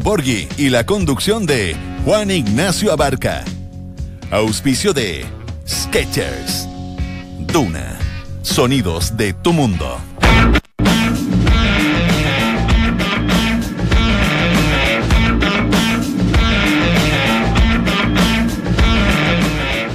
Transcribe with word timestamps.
Borghi 0.00 0.48
y 0.56 0.70
la 0.70 0.86
conducción 0.86 1.44
de 1.44 1.76
Juan 2.04 2.30
Ignacio 2.30 2.92
Abarca. 2.92 3.44
Auspicio 4.30 4.92
de 4.92 5.24
Sketchers. 5.68 6.66
Duna. 7.40 7.98
Sonidos 8.42 9.16
de 9.16 9.34
tu 9.34 9.52
mundo. 9.52 9.98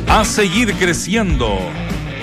A 0.07 0.23
seguir 0.25 0.73
creciendo. 0.73 1.57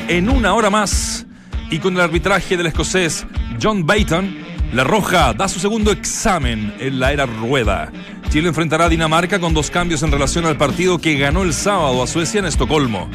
En 0.08 0.28
una 0.28 0.54
hora 0.54 0.70
más 0.70 1.26
y 1.70 1.78
con 1.78 1.94
el 1.94 2.00
arbitraje 2.00 2.56
del 2.56 2.66
escocés 2.66 3.26
John 3.60 3.86
Bayton, 3.86 4.43
la 4.72 4.84
Roja 4.84 5.32
da 5.32 5.48
su 5.48 5.60
segundo 5.60 5.92
examen 5.92 6.74
en 6.78 6.98
la 6.98 7.12
era 7.12 7.26
rueda. 7.26 7.92
Chile 8.30 8.48
enfrentará 8.48 8.86
a 8.86 8.88
Dinamarca 8.88 9.38
con 9.38 9.54
dos 9.54 9.70
cambios 9.70 10.02
en 10.02 10.10
relación 10.10 10.46
al 10.46 10.56
partido 10.56 10.98
que 10.98 11.16
ganó 11.16 11.42
el 11.42 11.52
sábado 11.52 12.02
a 12.02 12.06
Suecia 12.06 12.40
en 12.40 12.46
Estocolmo. 12.46 13.08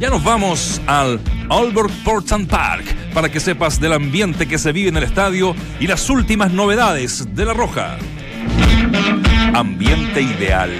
Ya 0.00 0.10
nos 0.10 0.24
vamos 0.24 0.80
al 0.86 1.20
Aalborg 1.48 1.90
Portland 2.04 2.48
Park 2.48 2.84
para 3.14 3.30
que 3.30 3.40
sepas 3.40 3.80
del 3.80 3.92
ambiente 3.92 4.46
que 4.46 4.58
se 4.58 4.72
vive 4.72 4.88
en 4.88 4.96
el 4.96 5.04
estadio 5.04 5.54
y 5.80 5.86
las 5.86 6.10
últimas 6.10 6.52
novedades 6.52 7.34
de 7.34 7.44
La 7.44 7.54
Roja. 7.54 7.96
Ambiente 9.54 10.20
ideal. 10.20 10.70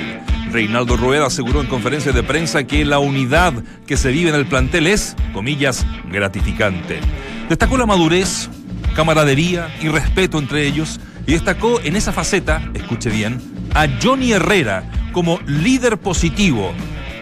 Reinaldo 0.51 0.97
Rueda 0.97 1.27
aseguró 1.27 1.61
en 1.61 1.67
conferencia 1.67 2.13
de 2.13 2.23
prensa 2.23 2.65
que 2.65 2.85
la 2.85 2.99
unidad 2.99 3.53
que 3.87 3.97
se 3.97 4.11
vive 4.11 4.31
en 4.31 4.37
el 4.37 4.47
plantel 4.47 4.87
es, 4.87 5.17
comillas, 5.33 5.87
gratificante. 6.11 7.01
Destacó 7.49 7.77
la 7.77 7.87
madurez, 7.87 8.51
camaradería 8.97 9.69
y 9.81 9.89
respeto 9.89 10.39
entre 10.39 10.67
ellos 10.67 10.99
y 11.27 11.33
destacó 11.33 11.81
en 11.83 11.97
esa 11.97 12.13
faceta, 12.13 12.63
escuche 12.75 13.11
bien, 13.11 13.41
a 13.75 13.87
Johnny 14.03 14.33
Herrera 14.33 14.91
como 15.13 15.39
líder 15.47 15.99
positivo. 15.99 16.73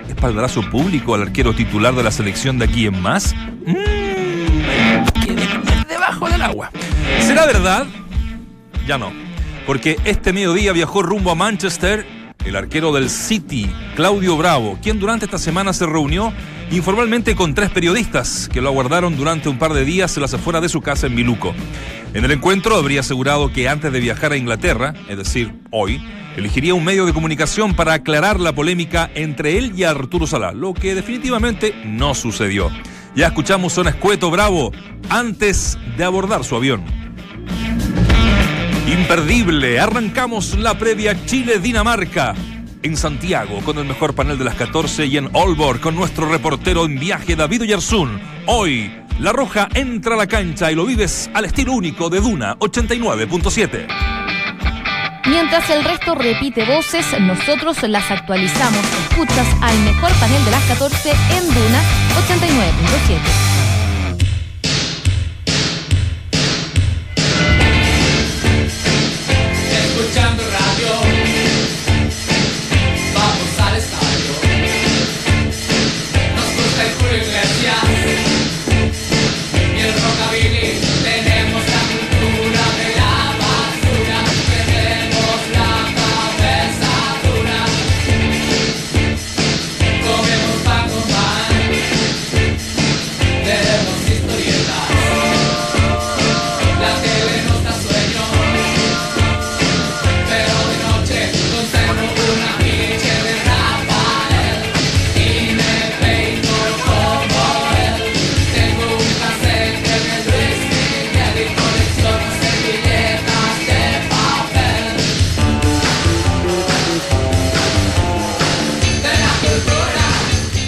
¿Espaldarazo 0.09 0.63
público 0.71 1.15
al 1.17 1.23
arquero 1.23 1.53
titular 1.53 1.95
de 1.95 2.05
la 2.05 2.13
selección 2.13 2.59
de 2.59 2.67
aquí 2.67 2.87
en 2.87 3.03
más? 3.03 3.35
Mmm, 3.67 3.75
debajo 5.89 6.29
del 6.29 6.43
agua. 6.43 6.71
¿Será 7.21 7.45
verdad? 7.45 7.87
Ya 8.87 8.97
no. 8.97 9.13
Porque 9.67 9.97
este 10.05 10.33
mediodía 10.33 10.73
viajó 10.73 11.03
rumbo 11.03 11.33
a 11.33 11.35
Manchester 11.35 12.07
el 12.45 12.57
arquero 12.57 12.93
del 12.93 13.11
City, 13.11 13.71
Claudio 13.97 14.37
Bravo, 14.37 14.79
quien 14.83 14.99
durante 14.99 15.25
esta 15.25 15.39
semana 15.39 15.73
se 15.73 15.87
reunió 15.87 16.33
informalmente 16.71 17.35
con 17.35 17.55
tres 17.55 17.71
periodistas 17.71 18.49
que 18.53 18.61
lo 18.61 18.69
aguardaron 18.69 19.17
durante 19.17 19.49
un 19.49 19.59
par 19.59 19.73
de 19.73 19.85
días 19.85 20.17
en 20.17 20.23
las 20.23 20.35
afueras 20.35 20.63
de 20.63 20.69
su 20.69 20.81
casa 20.81 21.07
en 21.07 21.15
Miluco. 21.15 21.55
En 22.13 22.25
el 22.25 22.31
encuentro 22.31 22.77
habría 22.77 23.01
asegurado 23.01 23.53
que 23.53 23.69
antes 23.69 23.93
de 23.93 24.01
viajar 24.01 24.33
a 24.33 24.37
Inglaterra, 24.37 24.95
es 25.09 25.17
decir, 25.17 25.55
hoy, 25.71 26.03
elegiría 26.37 26.75
un 26.75 26.85
medio 26.85 27.07
de 27.07 27.13
comunicación 27.13 27.75
para 27.75 27.95
aclarar 27.95 28.41
la 28.41 28.55
polémica 28.55 29.11
entre 29.15 29.59
él 29.59 29.73
y 29.77 29.85
Arturo 29.85 30.27
Salá, 30.27 30.53
lo 30.53 30.75
que 30.75 30.95
definitivamente 30.95 31.75
no 31.85 32.15
sucedió. 32.15 32.71
Ya 33.15 33.29
escuchamos 33.29 33.77
a 33.79 33.83
un 33.83 33.89
escueto 33.89 34.31
bravo 34.31 34.73
antes 35.09 35.79
de 35.97 36.05
abordar 36.05 36.45
su 36.45 36.57
avión. 36.57 37.04
Imperdible, 38.87 39.81
arrancamos 39.81 40.59
la 40.59 40.77
previa 40.77 41.25
Chile-Dinamarca 41.25 42.35
en 42.83 42.99
Santiago 42.99 43.61
con 43.65 43.79
el 43.79 43.87
mejor 43.87 44.15
panel 44.15 44.37
de 44.37 44.45
las 44.45 44.57
14 44.57 45.07
y 45.07 45.17
en 45.17 45.31
Olbor 45.33 45.81
con 45.81 45.97
nuestro 45.97 46.27
reportero 46.27 46.85
en 46.85 47.01
viaje 47.01 47.35
David 47.35 47.63
Oyarzún. 47.63 48.21
Hoy, 48.45 48.95
La 49.21 49.33
Roja 49.33 49.69
entra 49.73 50.17
a 50.17 50.19
la 50.19 50.27
cancha 50.27 50.71
y 50.71 50.75
lo 50.75 50.85
vives 50.85 51.31
al 51.33 51.47
estilo 51.47 51.73
único 51.73 52.11
de 52.11 52.21
Duna 52.21 52.59
89.7. 52.59 53.87
Mientras 55.27 55.71
el 55.71 55.83
resto 55.83 56.15
repite 56.15 56.67
voces, 56.67 57.07
nosotros 57.21 57.83
las 57.85 58.11
actualizamos. 58.11 58.85
Escuchas 59.09 59.47
al 59.63 59.79
mejor 59.81 60.13
panel 60.21 60.45
de 60.45 60.51
las 60.51 60.65
14 60.65 61.11
en 61.11 61.55
Duna 61.55 61.83
89.7. 62.29 63.54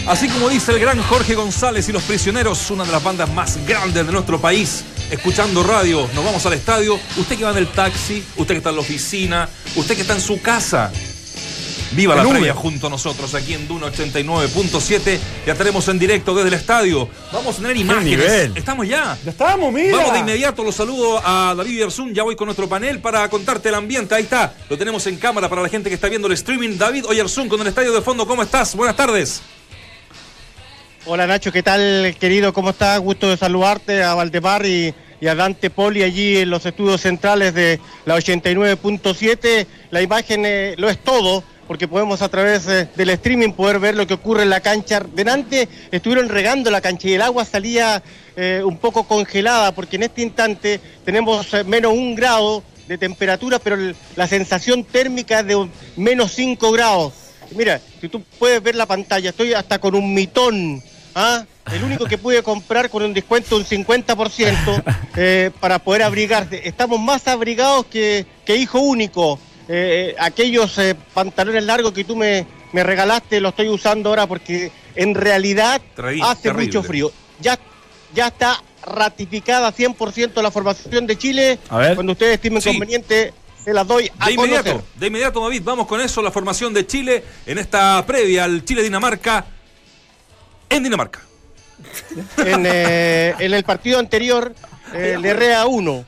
Así 0.07 0.29
como 0.29 0.49
dice 0.49 0.71
el 0.71 0.79
gran 0.79 1.03
Jorge 1.03 1.35
González 1.35 1.89
y 1.89 1.93
los 1.93 2.05
prisioneros, 2.05 2.71
una 2.71 2.85
de 2.85 2.93
las 2.93 3.03
bandas 3.03 3.29
más 3.29 3.59
grandes 3.67 4.07
de 4.07 4.13
nuestro 4.13 4.41
país, 4.41 4.85
escuchando 5.11 5.65
radio, 5.65 6.09
nos 6.15 6.25
vamos 6.25 6.47
al 6.47 6.53
estadio. 6.53 6.97
Usted 7.17 7.37
que 7.37 7.43
va 7.43 7.51
en 7.51 7.57
el 7.57 7.67
taxi, 7.67 8.25
usted 8.37 8.55
que 8.55 8.59
está 8.59 8.71
en 8.71 8.77
la 8.77 8.83
oficina, 8.83 9.49
usted 9.75 9.97
que 9.97 10.03
está 10.03 10.15
en 10.15 10.21
su 10.21 10.41
casa. 10.41 10.93
Viva 11.91 12.15
la 12.15 12.29
previa 12.29 12.55
junto 12.55 12.87
a 12.87 12.91
nosotros 12.91 13.35
aquí 13.35 13.55
en 13.55 13.67
Duna 13.67 13.89
89.7. 13.89 15.19
Ya 15.45 15.53
estaremos 15.53 15.89
en 15.89 15.99
directo 15.99 16.35
desde 16.37 16.49
el 16.49 16.55
estadio. 16.55 17.09
Vamos 17.33 17.57
a 17.57 17.63
tener 17.63 17.77
imágenes. 17.77 18.51
Estamos 18.55 18.87
ya. 18.87 19.19
Ya 19.25 19.31
estamos, 19.31 19.73
mira. 19.73 19.97
Vamos 19.97 20.13
de 20.13 20.19
inmediato. 20.21 20.63
Los 20.63 20.77
saludo 20.77 21.21
a 21.25 21.55
David 21.57 21.79
Yerzún. 21.79 22.15
Ya 22.15 22.23
voy 22.23 22.37
con 22.37 22.47
nuestro 22.47 22.69
panel 22.69 23.01
para 23.01 23.29
contarte 23.29 23.71
el 23.71 23.75
ambiente. 23.75 24.15
Ahí 24.15 24.25
está. 24.25 24.55
Lo 24.69 24.79
tenemos 24.79 25.05
en 25.07 25.17
cámara 25.17 25.49
para 25.49 25.63
la 25.63 25.69
gente 25.69 25.89
que 25.89 25.95
está 25.95 26.09
viendo 26.09 26.29
el 26.29 26.35
streaming. 26.35 26.77
David 26.77 27.07
Oyarzún 27.07 27.49
con 27.49 27.61
el 27.61 27.67
estadio 27.67 27.93
de 27.93 28.03
fondo. 28.03 28.27
¿Cómo 28.27 28.43
estás? 28.43 28.75
Buenas 28.77 28.97
tardes. 28.97 29.43
Hola 31.09 31.29
Nacho, 31.29 31.53
¿qué 31.53 31.63
tal 31.63 32.17
querido? 32.19 32.53
¿Cómo 32.53 32.71
estás? 32.71 32.99
Gusto 32.99 33.31
de 33.31 33.37
saludarte 33.37 34.03
a 34.03 34.15
Valdemar 34.15 34.67
y, 34.67 34.93
a 35.25 35.37
Dante 35.37 35.71
Poli 35.71 36.03
allí 36.03 36.39
en 36.39 36.51
los 36.51 36.67
estudios 36.67 37.01
centrales 37.01 37.55
de 37.55 37.79
la 38.07 38.17
89.7. 38.17 39.67
La 39.93 40.03
imagen 40.03 40.43
eh, 40.45 40.75
lo 40.77 40.91
es 40.91 40.99
todo 40.99 41.45
porque 41.69 41.87
podemos 41.87 42.23
a 42.23 42.29
través 42.29 42.67
eh, 42.67 42.89
del 42.97 43.11
streaming 43.11 43.53
poder 43.53 43.79
ver 43.79 43.95
lo 43.95 44.05
que 44.05 44.15
ocurre 44.15 44.43
en 44.43 44.51
la 44.51 44.59
cancha. 44.59 44.99
Delante 44.99 45.69
estuvieron 45.93 46.29
regando 46.29 46.73
la 46.73 46.81
cancha 46.81 47.07
y 47.07 47.13
el 47.13 47.23
agua 47.23 47.45
salía 47.45 48.03
eh, 48.35 48.61
un 48.65 48.79
poco 48.79 49.05
congelada 49.05 49.71
porque 49.71 49.95
en 49.95 50.03
este 50.03 50.23
instante 50.23 50.81
tenemos 51.05 51.47
menos 51.67 51.93
un 51.93 52.17
grado 52.17 52.65
de 52.89 52.99
temperatura, 52.99 53.61
pero 53.61 53.77
la 54.17 54.27
sensación 54.27 54.83
térmica 54.83 55.39
es 55.39 55.47
de 55.47 55.69
menos 55.97 56.33
5 56.33 56.73
grados. 56.73 57.13
Mira, 57.53 57.81
si 58.01 58.09
tú 58.09 58.25
puedes 58.41 58.61
ver 58.61 58.75
la 58.75 58.87
pantalla, 58.87 59.31
estoy 59.31 59.55
hasta 59.55 59.79
con 59.79 59.95
un 59.95 60.13
mitón 60.13 60.83
¿Ah? 61.19 61.47
El 61.73 61.83
único 61.83 62.05
que 62.05 62.19
pude 62.19 62.43
comprar 62.43 62.91
con 62.91 63.03
un 63.03 63.15
descuento 63.15 63.57
de 63.57 63.63
un 63.63 63.85
50% 63.87 64.83
eh, 65.17 65.51
para 65.59 65.79
poder 65.79 66.03
abrigarse. 66.03 66.61
Estamos 66.69 67.01
más 67.01 67.27
abrigados 67.27 67.87
que, 67.87 68.27
hijo 68.47 68.81
único. 68.81 69.41
Eh, 69.67 70.13
eh, 70.13 70.17
aquellos 70.19 70.79
pantalones 71.15 71.65
largos 71.65 71.93
que 71.93 72.05
tú 72.05 72.15
me, 72.17 72.47
me, 72.73 72.85
regalaste 72.85 73.41
los 73.41 73.51
estoy 73.51 73.69
usando 73.69 74.11
ahora 74.11 74.27
porque 74.27 74.71
en 74.95 75.15
realidad 75.15 75.81
hace 76.23 76.53
mucho 76.53 76.83
frío. 76.83 77.11
Ya, 77.41 77.59
ya 78.15 78.27
está 78.27 78.63
ratificada 78.85 79.73
100% 79.73 80.43
la 80.43 80.51
formación 80.51 81.07
de 81.07 81.17
Chile. 81.17 81.59
Cuando 81.69 82.13
ustedes 82.13 82.35
estimen 82.35 82.61
conveniente, 82.61 83.33
se 83.65 83.73
las 83.73 83.87
doy 83.87 84.11
a 84.19 84.27
de 84.27 84.33
inmediato, 84.35 84.85
De 84.95 85.07
inmediato, 85.07 85.41
David, 85.41 85.63
vamos 85.65 85.87
con 85.87 85.99
eso, 85.99 86.21
la 86.21 86.31
formación 86.31 86.75
de 86.75 86.87
Chile 86.87 87.25
en 87.47 87.57
esta 87.57 88.05
previa 88.07 88.45
al 88.45 88.67
Chile-Dinamarca 88.67 89.56
en 90.71 90.83
Dinamarca. 90.83 91.21
Eh, 92.39 93.35
en, 93.39 93.55
el 93.55 93.65
partido 93.65 93.99
anterior 93.99 94.55
eh, 94.95 95.19
le 95.21 95.35
rea 95.35 95.67
uno. 95.67 96.05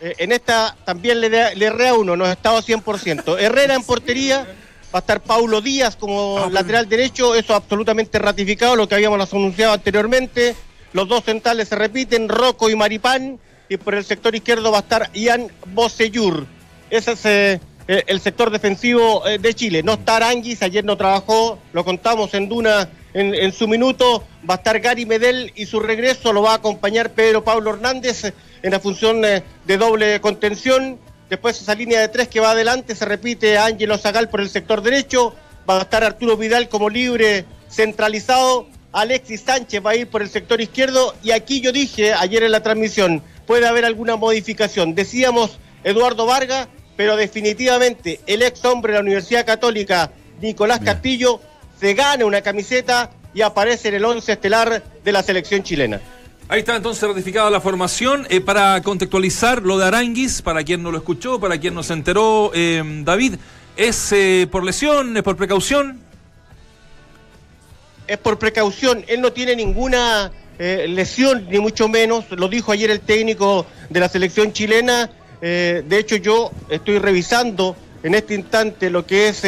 Eh, 0.00 0.14
en 0.18 0.32
esta 0.32 0.76
también 0.84 1.20
le, 1.20 1.54
le 1.54 1.70
rea 1.70 1.94
uno, 1.94 2.16
no 2.16 2.24
ha 2.24 2.32
estado 2.32 2.62
100%. 2.62 3.38
Herrera 3.38 3.74
en 3.74 3.82
portería, 3.82 4.46
va 4.94 4.98
a 4.98 5.00
estar 5.00 5.20
Paulo 5.20 5.60
Díaz 5.60 5.96
como 5.96 6.38
ah, 6.38 6.48
lateral 6.50 6.88
derecho, 6.88 7.34
eso 7.34 7.54
absolutamente 7.54 8.18
ratificado, 8.18 8.76
lo 8.76 8.88
que 8.88 8.94
habíamos 8.94 9.32
anunciado 9.32 9.72
anteriormente. 9.72 10.56
Los 10.92 11.08
dos 11.08 11.24
centrales 11.24 11.68
se 11.68 11.76
repiten, 11.76 12.28
Rocco 12.28 12.68
y 12.68 12.76
Maripán, 12.76 13.38
y 13.68 13.76
por 13.76 13.94
el 13.94 14.04
sector 14.04 14.34
izquierdo 14.34 14.72
va 14.72 14.78
a 14.78 14.80
estar 14.80 15.10
Ian 15.12 15.48
Bosellur. 15.66 16.46
Ese 16.90 17.12
es 17.12 17.24
eh, 17.24 17.60
el 18.06 18.20
sector 18.20 18.50
defensivo 18.50 19.26
eh, 19.26 19.38
de 19.38 19.54
Chile. 19.54 19.82
No 19.82 19.94
está 19.94 20.16
Aranguis, 20.16 20.62
ayer 20.62 20.84
no 20.84 20.96
trabajó, 20.96 21.58
lo 21.72 21.84
contamos 21.84 22.34
en 22.34 22.48
Duna 22.48 22.88
en, 23.14 23.52
su 23.52 23.68
minuto. 23.68 24.24
Va 24.48 24.54
a 24.54 24.56
estar 24.58 24.80
Gary 24.80 25.06
Medel 25.06 25.52
y 25.54 25.66
su 25.66 25.80
regreso 25.80 26.32
lo 26.32 26.42
va 26.42 26.52
a 26.52 26.56
acompañar 26.56 27.10
Pedro 27.10 27.44
Pablo 27.44 27.70
Hernández 27.70 28.32
en 28.62 28.70
la 28.70 28.80
función 28.80 29.22
de 29.22 29.76
doble 29.78 30.20
contención. 30.20 30.98
Después 31.30 31.60
esa 31.62 31.76
línea 31.76 32.00
de 32.00 32.08
tres 32.08 32.26
que 32.26 32.40
va 32.40 32.50
adelante 32.50 32.96
se 32.96 33.04
repite 33.04 33.56
Ángelo 33.56 33.96
Zagal 33.98 34.28
por 34.28 34.40
el 34.40 34.50
sector 34.50 34.82
derecho. 34.82 35.32
Va 35.68 35.78
a 35.78 35.82
estar 35.82 36.02
Arturo 36.02 36.36
Vidal 36.36 36.68
como 36.68 36.90
libre 36.90 37.44
centralizado. 37.70 38.66
Alexis 38.92 39.42
Sánchez 39.42 39.80
va 39.84 39.90
a 39.90 39.96
ir 39.96 40.08
por 40.08 40.22
el 40.22 40.28
sector 40.28 40.60
izquierdo. 40.60 41.14
Y 41.22 41.30
aquí 41.30 41.60
yo 41.60 41.70
dije 41.70 42.12
ayer 42.14 42.42
en 42.42 42.50
la 42.50 42.64
transmisión, 42.64 43.22
puede 43.46 43.68
haber 43.68 43.84
alguna 43.84 44.16
modificación. 44.16 44.96
Decíamos 44.96 45.60
Eduardo 45.84 46.26
Vargas, 46.26 46.66
pero 46.96 47.16
definitivamente 47.16 48.20
el 48.26 48.42
ex 48.42 48.64
hombre 48.64 48.92
de 48.92 48.98
la 48.98 49.02
Universidad 49.02 49.46
Católica, 49.46 50.10
Nicolás 50.40 50.80
Castillo, 50.80 51.40
se 51.80 51.94
gana 51.94 52.26
una 52.26 52.42
camiseta 52.42 53.10
y 53.32 53.40
aparece 53.40 53.88
en 53.88 53.94
el 53.94 54.04
once 54.04 54.32
estelar 54.32 54.82
de 55.02 55.12
la 55.12 55.22
selección 55.22 55.62
chilena. 55.62 56.00
Ahí 56.48 56.60
está 56.60 56.76
entonces 56.76 57.08
ratificada 57.08 57.48
la 57.48 57.60
formación. 57.60 58.26
Eh, 58.28 58.40
para 58.40 58.82
contextualizar 58.82 59.62
lo 59.62 59.78
de 59.78 59.86
Aranguis, 59.86 60.42
para 60.42 60.62
quien 60.62 60.82
no 60.82 60.90
lo 60.90 60.98
escuchó, 60.98 61.40
para 61.40 61.58
quien 61.58 61.74
no 61.74 61.82
se 61.82 61.94
enteró, 61.94 62.50
eh, 62.54 62.82
David, 63.04 63.36
¿es 63.76 64.12
eh, 64.12 64.46
por 64.50 64.64
lesión, 64.64 65.16
es 65.16 65.22
por 65.22 65.36
precaución? 65.36 66.00
Es 68.06 68.18
por 68.18 68.38
precaución. 68.38 69.04
Él 69.06 69.20
no 69.20 69.32
tiene 69.32 69.56
ninguna 69.56 70.32
lesión, 70.58 71.46
ni 71.48 71.58
mucho 71.58 71.88
menos. 71.88 72.26
Lo 72.32 72.46
dijo 72.48 72.72
ayer 72.72 72.90
el 72.90 73.00
técnico 73.00 73.64
de 73.88 74.00
la 74.00 74.10
selección 74.10 74.52
chilena. 74.52 75.08
de 75.40 75.98
hecho, 75.98 76.16
yo 76.16 76.50
estoy 76.68 76.98
revisando 76.98 77.74
en 78.02 78.14
este 78.14 78.34
instante 78.34 78.90
lo 78.90 79.06
que 79.06 79.28
es 79.28 79.42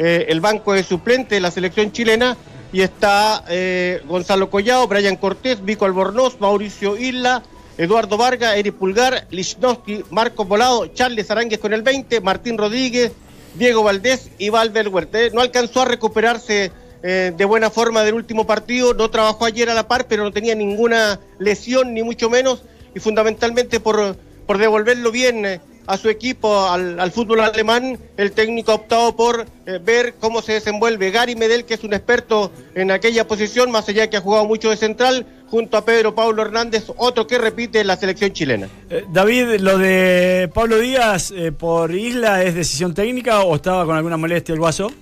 el 0.00 0.40
banco 0.40 0.74
de 0.74 0.84
suplentes 0.84 1.30
de 1.30 1.40
la 1.40 1.50
selección 1.50 1.90
chilena 1.90 2.36
y 2.72 2.82
está 2.82 3.44
eh, 3.48 4.02
Gonzalo 4.06 4.50
Collado, 4.50 4.86
Brian 4.86 5.16
Cortés, 5.16 5.64
Vico 5.64 5.84
Albornoz, 5.84 6.38
Mauricio 6.40 6.96
Isla, 6.96 7.42
Eduardo 7.78 8.16
Vargas, 8.16 8.56
Eric 8.56 8.74
Pulgar, 8.74 9.26
Lichnowsky, 9.30 10.04
Marco 10.10 10.44
Volado, 10.44 10.86
Charles 10.88 11.30
Arangues 11.30 11.58
con 11.58 11.72
el 11.72 11.82
20, 11.82 12.20
Martín 12.20 12.58
Rodríguez, 12.58 13.12
Diego 13.54 13.82
Valdés 13.82 14.30
y 14.38 14.50
Valver 14.50 14.88
Huerta. 14.88 15.18
No 15.32 15.40
alcanzó 15.40 15.82
a 15.82 15.84
recuperarse 15.86 16.72
eh, 17.02 17.32
de 17.36 17.44
buena 17.44 17.70
forma 17.70 18.02
del 18.02 18.14
último 18.14 18.46
partido, 18.46 18.92
no 18.94 19.10
trabajó 19.10 19.44
ayer 19.44 19.70
a 19.70 19.74
la 19.74 19.88
par, 19.88 20.06
pero 20.06 20.24
no 20.24 20.32
tenía 20.32 20.54
ninguna 20.54 21.20
lesión, 21.38 21.94
ni 21.94 22.02
mucho 22.02 22.28
menos, 22.28 22.62
y 22.94 23.00
fundamentalmente 23.00 23.80
por, 23.80 24.16
por 24.46 24.58
devolverlo 24.58 25.10
bien. 25.10 25.60
A 25.88 25.96
su 25.96 26.10
equipo, 26.10 26.68
al, 26.68 27.10
fútbol 27.12 27.40
alemán, 27.40 27.98
el 28.18 28.32
técnico 28.32 28.72
ha 28.72 28.74
optado 28.74 29.16
por 29.16 29.46
eh, 29.64 29.80
ver 29.82 30.16
cómo 30.20 30.42
se 30.42 30.52
desenvuelve 30.52 31.10
Gary 31.10 31.34
Medel, 31.34 31.64
que 31.64 31.72
es 31.72 31.82
un 31.82 31.94
experto 31.94 32.52
en 32.74 32.90
aquella 32.90 33.26
posición, 33.26 33.70
más 33.70 33.88
allá 33.88 34.10
que 34.10 34.18
ha 34.18 34.20
jugado 34.20 34.44
mucho 34.44 34.68
de 34.68 34.76
central, 34.76 35.24
junto 35.46 35.78
a 35.78 35.86
Pedro 35.86 36.14
Pablo 36.14 36.42
Hernández, 36.42 36.92
otro 36.98 37.26
que 37.26 37.38
repite 37.38 37.82
la 37.84 37.96
selección 37.96 38.34
chilena. 38.34 38.68
Eh, 38.90 39.06
David, 39.10 39.60
lo 39.60 39.78
de 39.78 40.50
Pablo 40.52 40.78
Díaz 40.78 41.30
eh, 41.30 41.52
por 41.52 41.94
Isla, 41.94 42.44
¿es 42.44 42.54
decisión 42.54 42.92
técnica 42.92 43.40
o 43.40 43.56
estaba 43.56 43.86
con 43.86 43.96
alguna 43.96 44.18
molestia 44.18 44.52
el 44.52 44.58
guaso? 44.58 44.92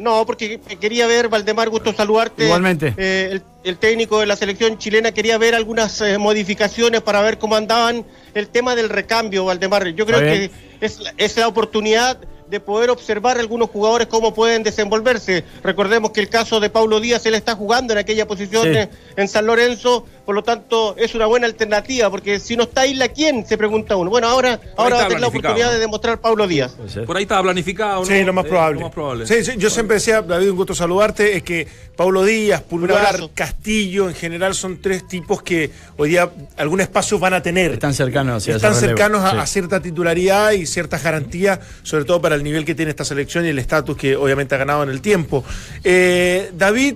No, 0.00 0.24
porque 0.24 0.58
quería 0.80 1.06
ver, 1.06 1.28
Valdemar, 1.28 1.68
gusto 1.68 1.92
saludarte. 1.92 2.44
Igualmente. 2.44 2.94
Eh, 2.96 3.40
el, 3.64 3.76
técnico 3.76 4.18
de 4.20 4.26
la 4.26 4.34
selección 4.34 4.78
chilena 4.78 5.12
quería 5.12 5.36
ver 5.36 5.54
algunas 5.54 6.00
eh, 6.00 6.16
modificaciones 6.16 7.02
para 7.02 7.20
ver 7.20 7.38
cómo 7.38 7.54
andaban 7.54 8.06
el 8.32 8.48
tema 8.48 8.74
del 8.74 8.88
recambio, 8.88 9.44
Valdemar. 9.44 9.88
Yo 9.88 10.06
creo 10.06 10.20
que 10.20 10.50
es, 10.80 11.00
es 11.18 11.36
la 11.36 11.48
oportunidad 11.48 12.18
de 12.50 12.60
poder 12.60 12.90
observar 12.90 13.38
algunos 13.38 13.70
jugadores 13.70 14.08
cómo 14.08 14.34
pueden 14.34 14.62
desenvolverse. 14.62 15.44
Recordemos 15.62 16.10
que 16.10 16.20
el 16.20 16.28
caso 16.28 16.60
de 16.60 16.68
Paulo 16.68 16.98
Díaz, 16.98 17.24
él 17.26 17.34
está 17.34 17.54
jugando 17.54 17.92
en 17.92 17.98
aquella 17.98 18.26
posición 18.26 18.88
en 19.16 19.28
San 19.28 19.46
Lorenzo, 19.46 20.06
por 20.30 20.36
lo 20.36 20.44
tanto 20.44 20.94
es 20.96 21.16
una 21.16 21.26
buena 21.26 21.48
alternativa, 21.48 22.08
porque 22.08 22.38
si 22.38 22.56
no 22.56 22.62
está 22.62 22.86
Isla, 22.86 23.08
¿quién? 23.08 23.44
Se 23.44 23.58
pregunta 23.58 23.96
uno. 23.96 24.10
Bueno, 24.10 24.28
ahora, 24.28 24.60
ahora 24.76 24.94
va 24.94 25.02
a 25.02 25.08
tener 25.08 25.20
la 25.20 25.26
oportunidad 25.26 25.72
de 25.72 25.80
demostrar 25.80 26.20
Paulo 26.20 26.46
Díaz. 26.46 26.76
Por 27.04 27.16
ahí 27.16 27.24
estaba 27.24 27.42
planificado, 27.42 28.02
¿no? 28.02 28.06
Sí, 28.06 28.22
lo 28.22 28.32
más 28.32 28.44
probable. 28.44 29.26
Sí, 29.26 29.44
sí, 29.44 29.54
yo 29.56 29.68
siempre 29.70 29.94
decía, 29.94 30.22
David, 30.22 30.50
un 30.50 30.56
gusto 30.56 30.72
saludarte, 30.72 31.36
es 31.36 31.42
que 31.42 31.66
Paulo 31.96 32.22
Díaz, 32.22 32.62
Pulgar, 32.62 33.18
Castillo, 33.34 34.08
en 34.08 34.14
general 34.14 34.54
son 34.54 34.80
tres 34.80 35.08
tipos 35.08 35.42
que 35.42 35.72
hoy 35.96 36.10
día 36.10 36.30
algún 36.56 36.80
espacio 36.80 37.18
van 37.18 37.34
a 37.34 37.42
tener. 37.42 37.72
Están 37.72 37.92
cercanos, 37.92 38.46
Están 38.46 38.76
cercanos 38.76 39.24
a, 39.24 39.42
a, 39.42 39.46
cierta 39.48 39.82
titularidad 39.82 40.52
y 40.52 40.64
ciertas 40.64 41.02
garantías, 41.02 41.58
sobre 41.82 42.04
todo 42.04 42.22
para 42.22 42.36
el 42.36 42.44
nivel 42.44 42.64
que 42.64 42.76
tiene 42.76 42.90
esta 42.90 43.04
selección 43.04 43.46
y 43.46 43.48
el 43.48 43.58
estatus 43.58 43.96
que 43.96 44.14
obviamente 44.14 44.54
ha 44.54 44.58
ganado 44.58 44.84
en 44.84 44.90
el 44.90 45.00
tiempo. 45.00 45.42
Eh, 45.82 46.52
David, 46.54 46.94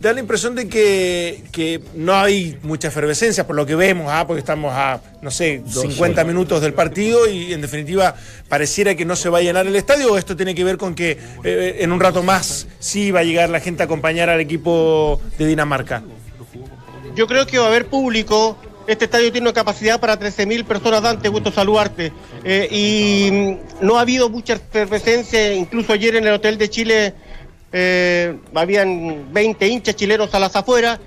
da 0.00 0.12
la 0.12 0.20
impresión 0.20 0.54
de 0.54 0.68
que, 0.68 1.80
no 1.94 2.14
hay 2.14 2.58
mucha 2.62 2.88
efervescencia 2.88 3.46
por 3.46 3.56
lo 3.56 3.66
que 3.66 3.74
vemos, 3.74 4.06
¿ah? 4.10 4.26
porque 4.26 4.40
estamos 4.40 4.72
a, 4.74 5.00
no 5.22 5.30
sé, 5.30 5.62
50 5.66 6.24
minutos 6.24 6.60
del 6.60 6.74
partido 6.74 7.28
y 7.28 7.52
en 7.52 7.60
definitiva 7.60 8.14
pareciera 8.48 8.94
que 8.94 9.04
no 9.04 9.16
se 9.16 9.28
va 9.28 9.38
a 9.38 9.42
llenar 9.42 9.66
el 9.66 9.76
estadio 9.76 10.12
o 10.12 10.18
esto 10.18 10.36
tiene 10.36 10.54
que 10.54 10.64
ver 10.64 10.76
con 10.76 10.94
que 10.94 11.18
eh, 11.44 11.76
en 11.80 11.92
un 11.92 12.00
rato 12.00 12.22
más 12.22 12.66
sí 12.78 13.10
va 13.10 13.20
a 13.20 13.24
llegar 13.24 13.48
la 13.50 13.60
gente 13.60 13.82
a 13.82 13.86
acompañar 13.86 14.28
al 14.30 14.40
equipo 14.40 15.20
de 15.38 15.46
Dinamarca. 15.46 16.02
Yo 17.14 17.26
creo 17.26 17.46
que 17.46 17.58
va 17.58 17.64
a 17.64 17.68
haber 17.68 17.86
público, 17.86 18.58
este 18.86 19.06
estadio 19.06 19.32
tiene 19.32 19.46
una 19.46 19.54
capacidad 19.54 19.98
para 19.98 20.18
13.000 20.18 20.64
personas, 20.64 21.02
Dante, 21.02 21.28
gusto 21.28 21.50
saludarte. 21.50 22.12
Eh, 22.44 22.68
y 22.70 23.30
mm, 23.32 23.84
no 23.86 23.98
ha 23.98 24.02
habido 24.02 24.28
mucha 24.28 24.54
efervescencia, 24.54 25.54
incluso 25.54 25.92
ayer 25.92 26.16
en 26.16 26.26
el 26.26 26.34
Hotel 26.34 26.58
de 26.58 26.68
Chile 26.68 27.14
eh, 27.72 28.36
habían 28.54 29.32
20 29.32 29.68
hinchas 29.68 29.96
chilenos 29.96 30.34
a 30.34 30.38
las 30.38 30.54
afueras. 30.56 31.00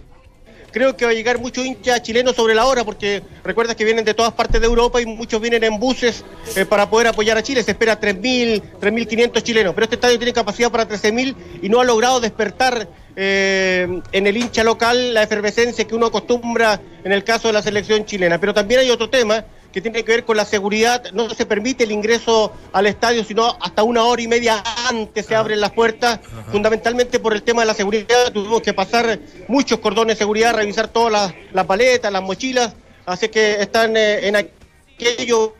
Creo 0.71 0.95
que 0.95 1.05
va 1.05 1.11
a 1.11 1.15
llegar 1.15 1.39
muchos 1.39 1.65
hinchas 1.65 2.03
chilenos 2.03 2.35
sobre 2.35 2.53
la 2.53 2.65
hora, 2.65 2.83
porque 2.83 3.23
recuerda 3.43 3.75
que 3.75 3.85
vienen 3.85 4.05
de 4.05 4.13
todas 4.13 4.33
partes 4.33 4.61
de 4.61 4.67
Europa 4.67 5.01
y 5.01 5.05
muchos 5.07 5.41
vienen 5.41 5.63
en 5.63 5.79
buses 5.79 6.23
eh, 6.55 6.65
para 6.65 6.89
poder 6.89 7.07
apoyar 7.07 7.37
a 7.37 7.43
Chile. 7.43 7.63
Se 7.63 7.71
espera 7.71 7.99
3.000, 7.99 8.61
3.500 8.79 9.41
chilenos, 9.41 9.73
pero 9.73 9.85
este 9.85 9.95
estadio 9.95 10.17
tiene 10.19 10.31
capacidad 10.31 10.71
para 10.71 10.87
13.000 10.87 11.35
y 11.63 11.69
no 11.69 11.79
ha 11.79 11.83
logrado 11.83 12.19
despertar 12.19 12.87
eh, 13.15 14.01
en 14.11 14.27
el 14.27 14.37
hincha 14.37 14.63
local 14.63 15.15
la 15.15 15.23
efervescencia 15.23 15.87
que 15.87 15.95
uno 15.95 16.05
acostumbra 16.05 16.79
en 17.03 17.11
el 17.11 17.23
caso 17.23 17.47
de 17.47 17.53
la 17.53 17.63
selección 17.63 18.05
chilena. 18.05 18.39
Pero 18.39 18.53
también 18.53 18.81
hay 18.81 18.91
otro 18.91 19.09
tema 19.09 19.43
que 19.71 19.81
tiene 19.81 20.03
que 20.03 20.11
ver 20.11 20.25
con 20.25 20.37
la 20.37 20.45
seguridad. 20.45 21.11
No 21.13 21.29
se 21.29 21.45
permite 21.45 21.83
el 21.83 21.91
ingreso 21.91 22.51
al 22.73 22.87
estadio, 22.87 23.23
sino 23.23 23.57
hasta 23.61 23.83
una 23.83 24.03
hora 24.03 24.21
y 24.21 24.27
media 24.27 24.63
antes 24.87 25.25
se 25.25 25.35
abren 25.35 25.61
las 25.61 25.71
puertas, 25.71 26.19
fundamentalmente 26.51 27.19
por 27.19 27.33
el 27.33 27.43
tema 27.43 27.61
de 27.61 27.67
la 27.67 27.73
seguridad. 27.73 28.31
Tuvimos 28.33 28.61
que 28.61 28.73
pasar 28.73 29.19
muchos 29.47 29.79
cordones 29.79 30.15
de 30.15 30.19
seguridad, 30.19 30.53
revisar 30.53 30.87
todas 30.87 31.11
las, 31.11 31.33
las 31.53 31.65
paletas, 31.65 32.11
las 32.11 32.21
mochilas, 32.21 32.73
así 33.05 33.29
que 33.29 33.61
están 33.61 33.95
eh, 33.95 34.27
en 34.27 34.35
aquello 34.35 35.53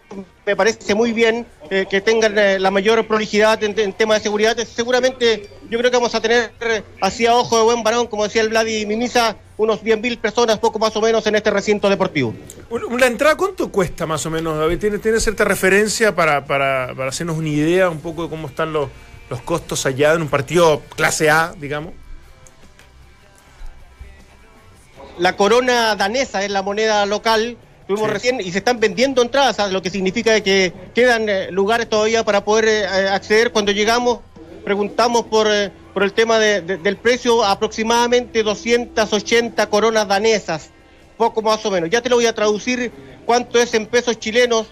me 0.45 0.55
parece 0.55 0.95
muy 0.95 1.13
bien 1.13 1.45
eh, 1.69 1.85
que 1.87 2.01
tengan 2.01 2.37
eh, 2.37 2.57
la 2.59 2.71
mayor 2.71 3.05
prolijidad 3.07 3.63
en, 3.63 3.93
tema 3.93 4.15
de 4.15 4.19
seguridad. 4.19 4.57
Seguramente 4.57 5.47
yo 5.69 5.77
creo 5.77 5.91
que 5.91 5.97
vamos 5.97 6.15
a 6.15 6.21
tener 6.21 6.51
así 7.01 7.27
a 7.27 7.35
ojo 7.35 7.57
de 7.57 7.63
buen 7.63 7.83
varón, 7.83 8.07
como 8.07 8.23
decía 8.23 8.41
el 8.41 8.49
Vladi 8.49 8.85
Mimisa, 8.85 9.37
unos 9.59 9.83
10.000 9.83 10.19
personas, 10.19 10.57
poco 10.57 10.79
más 10.79 10.95
o 10.95 11.01
menos, 11.01 11.27
en 11.27 11.35
este 11.35 11.51
recinto 11.51 11.89
deportivo. 11.89 12.33
¿La 12.97 13.07
entrada 13.07 13.35
cuánto 13.35 13.69
cuesta 13.69 14.05
más 14.05 14.25
o 14.25 14.29
menos, 14.29 14.57
David? 14.57 14.79
¿Tiene, 14.79 14.99
tiene 14.99 15.19
cierta 15.19 15.43
referencia 15.43 16.15
para, 16.15 16.45
para, 16.45 16.93
para, 16.95 17.09
hacernos 17.09 17.37
una 17.37 17.49
idea 17.49 17.89
un 17.89 17.99
poco 17.99 18.23
de 18.23 18.29
cómo 18.29 18.47
están 18.47 18.71
los, 18.71 18.89
los 19.29 19.41
costos 19.41 19.85
allá 19.85 20.13
en 20.13 20.21
un 20.21 20.29
partido 20.29 20.81
clase 20.95 21.29
A, 21.29 21.53
digamos? 21.59 21.93
La 25.17 25.35
corona 25.35 25.93
danesa 25.97 26.41
es 26.45 26.51
la 26.51 26.61
moneda 26.61 27.05
local 27.05 27.57
recién 28.07 28.39
y 28.39 28.51
se 28.51 28.59
están 28.59 28.79
vendiendo 28.79 29.21
entradas, 29.21 29.71
lo 29.73 29.81
que 29.81 29.89
significa 29.89 30.39
que 30.39 30.71
quedan 30.95 31.27
eh, 31.27 31.51
lugares 31.51 31.89
todavía 31.89 32.23
para 32.23 32.45
poder 32.45 32.65
eh, 32.65 33.09
acceder. 33.09 33.51
Cuando 33.51 33.73
llegamos, 33.73 34.19
preguntamos 34.63 35.25
por, 35.25 35.47
eh, 35.49 35.69
por 35.93 36.03
el 36.03 36.13
tema 36.13 36.39
del 36.39 36.97
precio, 36.97 37.43
aproximadamente 37.43 38.43
280 38.43 39.69
coronas 39.69 40.07
danesas, 40.07 40.69
poco 41.17 41.41
más 41.41 41.65
o 41.65 41.71
menos. 41.71 41.89
Ya 41.89 42.01
te 42.01 42.09
lo 42.09 42.15
voy 42.15 42.25
a 42.25 42.33
traducir 42.33 42.91
cuánto 43.25 43.59
es 43.59 43.73
en 43.73 43.85
pesos 43.85 44.19
chilenos. 44.19 44.67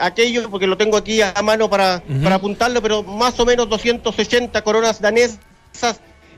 aquello, 0.00 0.48
porque 0.50 0.66
lo 0.66 0.76
tengo 0.78 0.96
aquí 0.96 1.20
a 1.20 1.34
mano 1.42 1.68
para, 1.68 2.02
para 2.22 2.36
apuntarlo, 2.36 2.80
pero 2.80 3.02
más 3.02 3.38
o 3.38 3.44
menos 3.44 3.68
280 3.68 4.62
coronas 4.62 5.02
danesas 5.02 5.38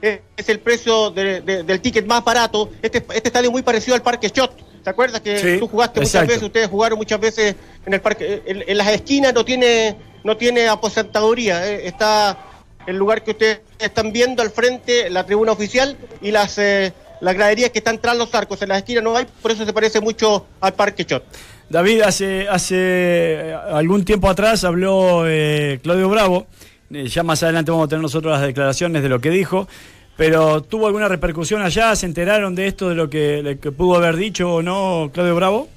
es 0.03 0.49
el 0.49 0.59
precio 0.59 1.11
del 1.11 1.81
ticket 1.81 2.07
más 2.07 2.25
barato. 2.25 2.71
Este, 2.83 2.99
este 2.99 3.29
estadio 3.29 3.53
muy 3.53 3.63
parecido 3.63 3.95
al 3.95 4.03
Parque 4.03 4.29
Shot 4.29 4.69
¿Te 4.83 4.91
acuerdas 4.91 5.21
que 5.21 5.59
tú 5.59 5.69
jugaste 5.69 6.01
muchas 6.01 6.27
veces, 6.27 6.43
ustedes 6.43 6.69
jugaron 6.69 6.99
muchas 6.99 7.21
veces 7.21 7.55
en 7.85 7.93
el 7.93 8.01
parque? 8.01 8.43
En, 8.47 8.79
las 8.79 8.89
esquinas 8.89 9.35
no 9.35 9.45
tiene, 9.45 9.97
no 10.25 10.37
tiene 10.37 10.67
aposentadoría, 10.67 11.69
eh, 11.69 11.87
está 11.87 12.39
el 12.89 12.97
lugar 12.97 13.23
que 13.23 13.33
ustedes 13.33 13.61
están 13.79 14.13
viendo 14.13 14.41
al 14.41 14.51
frente, 14.51 15.11
la 15.11 15.27
tribuna 15.27 15.53
oficial 15.53 15.95
y 16.23 16.31
las, 16.31 16.57
eh, 16.57 16.95
las 17.21 17.35
graderías 17.35 17.71
que 17.71 17.81
están 17.81 17.99
tras 17.99 18.17
los 18.17 18.35
arcos. 18.35 18.63
En 18.63 18.71
las 18.71 18.79
esquinas 18.79 19.05
no 19.05 19.15
hay, 19.15 19.27
por 19.43 19.51
eso 19.51 19.67
se 19.67 19.75
parece 19.75 20.01
mucho 20.01 20.47
al 20.59 20.73
Parque 20.73 21.05
Chot. 21.05 21.23
David, 21.69 22.01
hace, 22.01 22.49
hace 22.49 23.55
algún 23.71 24.07
tiempo 24.07 24.31
atrás 24.31 24.65
habló 24.65 25.25
eh, 25.27 25.81
Claudio 25.83 26.09
Bravo, 26.09 26.47
eh, 26.91 27.07
ya 27.09 27.23
más 27.23 27.43
adelante 27.43 27.71
vamos 27.71 27.85
a 27.85 27.89
tener 27.89 28.01
nosotros 28.01 28.33
las 28.33 28.41
declaraciones 28.41 29.03
de 29.03 29.11
lo 29.11 29.21
que 29.21 29.29
dijo, 29.29 29.69
pero 30.17 30.63
¿tuvo 30.63 30.87
alguna 30.87 31.09
repercusión 31.09 31.61
allá? 31.61 31.95
¿Se 31.95 32.07
enteraron 32.07 32.55
de 32.55 32.69
esto, 32.69 32.89
de 32.89 32.95
lo 32.95 33.11
que, 33.11 33.43
de 33.43 33.59
que 33.59 33.71
pudo 33.71 33.97
haber 33.97 34.17
dicho 34.17 34.51
o 34.51 34.63
no 34.63 35.11
Claudio 35.13 35.35
Bravo? 35.35 35.69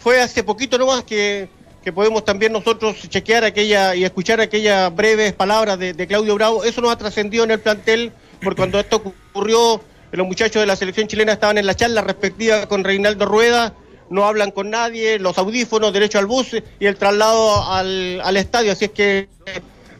Fue 0.00 0.20
hace 0.20 0.44
poquito 0.44 0.76
nomás 0.76 1.02
que, 1.04 1.48
que 1.82 1.92
podemos 1.92 2.24
también 2.24 2.52
nosotros 2.52 2.96
chequear 3.08 3.44
aquella 3.44 3.94
y 3.94 4.04
escuchar 4.04 4.40
aquellas 4.40 4.94
breves 4.94 5.32
palabras 5.32 5.78
de, 5.78 6.06
Claudio 6.06 6.34
Bravo. 6.34 6.64
Eso 6.64 6.80
nos 6.80 6.92
ha 6.92 6.98
trascendido 6.98 7.44
en 7.44 7.52
el 7.52 7.60
plantel, 7.60 8.12
porque 8.42 8.58
cuando 8.58 8.78
esto 8.78 9.02
ocurrió, 9.32 9.80
los 10.12 10.26
muchachos 10.26 10.60
de 10.60 10.66
la 10.66 10.76
selección 10.76 11.08
chilena 11.08 11.32
estaban 11.32 11.56
en 11.56 11.66
la 11.66 11.74
charla 11.74 12.02
respectiva 12.02 12.66
con 12.66 12.84
Reinaldo 12.84 13.24
Rueda, 13.24 13.74
no 14.10 14.26
hablan 14.26 14.50
con 14.50 14.70
nadie, 14.70 15.18
los 15.18 15.38
audífonos, 15.38 15.92
derecho 15.92 16.18
al 16.18 16.26
bus 16.26 16.56
y 16.78 16.86
el 16.86 16.96
traslado 16.96 17.70
al, 17.70 18.20
al 18.22 18.36
estadio. 18.36 18.72
Así 18.72 18.86
es 18.86 18.90
que 18.90 19.28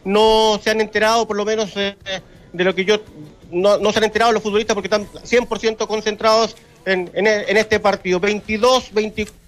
no 0.03 0.59
se 0.61 0.69
han 0.69 0.81
enterado, 0.81 1.25
por 1.27 1.37
lo 1.37 1.45
menos 1.45 1.71
eh, 1.77 1.95
de 2.51 2.63
lo 2.63 2.75
que 2.75 2.85
yo. 2.85 2.99
No, 3.49 3.77
no 3.77 3.91
se 3.91 3.99
han 3.99 4.05
enterado 4.05 4.31
los 4.31 4.43
futbolistas 4.43 4.75
porque 4.75 4.87
están 4.87 5.07
100% 5.07 5.87
concentrados 5.87 6.55
en, 6.85 7.09
en, 7.13 7.27
en 7.27 7.57
este 7.57 7.79
partido. 7.79 8.19
22, 8.19 8.93
24 8.93 9.40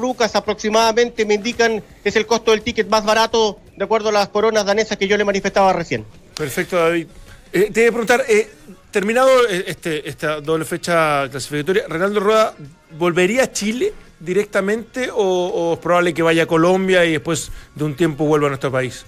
lucas 0.00 0.34
aproximadamente 0.34 1.24
me 1.24 1.34
indican 1.34 1.82
es 2.04 2.16
el 2.16 2.26
costo 2.26 2.50
del 2.50 2.62
ticket 2.62 2.88
más 2.88 3.04
barato 3.04 3.58
de 3.76 3.84
acuerdo 3.84 4.10
a 4.10 4.12
las 4.12 4.28
coronas 4.28 4.64
danesas 4.64 4.98
que 4.98 5.08
yo 5.08 5.16
le 5.16 5.24
manifestaba 5.24 5.72
recién. 5.72 6.04
Perfecto, 6.34 6.76
David. 6.76 7.06
Eh, 7.52 7.70
te 7.72 7.80
voy 7.80 7.88
a 7.88 7.90
preguntar, 7.90 8.24
eh, 8.28 8.48
terminado 8.90 9.28
eh, 9.48 9.64
este, 9.66 10.08
esta 10.08 10.40
doble 10.40 10.64
fecha 10.64 11.28
clasificatoria, 11.28 11.84
¿Renaldo 11.88 12.20
Rueda 12.20 12.54
volvería 12.98 13.44
a 13.44 13.52
Chile 13.52 13.92
directamente 14.20 15.10
o, 15.10 15.16
o, 15.16 15.72
es 15.74 15.78
probable 15.80 16.14
que 16.14 16.22
vaya 16.22 16.44
a 16.44 16.46
Colombia 16.46 17.04
y 17.04 17.12
después 17.12 17.50
de 17.74 17.84
un 17.84 17.96
tiempo 17.96 18.24
vuelva 18.24 18.46
a 18.46 18.50
nuestro 18.50 18.70
país? 18.70 19.04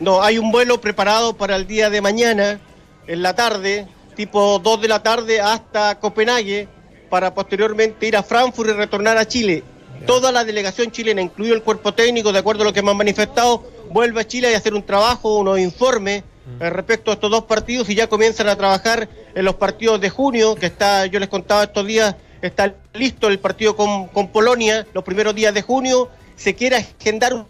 No, 0.00 0.22
hay 0.22 0.38
un 0.38 0.52
vuelo 0.52 0.80
preparado 0.80 1.36
para 1.36 1.56
el 1.56 1.66
día 1.66 1.90
de 1.90 2.00
mañana, 2.00 2.60
en 3.06 3.22
la 3.22 3.34
tarde, 3.34 3.88
tipo 4.14 4.58
2 4.60 4.80
de 4.82 4.88
la 4.88 5.02
tarde 5.02 5.40
hasta 5.40 5.98
Copenhague, 5.98 6.68
para 7.08 7.34
posteriormente 7.34 8.06
ir 8.06 8.16
a 8.16 8.22
Frankfurt 8.22 8.70
y 8.70 8.72
retornar 8.72 9.16
a 9.18 9.26
Chile. 9.26 9.62
Toda 10.06 10.30
la 10.30 10.44
delegación 10.44 10.90
chilena, 10.90 11.20
incluido 11.20 11.54
el 11.54 11.62
cuerpo 11.62 11.92
técnico, 11.92 12.32
de 12.32 12.38
acuerdo 12.38 12.62
a 12.62 12.66
lo 12.66 12.72
que 12.72 12.82
me 12.82 12.90
han 12.90 12.96
manifestado, 12.96 13.64
vuelve 13.90 14.20
a 14.20 14.26
Chile 14.26 14.50
y 14.50 14.54
hacer 14.54 14.74
un 14.74 14.84
trabajo, 14.84 15.38
unos 15.38 15.58
informes 15.58 16.22
eh, 16.60 16.70
respecto 16.70 17.10
a 17.10 17.14
estos 17.14 17.30
dos 17.30 17.44
partidos 17.44 17.88
y 17.90 17.94
ya 17.94 18.06
comienzan 18.06 18.48
a 18.48 18.56
trabajar 18.56 19.08
en 19.34 19.44
los 19.44 19.56
partidos 19.56 20.00
de 20.00 20.08
junio, 20.08 20.54
que 20.54 20.66
está, 20.66 21.06
yo 21.06 21.18
les 21.18 21.28
contaba 21.28 21.64
estos 21.64 21.86
días, 21.86 22.14
está 22.42 22.74
listo 22.94 23.28
el 23.28 23.38
partido 23.38 23.76
con, 23.76 24.06
con 24.08 24.28
Polonia, 24.28 24.86
los 24.94 25.04
primeros 25.04 25.34
días 25.34 25.52
de 25.52 25.62
junio, 25.62 26.08
se 26.36 26.54
quiere 26.54 26.76
agendar 26.76 27.34
un, 27.34 27.46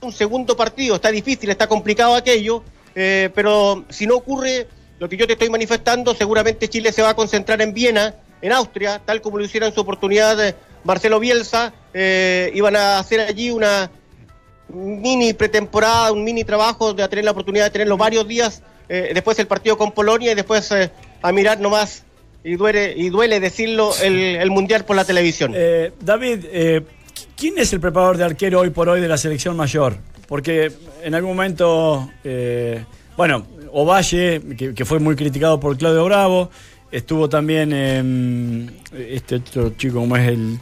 un 0.00 0.12
segundo 0.12 0.56
partido, 0.56 0.96
está 0.96 1.10
difícil, 1.10 1.50
está 1.50 1.66
complicado 1.66 2.14
aquello, 2.14 2.62
eh, 2.94 3.30
pero 3.34 3.84
si 3.88 4.06
no 4.06 4.16
ocurre 4.16 4.66
lo 4.98 5.08
que 5.08 5.16
yo 5.16 5.26
te 5.26 5.32
estoy 5.32 5.50
manifestando, 5.50 6.14
seguramente 6.14 6.68
Chile 6.68 6.92
se 6.92 7.02
va 7.02 7.10
a 7.10 7.16
concentrar 7.16 7.60
en 7.62 7.72
Viena, 7.72 8.14
en 8.42 8.52
Austria, 8.52 9.00
tal 9.04 9.22
como 9.22 9.38
lo 9.38 9.44
hiciera 9.44 9.66
en 9.66 9.72
su 9.72 9.80
oportunidad 9.80 10.44
eh, 10.44 10.54
Marcelo 10.84 11.20
Bielsa, 11.20 11.72
eh, 11.94 12.50
iban 12.54 12.76
a 12.76 12.98
hacer 12.98 13.20
allí 13.20 13.50
una 13.50 13.90
mini 14.68 15.32
pretemporada, 15.34 16.12
un 16.12 16.24
mini 16.24 16.44
trabajo 16.44 16.94
de 16.94 17.06
tener 17.08 17.24
la 17.24 17.32
oportunidad 17.32 17.64
de 17.64 17.70
tenerlo 17.70 17.96
varios 17.96 18.26
días, 18.26 18.62
eh, 18.88 19.10
después 19.14 19.38
el 19.38 19.46
partido 19.46 19.76
con 19.76 19.92
Polonia 19.92 20.32
y 20.32 20.34
después 20.34 20.70
eh, 20.72 20.90
a 21.20 21.32
mirar 21.32 21.60
nomás, 21.60 22.04
y 22.42 22.56
duele, 22.56 22.94
y 22.96 23.10
duele 23.10 23.38
decirlo, 23.38 23.92
el, 24.02 24.16
el 24.36 24.50
Mundial 24.50 24.84
por 24.84 24.96
la 24.96 25.04
televisión. 25.04 25.54
David, 26.00 26.44
¿quién 27.36 27.58
es 27.58 27.72
el 27.72 27.78
preparador 27.78 28.16
de 28.16 28.24
arquero 28.24 28.60
hoy 28.60 28.70
por 28.70 28.88
hoy 28.88 29.00
de 29.00 29.06
la 29.06 29.16
selección 29.16 29.56
mayor? 29.56 29.98
Porque 30.26 30.72
en 31.04 31.14
algún 31.14 31.36
momento, 31.36 32.10
bueno, 33.16 33.46
Ovalle, 33.70 34.40
que, 34.56 34.74
que, 34.74 34.84
fue 34.84 34.98
muy 34.98 35.14
criticado 35.14 35.60
por 35.60 35.76
Claudio 35.78 36.04
Bravo, 36.04 36.50
estuvo 36.92 37.28
también 37.28 37.72
este 38.92 39.36
otro 39.36 39.70
chico, 39.70 39.96
como 39.96 40.16
es 40.16 40.28
el 40.28 40.58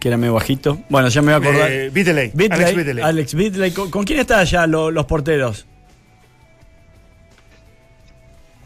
que 0.00 0.08
era 0.08 0.16
medio 0.16 0.34
bajito. 0.34 0.78
Bueno, 0.88 1.08
ya 1.08 1.22
me 1.22 1.34
voy 1.34 1.46
a 1.46 1.48
acordar. 1.48 1.70
Eh, 1.70 1.90
Bitley, 1.90 2.32
Alex 2.50 2.76
Bitley. 2.76 3.02
Alex 3.02 3.34
Bitley. 3.34 3.70
¿Con, 3.70 3.90
¿Con, 3.90 4.04
quién 4.04 4.18
está 4.18 4.40
allá 4.40 4.66
lo, 4.66 4.90
los 4.90 5.06
porteros? 5.06 5.66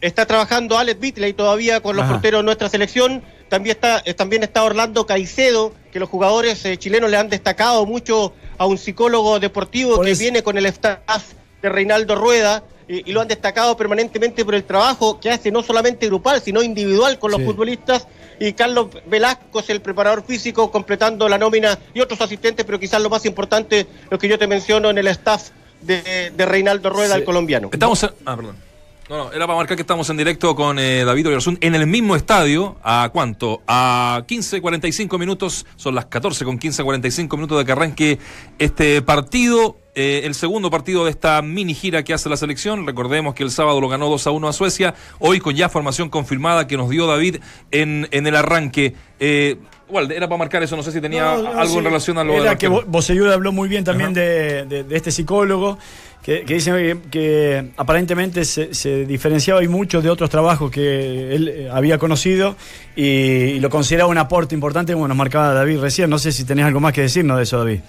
Está 0.01 0.27
trabajando 0.27 0.79
Alex 0.79 0.99
Bitley 0.99 1.33
todavía 1.35 1.81
con 1.81 1.97
los 1.97 2.05
Ajá. 2.05 2.15
porteros 2.15 2.41
de 2.41 2.45
nuestra 2.45 2.69
selección. 2.69 3.23
También 3.49 3.77
está, 3.77 4.03
también 4.15 4.43
está 4.43 4.63
Orlando 4.63 5.07
Caicedo, 5.07 5.75
que 5.93 5.99
los 5.99 6.09
jugadores 6.09 6.65
eh, 6.65 6.77
chilenos 6.77 7.11
le 7.11 7.17
han 7.17 7.29
destacado 7.29 7.87
mucho 7.87 8.35
a 8.59 8.67
un 8.67 8.77
psicólogo 8.77 9.41
deportivo 9.41 9.97
por 9.97 10.07
que 10.07 10.15
viene 10.15 10.43
con 10.43 10.59
el 10.59 10.67
staff 10.67 11.25
de 11.63 11.69
Reinaldo 11.69 12.15
Rueda 12.15 12.63
y, 12.89 13.11
y, 13.11 13.13
lo 13.13 13.21
han 13.21 13.29
destacado 13.29 13.77
permanentemente 13.77 14.45
por 14.45 14.55
el 14.55 14.65
trabajo 14.65 15.21
que 15.21 15.31
hace 15.31 15.51
no 15.51 15.63
solamente 15.63 16.07
grupal, 16.07 16.41
sino 16.41 16.63
individual 16.63 17.19
con 17.19 17.31
los 17.31 17.41
sí. 17.41 17.47
futbolistas. 17.47 18.07
Y 18.41 18.53
Carlos 18.53 18.89
Velasco 19.07 19.61
es 19.61 19.71
el 19.71 19.81
preparador 19.81 20.25
físico 20.25 20.71
completando 20.71 21.29
la 21.29 21.39
nómina 21.39 21.79
y 21.93 22.01
otros 22.01 22.21
asistentes, 22.21 22.65
pero 22.65 22.79
quizás 22.79 23.03
lo 23.03 23.11
más 23.11 23.25
importante, 23.27 23.87
lo 24.11 24.19
que 24.19 24.29
yo 24.29 24.39
te 24.39 24.47
menciono 24.47 24.91
en 24.91 24.99
el 24.99 25.09
staff 25.09 25.51
de, 25.81 26.33
de 26.35 26.47
Reinaldo 26.47 26.91
Rueda, 26.91 27.15
sí. 27.15 27.21
el 27.21 27.25
colombiano. 27.25 27.69
Estamos. 27.73 28.03
En... 28.03 28.11
Ah, 28.25 28.37
perdón. 28.37 28.68
No, 29.09 29.17
no, 29.17 29.33
era 29.33 29.47
para 29.47 29.57
marcar 29.57 29.75
que 29.75 29.81
estamos 29.81 30.11
en 30.11 30.19
directo 30.19 30.55
con 30.55 30.79
eh, 30.79 31.03
David 31.03 31.29
Oyarzún 31.29 31.57
en 31.63 31.75
el 31.75 31.87
mismo 31.87 32.15
estadio. 32.15 32.77
¿A 32.83 33.09
cuánto? 33.11 33.63
A 33.67 34.23
15, 34.27 34.61
45 34.61 35.17
minutos. 35.17 35.65
Son 35.77 35.95
las 35.95 36.07
14 36.07 36.45
con 36.45 36.59
15, 36.59 36.85
45 36.85 37.37
minutos 37.39 37.59
de 37.59 37.65
que 37.65 37.73
arranque 37.73 38.19
este 38.59 39.01
partido. 39.01 39.79
Eh, 39.95 40.23
el 40.25 40.35
segundo 40.35 40.71
partido 40.71 41.07
de 41.07 41.11
esta 41.11 41.41
mini 41.41 41.75
gira 41.75 42.05
que 42.05 42.13
hace 42.13 42.29
la 42.29 42.37
selección. 42.37 42.87
Recordemos 42.87 43.35
que 43.35 43.45
el 43.45 43.51
sábado 43.51 43.81
lo 43.81 43.89
ganó 43.89 44.11
2 44.11 44.27
a 44.27 44.31
1 44.31 44.47
a 44.47 44.53
Suecia. 44.53 44.95
Hoy 45.21 45.41
con 45.41 45.57
ya 45.57 45.71
formación 45.71 46.11
confirmada 46.11 46.67
que 46.67 46.77
nos 46.77 46.91
dio 46.91 47.07
David 47.07 47.37
en, 47.71 48.09
en 48.11 48.27
el 48.27 48.37
arranque. 48.37 48.95
Eh, 49.21 49.57
Igual, 49.89 50.13
era 50.13 50.29
para 50.29 50.39
marcar 50.39 50.63
eso, 50.63 50.77
no 50.77 50.83
sé 50.83 50.93
si 50.93 51.01
tenía 51.01 51.23
no, 51.23 51.43
no, 51.43 51.49
algo 51.49 51.73
sí. 51.73 51.79
en 51.79 51.85
relación 51.85 52.19
a 52.19 52.25
lo 52.25 52.35
Era 52.35 52.51
de 52.51 52.59
que 52.59 52.67
habló 53.33 53.53
muy 53.53 53.71
bien 53.71 53.85
también 53.85 54.13
de, 54.13 54.67
de, 54.67 54.85
de, 54.85 54.97
este 54.97 55.11
psicólogo, 55.11 55.79
que, 56.29 56.45
que 56.45 56.55
dice 56.55 56.71
que, 56.73 56.99
que 57.11 57.71
aparentemente 57.79 58.45
se, 58.45 58.75
se, 58.75 59.07
diferenciaba 59.07 59.65
y 59.65 59.69
mucho 59.69 60.03
de 60.03 60.11
otros 60.11 60.29
trabajos 60.29 60.71
que 60.71 61.35
él 61.35 61.49
eh, 61.49 61.71
había 61.73 61.97
conocido 61.97 62.55
y, 62.95 63.03
y, 63.03 63.61
lo 63.61 63.71
consideraba 63.71 64.11
un 64.11 64.19
aporte 64.19 64.55
importante, 64.55 64.93
como 64.93 65.09
nos 65.09 65.17
marcaba 65.17 65.55
David 65.55 65.79
recién. 65.79 66.11
No 66.11 66.19
sé 66.19 66.33
si 66.33 66.45
tenés 66.45 66.67
algo 66.67 66.81
más 66.81 66.93
que 66.93 67.01
decirnos 67.01 67.39
de 67.39 67.45
eso, 67.45 67.57
David. 67.57 67.81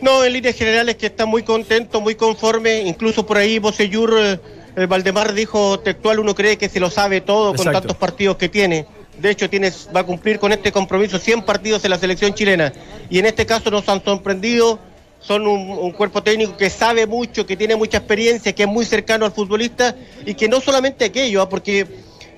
No, 0.00 0.22
en 0.22 0.32
líneas 0.32 0.54
generales 0.54 0.94
que 0.94 1.06
está 1.06 1.26
muy 1.26 1.42
contento, 1.42 2.00
muy 2.00 2.14
conforme, 2.14 2.82
incluso 2.82 3.26
por 3.26 3.36
ahí 3.36 3.58
Boseyur, 3.58 4.14
eh, 4.16 4.86
Valdemar 4.86 5.34
dijo 5.34 5.80
textual, 5.80 6.20
uno 6.20 6.36
cree 6.36 6.56
que 6.56 6.68
se 6.68 6.78
lo 6.78 6.88
sabe 6.88 7.20
todo 7.20 7.50
Exacto. 7.50 7.64
con 7.64 7.80
tantos 7.80 7.96
partidos 7.96 8.36
que 8.36 8.48
tiene 8.48 8.86
de 9.18 9.30
hecho 9.30 9.48
tiene, 9.48 9.72
va 9.94 10.00
a 10.00 10.04
cumplir 10.04 10.40
con 10.40 10.50
este 10.50 10.72
compromiso 10.72 11.18
100 11.18 11.42
partidos 11.42 11.84
en 11.84 11.90
la 11.90 11.98
selección 11.98 12.34
chilena. 12.34 12.72
Y 13.08 13.20
en 13.20 13.26
este 13.26 13.46
caso 13.46 13.70
nos 13.70 13.88
han 13.88 14.02
sorprendido, 14.04 14.80
son 15.26 15.46
un, 15.46 15.90
cuerpo 15.92 16.22
técnico 16.22 16.56
que 16.56 16.68
sabe 16.68 17.06
mucho, 17.06 17.46
que 17.46 17.56
tiene 17.56 17.76
mucha 17.76 17.98
experiencia, 17.98 18.54
que 18.54 18.64
es 18.64 18.68
muy 18.68 18.84
cercano 18.84 19.24
al 19.24 19.32
futbolista 19.32 19.96
y 20.26 20.34
que 20.34 20.48
no 20.48 20.60
solamente 20.60 21.06
aquello, 21.06 21.40
¿ah? 21.40 21.48
porque 21.48 21.86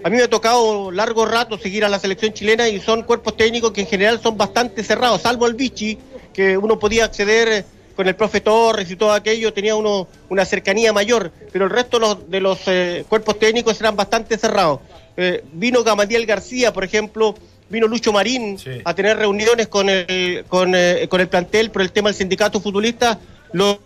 a 0.04 0.08
mí 0.08 0.16
me 0.16 0.22
ha 0.22 0.30
tocado 0.30 0.92
largo 0.92 1.26
rato 1.26 1.58
seguir 1.58 1.84
a 1.84 1.88
la 1.88 1.98
selección 1.98 2.32
chilena 2.32 2.68
y 2.68 2.80
son 2.80 3.02
cuerpos 3.02 3.36
técnicos 3.36 3.72
que 3.72 3.80
en 3.80 3.88
general 3.88 4.20
son 4.22 4.36
bastante 4.36 4.84
cerrados, 4.84 5.22
salvo 5.22 5.46
el 5.46 5.54
Vichy, 5.54 5.98
que 6.32 6.56
uno 6.56 6.78
podía 6.78 7.04
acceder 7.04 7.64
con 7.96 8.06
el 8.06 8.14
profe 8.14 8.40
Torres 8.40 8.88
y 8.90 8.96
todo 8.96 9.12
aquello, 9.12 9.52
tenía 9.52 9.74
uno 9.74 10.06
una 10.28 10.44
cercanía 10.44 10.92
mayor, 10.92 11.32
pero 11.50 11.64
el 11.64 11.70
resto 11.70 11.98
de 11.98 12.06
los, 12.06 12.30
de 12.30 12.40
los 12.40 12.58
eh, 12.66 13.04
cuerpos 13.08 13.38
técnicos 13.38 13.80
eran 13.80 13.96
bastante 13.96 14.36
cerrados. 14.36 14.80
Eh, 15.16 15.42
vino 15.54 15.82
Gamadiel 15.82 16.26
García, 16.26 16.72
por 16.74 16.84
ejemplo, 16.84 17.34
vino 17.68 17.86
Lucho 17.86 18.12
Marín 18.12 18.58
sí. 18.58 18.80
a 18.84 18.94
tener 18.94 19.16
reuniones 19.16 19.68
con 19.68 19.88
el, 19.88 20.44
con, 20.48 20.74
eh, 20.74 21.06
con 21.08 21.20
el 21.20 21.28
plantel 21.28 21.70
por 21.70 21.82
el 21.82 21.92
tema 21.92 22.08
del 22.08 22.16
sindicato 22.16 22.60
futbolista, 22.60 23.18
lo 23.52 23.80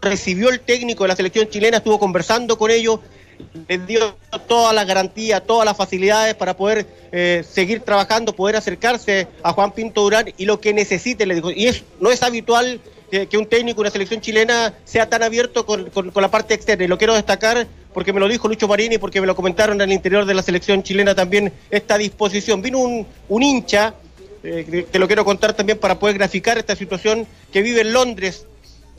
recibió 0.00 0.50
el 0.50 0.60
técnico 0.60 1.04
de 1.04 1.08
la 1.08 1.16
selección 1.16 1.48
chilena, 1.48 1.78
estuvo 1.78 1.98
conversando 1.98 2.56
con 2.56 2.70
ellos, 2.70 3.00
les 3.68 3.86
dio 3.86 4.16
todas 4.46 4.74
las 4.74 4.86
garantías, 4.86 5.44
todas 5.46 5.64
las 5.64 5.76
facilidades 5.76 6.34
para 6.34 6.56
poder 6.56 6.86
eh, 7.12 7.44
seguir 7.48 7.80
trabajando, 7.80 8.34
poder 8.34 8.56
acercarse 8.56 9.28
a 9.42 9.52
Juan 9.52 9.72
Pinto 9.72 10.02
Durán 10.02 10.32
y 10.36 10.44
lo 10.44 10.60
que 10.60 10.72
necesite, 10.72 11.26
le 11.26 11.36
dijo. 11.36 11.50
Y 11.50 11.66
es, 11.66 11.84
no 12.00 12.10
es 12.10 12.22
habitual 12.22 12.80
que, 13.10 13.26
que 13.26 13.38
un 13.38 13.46
técnico 13.46 13.76
de 13.76 13.82
una 13.82 13.90
selección 13.90 14.20
chilena 14.20 14.74
sea 14.84 15.08
tan 15.08 15.22
abierto 15.22 15.66
con, 15.66 15.90
con, 15.90 16.10
con, 16.10 16.22
la 16.22 16.30
parte 16.30 16.54
externa. 16.54 16.84
Y 16.84 16.88
lo 16.88 16.98
quiero 16.98 17.14
destacar 17.14 17.66
porque 17.92 18.12
me 18.12 18.20
lo 18.20 18.28
dijo 18.28 18.48
Lucho 18.48 18.68
Marini 18.68 18.98
porque 18.98 19.20
me 19.20 19.26
lo 19.26 19.34
comentaron 19.34 19.80
en 19.80 19.88
el 19.88 19.92
interior 19.92 20.24
de 20.24 20.34
la 20.34 20.42
selección 20.42 20.82
chilena 20.82 21.14
también 21.14 21.52
esta 21.70 21.98
disposición. 21.98 22.62
Vino 22.62 22.78
un, 22.78 23.06
un 23.28 23.42
hincha, 23.42 23.94
eh, 24.42 24.86
te 24.90 24.98
lo 24.98 25.06
quiero 25.06 25.24
contar 25.24 25.54
también 25.54 25.78
para 25.78 25.98
poder 25.98 26.16
graficar 26.16 26.58
esta 26.58 26.76
situación, 26.76 27.26
que 27.52 27.62
vive 27.62 27.80
en 27.80 27.92
Londres 27.92 28.46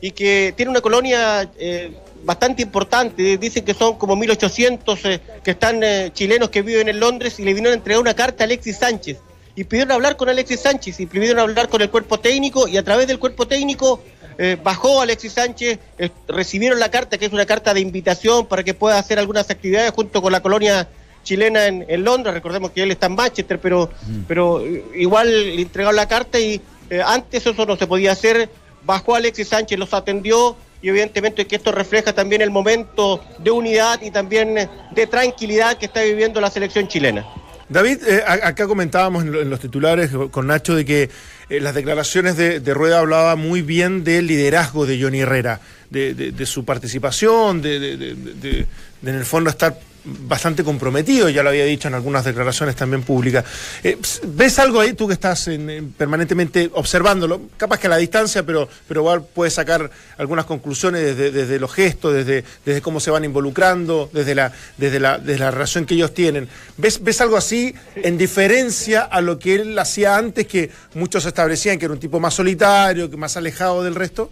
y 0.00 0.12
que 0.12 0.54
tiene 0.56 0.70
una 0.70 0.80
colonia 0.80 1.50
eh, 1.58 1.92
bastante 2.24 2.62
importante. 2.62 3.36
Dicen 3.36 3.64
que 3.64 3.74
son 3.74 3.96
como 3.96 4.16
1.800 4.16 4.98
eh, 5.04 5.20
que 5.42 5.50
están 5.52 5.82
eh, 5.82 6.10
chilenos 6.12 6.50
que 6.50 6.62
viven 6.62 6.88
en 6.88 7.00
Londres 7.00 7.38
y 7.38 7.44
le 7.44 7.54
vinieron 7.54 7.72
a 7.72 7.76
entregar 7.76 8.00
una 8.00 8.14
carta 8.14 8.44
a 8.44 8.46
Alexis 8.46 8.78
Sánchez. 8.78 9.18
y 9.56 9.64
pidieron 9.64 9.92
hablar 9.92 10.16
con 10.16 10.28
Alexis 10.28 10.60
Sánchez 10.60 11.00
y 11.00 11.06
pidieron 11.06 11.40
hablar 11.40 11.68
con 11.68 11.82
el 11.82 11.90
cuerpo 11.90 12.18
técnico 12.18 12.68
y 12.68 12.76
a 12.76 12.84
través 12.84 13.06
del 13.06 13.18
cuerpo 13.18 13.46
técnico 13.46 14.02
eh, 14.38 14.56
bajó 14.62 15.00
Alexis 15.00 15.32
Sánchez, 15.32 15.78
eh, 15.98 16.10
recibieron 16.28 16.78
la 16.78 16.90
carta, 16.90 17.18
que 17.18 17.26
es 17.26 17.32
una 17.32 17.46
carta 17.46 17.74
de 17.74 17.80
invitación 17.80 18.46
para 18.46 18.62
que 18.62 18.74
pueda 18.74 18.98
hacer 18.98 19.18
algunas 19.18 19.48
actividades 19.50 19.90
junto 19.92 20.22
con 20.22 20.32
la 20.32 20.40
colonia 20.40 20.88
chilena 21.22 21.66
en, 21.66 21.84
en 21.88 22.04
Londres. 22.04 22.34
Recordemos 22.34 22.70
que 22.70 22.82
él 22.82 22.90
está 22.90 23.06
en 23.06 23.14
Manchester, 23.14 23.58
pero, 23.60 23.90
pero 24.26 24.60
eh, 24.64 24.84
igual 24.96 25.56
le 25.56 25.62
entregaron 25.62 25.96
la 25.96 26.08
carta 26.08 26.38
y 26.38 26.60
eh, 26.88 27.02
antes 27.04 27.46
eso 27.46 27.66
no 27.66 27.76
se 27.76 27.86
podía 27.86 28.12
hacer. 28.12 28.48
Bajó 28.84 29.14
Alexis 29.14 29.48
Sánchez, 29.48 29.78
los 29.78 29.92
atendió 29.92 30.56
y 30.82 30.88
evidentemente 30.88 31.46
que 31.46 31.56
esto 31.56 31.72
refleja 31.72 32.14
también 32.14 32.40
el 32.40 32.50
momento 32.50 33.22
de 33.38 33.50
unidad 33.50 34.00
y 34.00 34.10
también 34.10 34.54
de 34.90 35.06
tranquilidad 35.06 35.76
que 35.76 35.86
está 35.86 36.02
viviendo 36.02 36.40
la 36.40 36.50
selección 36.50 36.88
chilena. 36.88 37.26
David, 37.68 37.98
eh, 38.04 38.24
acá 38.26 38.66
comentábamos 38.66 39.22
en 39.22 39.48
los 39.48 39.60
titulares 39.60 40.10
con 40.32 40.48
Nacho 40.48 40.74
de 40.74 40.84
que 40.84 41.10
eh, 41.50 41.60
las 41.60 41.74
declaraciones 41.74 42.36
de, 42.36 42.60
de 42.60 42.74
Rueda 42.74 43.00
hablaba 43.00 43.36
muy 43.36 43.60
bien 43.62 44.04
del 44.04 44.26
liderazgo 44.26 44.86
de 44.86 45.00
Johnny 45.02 45.20
Herrera, 45.20 45.60
de, 45.90 46.14
de- 46.14 46.32
de 46.32 46.46
su 46.46 46.64
participación, 46.64 47.60
de, 47.60 48.66
en 49.02 49.14
el 49.14 49.24
fondo 49.24 49.50
estar 49.50 49.78
bastante 50.04 50.64
comprometido, 50.64 51.28
ya 51.28 51.42
lo 51.42 51.50
había 51.50 51.64
dicho 51.64 51.88
en 51.88 51.94
algunas 51.94 52.24
declaraciones 52.24 52.74
también 52.76 53.02
públicas. 53.02 53.44
Eh, 53.82 53.98
¿Ves 54.28 54.58
algo 54.58 54.80
ahí 54.80 54.94
tú 54.94 55.06
que 55.06 55.14
estás 55.14 55.48
en- 55.48 55.68
en- 55.68 55.92
permanentemente 55.92 56.70
observándolo? 56.74 57.42
Capaz 57.56 57.78
que 57.78 57.86
a 57.86 57.90
la 57.90 57.96
distancia, 57.98 58.44
pero, 58.44 58.68
pero 58.88 59.00
igual 59.02 59.24
puedes 59.24 59.54
sacar 59.54 59.90
algunas 60.16 60.46
conclusiones 60.46 61.02
desde, 61.02 61.30
desde 61.30 61.58
los 61.58 61.72
gestos, 61.72 62.14
desde, 62.14 62.44
desde 62.64 62.80
cómo 62.82 62.98
se 63.00 63.10
van 63.10 63.24
involucrando, 63.24 64.08
desde 64.12 64.34
la, 64.34 64.52
desde, 64.78 65.00
la, 65.00 65.18
desde 65.18 65.38
la 65.40 65.50
relación 65.50 65.84
que 65.84 65.94
ellos 65.94 66.14
tienen. 66.14 66.48
¿Ves, 66.76 67.02
¿Ves 67.02 67.20
algo 67.20 67.36
así 67.36 67.74
en 67.96 68.16
diferencia 68.16 69.02
a 69.02 69.20
lo 69.20 69.38
que 69.38 69.54
él 69.56 69.78
hacía 69.78 70.16
antes, 70.16 70.46
que 70.46 70.70
muchos 70.94 71.24
establecían 71.26 71.78
que 71.78 71.84
era 71.84 71.94
un 71.94 72.00
tipo 72.00 72.18
más 72.20 72.34
solitario, 72.34 73.10
que 73.10 73.16
más 73.16 73.36
alejado 73.36 73.82
del 73.82 73.94
resto? 73.94 74.30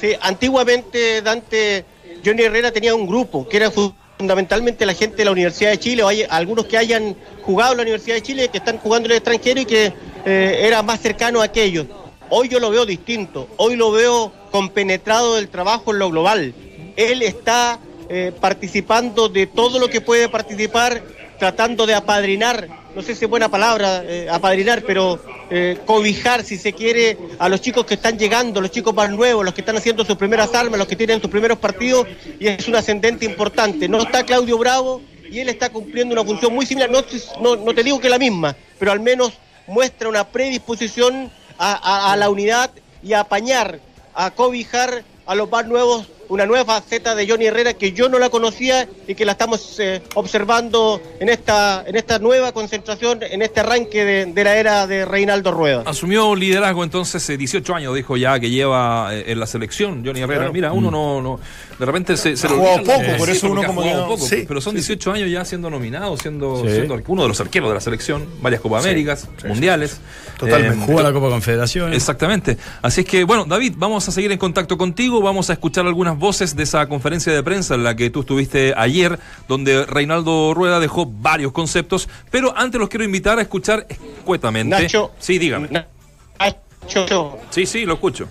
Sí, 0.00 0.12
antiguamente 0.20 1.22
Dante 1.22 1.84
Johnny 2.24 2.42
Herrera 2.42 2.70
tenía 2.72 2.94
un 2.94 3.06
grupo 3.06 3.48
que 3.48 3.56
era 3.56 3.70
fundamentalmente 4.18 4.86
la 4.86 4.94
gente 4.94 5.16
de 5.16 5.24
la 5.24 5.32
Universidad 5.32 5.70
de 5.70 5.78
Chile 5.78 6.02
o 6.02 6.08
hay 6.08 6.24
algunos 6.28 6.66
que 6.66 6.78
hayan 6.78 7.16
jugado 7.42 7.72
en 7.72 7.76
la 7.78 7.82
Universidad 7.82 8.16
de 8.16 8.22
Chile 8.22 8.48
que 8.48 8.58
están 8.58 8.78
jugando 8.78 9.06
en 9.06 9.12
el 9.12 9.16
extranjero 9.18 9.60
y 9.60 9.66
que 9.66 9.92
eh, 10.24 10.60
era 10.62 10.82
más 10.82 11.00
cercano 11.00 11.40
a 11.40 11.44
aquellos. 11.44 11.86
Hoy 12.30 12.48
yo 12.48 12.58
lo 12.58 12.70
veo 12.70 12.86
distinto, 12.86 13.48
hoy 13.56 13.76
lo 13.76 13.92
veo 13.92 14.32
compenetrado 14.50 15.36
del 15.36 15.48
trabajo 15.48 15.92
en 15.92 15.98
lo 15.98 16.10
global. 16.10 16.54
Él 16.96 17.22
está 17.22 17.78
eh, 18.08 18.32
participando 18.40 19.28
de 19.28 19.46
todo 19.46 19.78
lo 19.78 19.88
que 19.88 20.00
puede 20.00 20.28
participar, 20.28 21.02
tratando 21.38 21.86
de 21.86 21.94
apadrinar, 21.94 22.68
no 22.96 23.02
sé 23.02 23.14
si 23.14 23.26
es 23.26 23.30
buena 23.30 23.50
palabra, 23.50 24.02
eh, 24.06 24.26
apadrinar, 24.30 24.82
pero 24.82 25.20
eh, 25.50 25.78
cobijar, 25.84 26.42
si 26.42 26.56
se 26.56 26.72
quiere, 26.72 27.18
a 27.38 27.48
los 27.48 27.60
chicos 27.60 27.84
que 27.84 27.94
están 27.94 28.18
llegando, 28.18 28.60
los 28.60 28.70
chicos 28.70 28.94
más 28.94 29.10
nuevos, 29.10 29.44
los 29.44 29.52
que 29.52 29.60
están 29.60 29.76
haciendo 29.76 30.02
sus 30.04 30.16
primeras 30.16 30.54
armas, 30.54 30.78
los 30.78 30.88
que 30.88 30.96
tienen 30.96 31.20
sus 31.20 31.30
primeros 31.30 31.58
partidos, 31.58 32.06
y 32.40 32.48
es 32.48 32.66
un 32.66 32.74
ascendente 32.74 33.26
importante. 33.26 33.86
No 33.86 33.98
está 34.00 34.24
Claudio 34.24 34.56
Bravo 34.56 35.02
y 35.30 35.40
él 35.40 35.48
está 35.50 35.68
cumpliendo 35.68 36.14
una 36.14 36.24
función 36.24 36.54
muy 36.54 36.64
similar, 36.64 36.90
no, 36.90 37.04
no, 37.42 37.56
no 37.56 37.74
te 37.74 37.82
digo 37.84 38.00
que 38.00 38.08
la 38.08 38.18
misma, 38.18 38.56
pero 38.78 38.92
al 38.92 39.00
menos 39.00 39.34
muestra 39.66 40.08
una 40.08 40.26
predisposición 40.28 41.30
a, 41.58 41.72
a- 41.74 42.12
a 42.12 42.16
la 42.16 42.30
unidad 42.30 42.70
y 43.02 43.12
a 43.12 43.20
apañar, 43.20 43.78
a 44.14 44.30
cobijar 44.30 45.04
a 45.26 45.34
los 45.34 45.50
más 45.50 45.66
nuevos 45.66 46.06
una 46.28 46.46
nueva 46.46 46.64
faceta 46.64 47.14
de 47.14 47.28
Johnny 47.28 47.46
Herrera 47.46 47.74
que 47.74 47.92
yo 47.92 48.08
no 48.08 48.18
la 48.18 48.30
conocía 48.30 48.88
y 49.06 49.14
que 49.14 49.24
la 49.24 49.32
estamos 49.32 49.78
eh, 49.80 50.02
observando 50.14 51.00
en 51.20 51.28
esta, 51.28 51.84
en 51.86 51.96
esta 51.96 52.18
nueva 52.18 52.52
concentración, 52.52 53.20
en 53.22 53.42
este 53.42 53.60
arranque 53.60 54.04
de, 54.04 54.26
de 54.26 54.44
la 54.44 54.56
era 54.56 54.86
de 54.86 55.04
Reinaldo 55.04 55.52
Rueda. 55.52 55.82
Asumió 55.86 56.34
liderazgo 56.34 56.84
entonces, 56.84 57.28
eh, 57.30 57.36
18 57.36 57.74
años 57.74 57.94
dijo 57.94 58.16
ya 58.16 58.38
que 58.38 58.50
lleva 58.50 59.14
eh, 59.14 59.24
en 59.28 59.40
la 59.40 59.46
selección 59.46 60.04
Johnny 60.04 60.20
Herrera. 60.20 60.40
Claro. 60.40 60.52
Mira, 60.52 60.72
uno 60.72 60.90
no, 60.90 61.20
no, 61.22 61.40
de 61.78 61.84
repente 61.86 62.16
se, 62.16 62.36
se 62.36 62.46
Ha 62.46 62.50
jugado 62.50 62.78
poco, 62.84 63.02
por 63.18 63.28
eso 63.30 63.50
uno 63.50 63.62
como 63.64 63.82
jugado 63.82 64.04
que 64.04 64.10
no- 64.10 64.16
poco, 64.16 64.26
sí, 64.26 64.44
pero 64.48 64.60
son 64.60 64.72
sí, 64.72 64.76
18 64.78 65.12
años 65.12 65.30
ya 65.30 65.44
siendo 65.44 65.68
nominado, 65.70 66.16
siendo, 66.16 66.62
Sí. 66.64 66.70
siendo 66.74 67.00
uno 67.06 67.22
de 67.22 67.28
los 67.28 67.40
arqueros 67.40 67.68
de 67.68 67.74
la 67.74 67.80
selección, 67.80 68.26
varias 68.40 68.60
Copas 68.60 68.84
Américas, 68.84 69.28
mundiales. 69.46 70.00
Totalmente. 70.38 70.82
Eh, 70.84 70.86
Jugó 70.86 71.02
la 71.02 71.12
Copa 71.12 71.28
Confederaciones. 71.28 71.96
Exactamente. 71.96 72.56
Así 72.82 73.00
es 73.02 73.06
que, 73.06 73.24
bueno, 73.24 73.44
David, 73.46 73.74
vamos 73.76 74.06
a 74.08 74.12
seguir 74.12 74.30
en 74.32 74.38
contacto 74.38 74.76
contigo, 74.78 75.20
vamos 75.20 75.50
a 75.50 75.54
escuchar 75.54 75.86
algunas 75.86 76.18
voces 76.18 76.54
de 76.56 76.62
esa 76.62 76.86
conferencia 76.88 77.32
de 77.32 77.42
prensa 77.42 77.74
en 77.74 77.84
la 77.84 77.94
que 77.96 78.10
tú 78.10 78.20
estuviste 78.20 78.74
ayer, 78.76 79.18
donde 79.48 79.86
Reinaldo 79.86 80.54
Rueda 80.54 80.80
dejó 80.80 81.06
varios 81.06 81.52
conceptos, 81.52 82.08
pero 82.30 82.56
antes 82.56 82.78
los 82.80 82.88
quiero 82.88 83.04
invitar 83.04 83.38
a 83.38 83.42
escuchar 83.42 83.86
escuetamente. 83.88 84.82
Nacho. 84.82 85.12
Sí, 85.18 85.38
dígame. 85.38 85.68
Nacho, 85.68 87.38
Sí, 87.50 87.66
sí, 87.66 87.84
lo 87.84 87.94
escucho. 87.94 88.28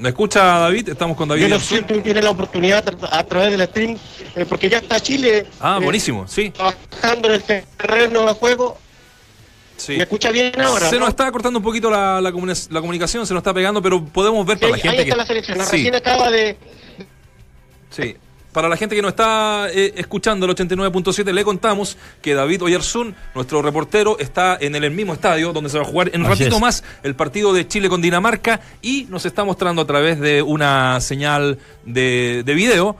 ¿Me 0.00 0.08
escucha 0.08 0.42
David? 0.42 0.88
Estamos 0.88 1.16
con 1.16 1.28
David. 1.28 1.42
yo 1.42 1.48
no 1.48 1.56
Yarzún. 1.56 1.86
sé 1.88 1.94
si 1.94 2.00
tiene 2.00 2.22
la 2.22 2.30
oportunidad 2.30 2.82
a, 3.10 3.24
través 3.24 3.50
del 3.56 3.68
stream, 3.68 3.98
eh, 4.34 4.46
porque 4.48 4.68
ya 4.70 4.78
está 4.78 4.98
Chile 4.98 5.46
Ah, 5.60 5.78
eh, 5.80 5.84
buenísimo, 5.84 6.26
sí. 6.26 6.50
trabajando 6.50 7.28
en 7.28 7.34
el 7.34 7.42
terreno 7.42 8.26
de 8.26 8.32
juego. 8.32 8.78
sí. 9.76 9.96
¿Me 9.96 10.04
escucha 10.04 10.30
bien 10.30 10.58
ahora? 10.60 10.88
Se 10.88 10.94
no? 10.96 11.00
nos 11.00 11.10
está 11.10 11.30
cortando 11.30 11.58
un 11.58 11.64
poquito 11.64 11.90
la, 11.90 12.20
la, 12.20 12.30
comuni- 12.32 12.68
la 12.70 12.80
comunicación, 12.80 13.26
se 13.26 13.34
nos 13.34 13.40
está 13.42 13.52
pegando, 13.52 13.82
pero 13.82 14.02
podemos 14.04 14.44
ver 14.46 14.58
para 14.58 14.72
la 14.72 14.78
gente 14.78 14.88
ahí 15.02 15.02
está 15.04 15.12
que... 15.14 15.18
la 15.18 15.26
selección, 15.26 15.58
Sí. 15.60 15.70
recién 15.70 15.94
acaba 15.94 16.30
de, 16.30 16.56
Sí. 17.90 18.16
Para 18.52 18.68
la 18.68 18.76
gente 18.76 18.96
que 18.96 19.02
nos 19.02 19.10
está 19.10 19.68
eh, 19.70 19.94
escuchando 19.96 20.46
el 20.46 20.54
89.7, 20.54 21.32
le 21.32 21.44
contamos 21.44 21.96
que 22.20 22.34
David 22.34 22.64
Oyarzún, 22.64 23.14
nuestro 23.34 23.62
reportero, 23.62 24.18
está 24.18 24.58
en 24.60 24.74
el 24.74 24.90
mismo 24.90 25.12
estadio 25.14 25.52
donde 25.52 25.70
se 25.70 25.78
va 25.78 25.84
a 25.84 25.86
jugar 25.86 26.10
en 26.12 26.22
Así 26.22 26.30
ratito 26.42 26.56
es. 26.56 26.60
más 26.60 26.84
el 27.02 27.14
partido 27.14 27.52
de 27.52 27.68
Chile 27.68 27.88
con 27.88 28.02
Dinamarca 28.02 28.60
y 28.82 29.06
nos 29.08 29.24
está 29.24 29.44
mostrando 29.44 29.82
a 29.82 29.86
través 29.86 30.18
de 30.18 30.42
una 30.42 31.00
señal 31.00 31.58
de, 31.84 32.42
de 32.44 32.54
video 32.54 32.96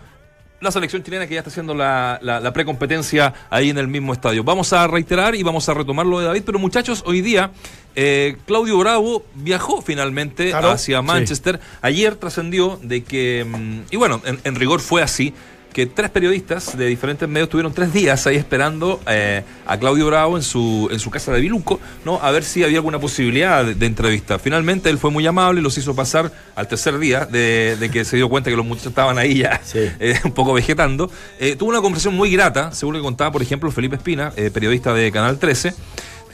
la 0.61 0.71
selección 0.71 1.03
chilena 1.03 1.27
que 1.27 1.35
ya 1.35 1.41
está 1.41 1.51
haciendo 1.51 1.75
la, 1.75 2.19
la, 2.23 2.41
la 2.41 2.53
precompetencia 2.53 3.33
ahí 3.49 3.71
en 3.71 3.79
el 3.79 3.89
mismo 3.89 4.13
estadio. 4.13 4.45
Vamos 4.45 4.73
a 4.73 4.87
reiterar 4.87 5.35
y 5.35 5.43
vamos 5.43 5.69
a 5.69 5.75
retomar 5.75 6.07
lo 6.07 6.21
de 6.21 6.27
David, 6.27 6.43
pero 6.45 6.59
muchachos, 6.59 7.03
hoy 7.07 7.23
día 7.23 7.51
eh, 7.97 8.37
Claudio 8.47 8.79
Bravo 8.79 9.25
viajó 9.35 9.83
finalmente 9.83 10.51
Claro, 10.51 10.71
hacia 10.71 11.03
Manchester. 11.03 11.61
Ayer 11.83 12.15
trascendió 12.17 12.79
de 12.83 13.03
que, 13.03 13.45
mm, 13.49 13.81
y 13.91 13.97
bueno, 13.97 14.21
en, 14.25 14.39
en 14.45 14.55
rigor 14.55 14.81
fue 14.81 15.03
así, 15.03 15.35
que 15.73 15.87
tres 15.87 16.11
periodistas 16.11 16.77
de 16.77 16.87
diferentes 16.87 17.29
medios 17.29 17.49
tuvieron 17.49 17.73
tres 17.73 17.93
días 17.93 18.27
ahí 18.27 18.37
esperando 18.37 19.01
eh, 19.07 19.43
a 19.67 19.79
Claudio 19.79 20.07
Bravo 20.07 20.37
en 20.37 20.43
su, 20.43 20.89
en 20.91 20.99
su 20.99 21.11
casa 21.11 21.33
de 21.33 21.41
Biluco, 21.41 21.81
¿no? 22.05 22.21
A 22.21 22.31
ver 22.31 22.43
si 22.45 22.65
había 22.65 22.79
alguna 22.79 22.99
posibilidad 22.99 23.65
de, 23.65 23.75
de 23.75 23.87
entrevista. 23.87 24.39
Finalmente 24.39 24.91
él 24.91 24.99
fue 24.99 25.11
muy 25.11 25.27
amable 25.27 25.61
y 25.61 25.63
los 25.63 25.77
hizo 25.79 25.95
pasar 25.95 26.33
al 26.57 26.69
tercer 26.69 26.99
día 26.99 27.25
de, 27.25 27.77
de 27.79 27.91
que 27.91 28.05
se 28.05 28.17
dio 28.17 28.29
cuenta 28.29 28.51
que 28.51 28.57
los 28.57 28.67
muchachos 28.67 28.89
estaban 28.91 29.19
ahí 29.19 29.39
ya 29.39 29.61
Sí. 29.65 29.79
eh, 30.01 30.19
un 30.25 30.33
poco 30.33 30.53
vegetando. 30.53 31.11
Eh, 31.39 31.57
tuvo 31.57 31.71
una 31.71 31.81
conversación 31.81 32.15
muy 32.17 32.31
grata, 32.33 32.73
según 32.73 32.97
que 32.97 33.01
contaba, 33.01 33.31
por 33.33 33.43
ejemplo, 33.43 33.71
Felipe 33.71 33.97
Espina, 33.97 34.33
periodista 34.53 34.93
de 34.93 35.13
Canal 35.13 35.39
13, 35.39 35.75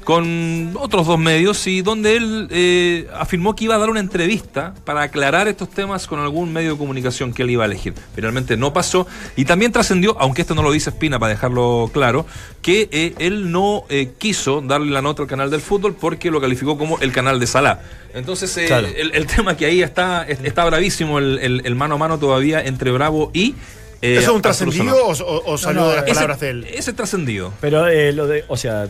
con 0.06 0.72
otros 0.78 1.04
dos 1.04 1.18
medios 1.18 1.66
y 1.66 1.82
donde 1.82 2.16
él 2.16 2.46
eh, 2.52 3.08
afirmó 3.12 3.56
que 3.56 3.64
iba 3.64 3.74
a 3.74 3.78
dar 3.78 3.90
una 3.90 3.98
entrevista 3.98 4.72
para 4.84 5.02
aclarar 5.02 5.48
estos 5.48 5.68
temas 5.68 6.06
con 6.06 6.20
algún 6.20 6.52
medio 6.52 6.74
de 6.74 6.78
comunicación 6.78 7.32
que 7.34 7.42
él 7.42 7.50
iba 7.50 7.64
a 7.64 7.66
elegir. 7.66 7.92
Finalmente 8.14 8.56
no 8.56 8.72
pasó 8.72 9.08
y 9.34 9.46
también 9.46 9.72
trascendió, 9.72 10.16
aunque 10.20 10.42
esto 10.42 10.54
no 10.54 10.62
lo 10.62 10.70
dice 10.70 10.90
Espina 10.90 11.18
para 11.18 11.30
dejarlo 11.30 11.90
claro, 11.92 12.24
que 12.62 12.88
eh, 12.92 13.14
él 13.18 13.50
no 13.50 13.82
eh, 13.88 14.12
quiso 14.16 14.60
darle 14.60 14.92
la 14.92 15.02
nota 15.02 15.22
al 15.22 15.28
canal 15.28 15.50
del 15.50 15.60
fútbol 15.60 15.96
porque 16.00 16.30
lo 16.30 16.40
calificó 16.40 16.78
como 16.78 17.00
el 17.00 17.10
canal 17.10 17.40
de 17.40 17.48
Salah. 17.48 17.80
Entonces 18.14 18.56
eh, 18.58 18.66
Claro. 18.66 18.86
el, 18.86 19.12
el 19.12 19.26
tema 19.26 19.56
que 19.56 19.66
ahí 19.66 19.82
está, 19.82 20.22
está 20.22 20.64
bravísimo 20.66 21.18
el, 21.18 21.40
el- 21.40 21.62
el 21.64 21.74
mano 21.74 21.96
a 21.96 21.98
mano 21.98 22.16
todavía 22.20 22.62
entre 22.64 22.92
Bravo 22.92 23.32
y... 23.34 23.56
eh, 24.02 24.18
¿Eso 24.18 24.30
es 24.30 24.36
un 24.36 24.42
trascendido 24.42 25.04
o, 25.04 25.10
o- 25.10 25.52
o 25.52 25.58
salió 25.58 25.80
no, 25.80 25.88
de 25.88 25.96
las 25.96 26.04
Ese- 26.04 26.14
palabras 26.14 26.38
de 26.38 26.50
él? 26.50 26.64
Ese 26.72 26.92
trascendido. 26.92 27.52
Pero 27.60 27.88
eh, 27.88 28.12
lo 28.12 28.28
de, 28.28 28.44
o 28.46 28.56
sea, 28.56 28.86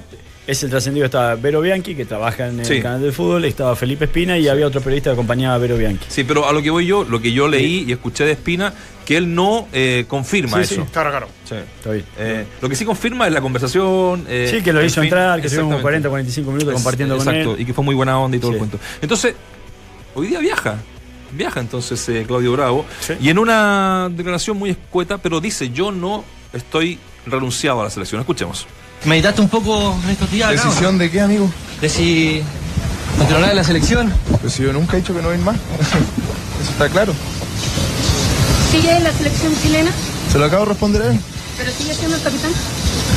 es 0.47 0.63
el 0.63 0.71
trascendido 0.71 1.07
está 1.07 1.35
Vero 1.35 1.61
Bianchi, 1.61 1.95
que 1.95 2.05
trabaja 2.05 2.47
en 2.49 2.61
el 2.61 2.67
Sí. 2.67 2.81
canal 2.81 3.01
del 3.03 3.13
fútbol, 3.13 3.45
estaba 3.45 3.75
Felipe 3.75 4.05
Espina 4.05 4.39
y 4.39 4.47
había 4.49 4.67
otro 4.67 4.81
periodista 4.81 5.11
que 5.11 5.15
acompañaba 5.15 5.57
a 5.57 5.59
Vero 5.59 5.77
Bianchi. 5.77 6.05
Sí, 6.09 6.25
pero 6.25 6.49
a 6.49 6.53
lo 6.53 6.63
que 6.63 6.71
voy 6.71 6.87
yo, 6.87 7.05
lo 7.05 7.21
que 7.21 7.33
yo 7.33 7.49
leí 7.49 7.85
y 7.89 7.93
escuché 7.93 8.25
de 8.25 8.33
Espina, 8.33 8.73
que 9.05 9.17
él 9.17 9.35
no 9.35 9.67
eh, 9.73 10.05
confirma 10.09 10.59
Sí, 10.65 10.75
eso. 10.75 10.85
sí. 10.85 10.91
Claro, 10.93 11.11
claro. 11.11 11.29
Sí. 11.49 11.55
Está 11.57 11.91
bien. 11.91 12.05
Eh, 12.19 12.45
lo 12.61 12.69
que 12.69 12.77
sí 12.77 12.85
confirma 12.85 13.27
es 13.27 13.33
la 13.33 13.41
conversación. 13.41 14.25
eh, 14.29 14.49
sí, 14.51 14.63
que 14.63 14.73
lo 14.73 14.85
hizo 14.85 14.97
fin- 15.01 15.05
entrar, 15.05 15.41
que 15.41 15.47
estuvimos 15.49 15.75
Exactamente. 15.77 15.83
40, 15.83 16.09
45 16.11 16.51
minutos 16.53 16.69
Es- 16.71 16.75
compartiendo 16.75 17.17
con 17.17 17.27
exacto, 17.29 17.55
él. 17.55 17.61
y 17.61 17.65
que 17.65 17.75
fue 17.75 17.85
muy 17.85 17.95
buena 17.95 18.19
onda 18.19 18.37
y 18.37 18.41
todo 18.41 18.53
el 18.53 18.59
cuento. 18.59 18.79
Entonces, 19.03 19.35
hoy 20.15 20.29
día 20.29 20.39
viaja. 20.41 20.77
Viaja 21.33 21.59
entonces 21.61 22.09
eh, 22.09 22.25
Claudio 22.27 22.53
Bravo. 22.53 22.87
Sí. 23.01 23.15
Y 23.21 23.29
en 23.31 23.39
una 23.41 24.09
declaración 24.13 24.57
muy 24.57 24.71
escueta, 24.71 25.19
pero 25.19 25.41
dice: 25.41 25.71
Yo 25.71 25.91
no 25.91 26.25
estoy 26.53 26.99
renunciado 27.27 27.81
a 27.81 27.85
la 27.85 27.91
selección. 27.91 28.21
Escuchemos. 28.21 28.67
¿Meditaste 29.07 29.41
un 29.41 29.49
poco 29.49 29.97
en 30.03 30.11
estos 30.11 30.31
días? 30.33 30.51
acá, 30.51 30.65
¿Decisión 30.65 30.99
de 30.99 31.11
qué, 31.11 31.21
amigo? 31.21 31.49
De 31.81 31.89
si 31.89 32.43
continuará 33.17 33.51
en 33.51 33.57
la 33.57 33.63
selección. 33.63 34.13
Pues 34.41 34.55
si 34.55 34.65
yo 34.65 34.73
nunca 34.73 34.97
he 34.97 35.01
dicho 35.01 35.15
que 35.15 35.23
no 35.23 35.29
voy 35.29 35.39
más. 35.39 35.55
Eso 36.61 36.71
está 36.73 36.89
claro. 36.89 37.15
¿Sigue 38.73 38.97
en 38.97 39.05
la 39.05 39.13
selección 39.13 39.55
chilena? 39.63 39.93
Se 40.33 40.39
lo 40.39 40.47
acabo 40.47 40.65
de 40.65 40.71
responder 40.71 41.03
a 41.03 41.07
él. 41.13 41.21
¿Pero 41.57 41.71
sigue 41.71 41.95
siendo 41.95 42.17
el 42.17 42.23
capitán? 42.23 42.51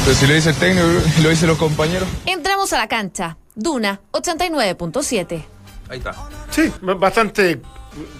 Pero 0.05 0.15
si 0.15 0.27
lo 0.27 0.33
dice 0.35 0.49
el 0.51 0.55
técnico 0.57 0.87
y 1.17 1.21
lo 1.21 1.29
dicen 1.29 1.47
los 1.47 1.57
compañeros. 1.57 2.07
Entramos 2.27 2.71
a 2.71 2.77
la 2.77 2.87
cancha. 2.87 3.37
Duna 3.55 3.99
89.7. 4.11 5.43
Ahí 5.89 5.97
está. 5.97 6.13
Sí, 6.51 6.71
bastante 6.81 7.61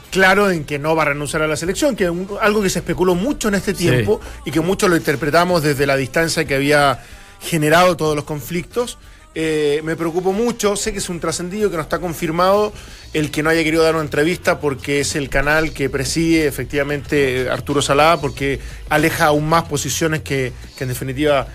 claro 0.10 0.50
en 0.50 0.66
que 0.66 0.80
no 0.80 0.96
va 0.96 1.04
a 1.04 1.06
renunciar 1.06 1.44
a 1.44 1.48
la 1.48 1.56
selección, 1.56 1.96
que 1.96 2.06
es 2.06 2.12
algo 2.42 2.64
que 2.64 2.70
se 2.72 2.80
especuló 2.80 3.14
mucho 3.14 3.48
en 3.48 3.56
este 3.56 3.76
tiempo 3.76 4.20
y 4.44 4.50
que 4.50 4.60
muchos 4.60 4.90
lo 4.90 4.98
interpretamos 4.98 5.62
desde 5.62 5.86
la 5.86 5.96
distancia 5.96 6.46
que 6.46 6.56
había 6.56 7.00
generado 7.40 7.98
todos 7.98 8.16
los 8.16 8.26
conflictos. 8.26 8.98
Eh, 9.36 9.82
me 9.84 9.96
preocupo 9.96 10.34
mucho, 10.34 10.76
sé 10.76 10.92
que 10.92 10.98
es 10.98 11.08
un 11.08 11.20
trascendido 11.20 11.70
que 11.70 11.76
no 11.76 11.84
está 11.84 12.00
confirmado 12.00 12.74
el 13.14 13.30
que 13.30 13.44
no 13.44 13.52
haya 13.52 13.64
querido 13.64 13.84
dar 13.84 13.94
una 13.94 14.04
entrevista 14.04 14.60
porque 14.60 15.02
es 15.02 15.16
el 15.16 15.30
canal 15.30 15.72
que 15.72 15.90
preside 15.90 16.48
efectivamente 16.48 17.48
Arturo 17.50 17.82
Salá, 17.82 18.18
porque 18.20 18.60
aleja 18.90 19.28
aún 19.28 19.48
más 19.48 19.64
posiciones 19.66 20.24
que, 20.24 20.52
en 20.80 20.88
definitiva 20.88 21.48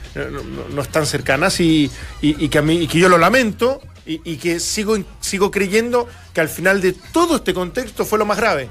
no, 0.72 0.82
están 0.82 1.04
cercanas 1.04 1.60
y, 1.60 1.90
que 2.22 2.58
a 2.58 2.62
mí, 2.62 2.86
que 2.86 2.98
yo 2.98 3.08
lo 3.08 3.18
lamento 3.18 3.80
y, 4.06 4.20
y 4.24 4.36
que 4.36 4.60
sigo, 4.60 4.96
sigo 5.20 5.50
creyendo 5.50 6.08
que 6.32 6.40
al 6.40 6.48
final 6.48 6.80
de 6.80 6.92
todo 7.12 7.36
este 7.36 7.54
contexto 7.54 8.04
fue 8.04 8.18
lo 8.18 8.24
más 8.24 8.36
grave. 8.36 8.68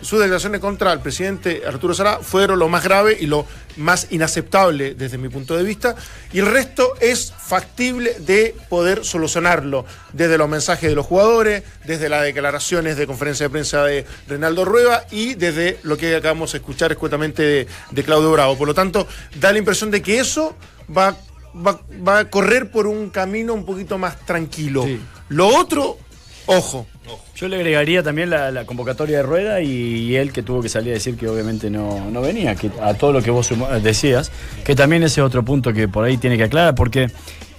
Sus 0.00 0.20
declaraciones 0.20 0.60
contra 0.60 0.92
el 0.92 1.00
presidente 1.00 1.62
Arturo 1.66 1.92
Salá 1.92 2.20
fueron 2.22 2.58
lo 2.58 2.68
más 2.68 2.84
grave 2.84 3.16
y 3.18 3.26
lo 3.26 3.46
más 3.76 4.06
inaceptable 4.10 4.94
desde 4.94 5.18
mi 5.18 5.28
punto 5.28 5.56
de 5.56 5.64
vista. 5.64 5.96
Y 6.32 6.38
el 6.38 6.46
resto 6.46 6.94
es 7.00 7.32
factible 7.32 8.14
de 8.20 8.54
poder 8.68 9.04
solucionarlo. 9.04 9.84
Desde 10.12 10.38
los 10.38 10.48
mensajes 10.48 10.88
de 10.88 10.94
los 10.94 11.06
jugadores, 11.06 11.64
desde 11.84 12.08
las 12.08 12.22
declaraciones 12.22 12.96
de 12.96 13.06
conferencia 13.06 13.46
de 13.46 13.50
prensa 13.50 13.84
de 13.84 14.06
Reinaldo 14.28 14.64
Rueda 14.64 15.04
y 15.10 15.34
desde 15.34 15.78
lo 15.82 15.96
que 15.96 16.14
acabamos 16.14 16.52
de 16.52 16.58
escuchar 16.58 16.92
escuetamente 16.92 17.42
de, 17.42 17.66
de 17.90 18.04
Claudio 18.04 18.30
Bravo. 18.32 18.56
Por 18.56 18.68
lo 18.68 18.74
tanto, 18.74 19.06
da 19.40 19.52
la 19.52 19.58
impresión 19.58 19.90
de 19.90 20.00
que 20.00 20.20
eso 20.20 20.56
va, 20.96 21.16
va, 21.54 21.80
va 22.06 22.18
a 22.20 22.30
correr 22.30 22.70
por 22.70 22.86
un 22.86 23.10
camino 23.10 23.52
un 23.52 23.64
poquito 23.64 23.98
más 23.98 24.24
tranquilo. 24.24 24.84
Sí. 24.84 25.00
Lo 25.28 25.48
otro, 25.48 25.98
ojo. 26.46 26.86
Yo 27.34 27.48
le 27.48 27.56
agregaría 27.56 28.02
también 28.02 28.30
la, 28.30 28.64
convocatoria 28.64 29.18
de 29.18 29.22
Rueda 29.22 29.60
y, 29.60 30.16
él 30.16 30.32
que 30.32 30.42
tuvo 30.42 30.62
que 30.62 30.68
salir 30.68 30.90
a 30.90 30.94
decir 30.94 31.16
que 31.16 31.28
obviamente 31.28 31.70
no, 31.70 32.10
no 32.10 32.20
venía, 32.20 32.56
a 32.82 32.94
todo 32.94 33.12
lo 33.12 33.22
que 33.22 33.30
vos 33.30 33.52
decías, 33.82 34.32
que 34.64 34.74
también 34.74 35.02
ese 35.02 35.20
es 35.20 35.26
otro 35.26 35.44
punto 35.44 35.72
que 35.72 35.88
por 35.88 36.04
ahí 36.04 36.16
tiene 36.16 36.36
que 36.36 36.44
aclarar, 36.44 36.74
porque 36.74 37.10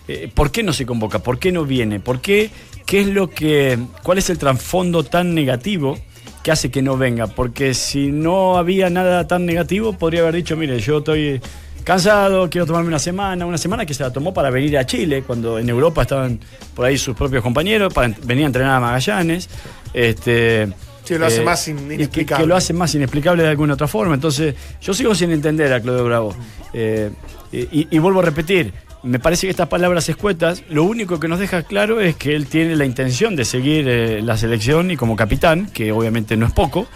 eh, 0.08 0.30
¿por 0.34 0.52
qué 0.52 0.64
no 0.64 0.74
se 0.74 0.86
convoca? 0.86 1.20
¿Por 1.20 1.40
qué 1.40 1.52
no 1.52 1.66
viene? 1.66 2.00
¿Por 2.00 2.20
qué? 2.20 2.50
¿Qué 2.86 3.02
es 3.02 3.08
lo 3.08 3.30
que, 3.30 3.78
cuál 4.02 4.18
es 4.18 4.30
el 4.32 4.40
trasfondo 4.40 5.04
tan 5.04 5.36
negativo 5.36 6.00
que 6.44 6.52
hace 6.52 6.72
que 6.72 6.82
no 6.82 6.98
venga? 6.98 7.28
Porque 7.28 7.76
si 7.76 8.12
no 8.12 8.58
había 8.58 8.90
nada 8.90 9.28
tan 9.28 9.46
negativo, 9.46 9.94
podría 9.94 10.22
haber 10.22 10.36
dicho, 10.36 10.58
mire, 10.58 10.80
yo 10.80 10.98
estoy 10.98 11.40
cansado, 11.84 12.50
quiero 12.50 12.66
tomarme 12.66 12.88
una 12.90 13.00
semana, 13.00 13.46
una 13.46 13.58
semana 13.58 13.86
que 13.86 13.94
se 13.94 14.04
la 14.04 14.12
tomó 14.12 14.34
para 14.34 14.50
venir 14.50 14.78
a 14.78 14.86
Chile, 14.86 15.24
cuando 15.26 15.60
en 15.60 15.70
Europa 15.70 16.02
estaban 16.04 16.40
por 16.76 16.86
ahí 16.86 16.98
sus 16.98 17.16
propios 17.16 17.42
compañeros, 17.44 17.94
para 17.94 18.14
venir 18.24 18.44
a 18.46 18.48
entrenar 18.48 18.76
a 18.76 18.80
Magallanes. 18.80 19.50
Este, 19.94 20.68
Sí, 21.04 21.18
lo 21.18 21.26
hace 21.26 21.42
más 21.42 21.68
in- 21.68 21.88
que- 21.88 21.96
inexplicable. 21.96 22.44
Que, 22.44 22.48
lo 22.48 22.56
hace 22.56 22.74
más 22.74 22.94
inexplicable 22.94 23.42
de 23.44 23.50
alguna 23.50 23.74
otra 23.74 23.88
forma. 23.88 24.14
Entonces, 24.14 24.54
yo 24.82 24.94
sigo 24.94 25.16
sin 25.16 25.32
entender 25.32 25.74
a 25.74 25.80
Claudio 25.82 26.06
Bravo. 26.06 26.36
Eh, 26.74 27.10
y, 27.52 27.88
y 27.90 27.98
vuelvo 27.98 28.20
a 28.20 28.24
repetir, 28.24 28.74
me 29.02 29.18
parece 29.18 29.48
que 29.48 29.52
estas 29.52 29.70
palabras 29.70 30.08
escuetas, 30.08 30.62
lo 30.70 30.84
único 30.84 31.20
que 31.20 31.28
nos 31.28 31.40
deja 31.40 31.64
claro 31.64 32.00
es 32.00 32.16
que 32.16 32.36
él 32.36 32.46
tiene 32.46 32.76
la 32.76 32.86
intención 32.86 33.36
de 33.36 33.44
seguir 33.46 33.88
eh, 33.88 34.22
la 34.22 34.38
selección 34.38 34.92
y 34.92 34.98
como 34.98 35.16
capitán, 35.16 35.68
que 35.74 35.92
obviamente 35.92 36.38
no 36.38 36.46
es 36.46 36.52
poco, 36.52 36.88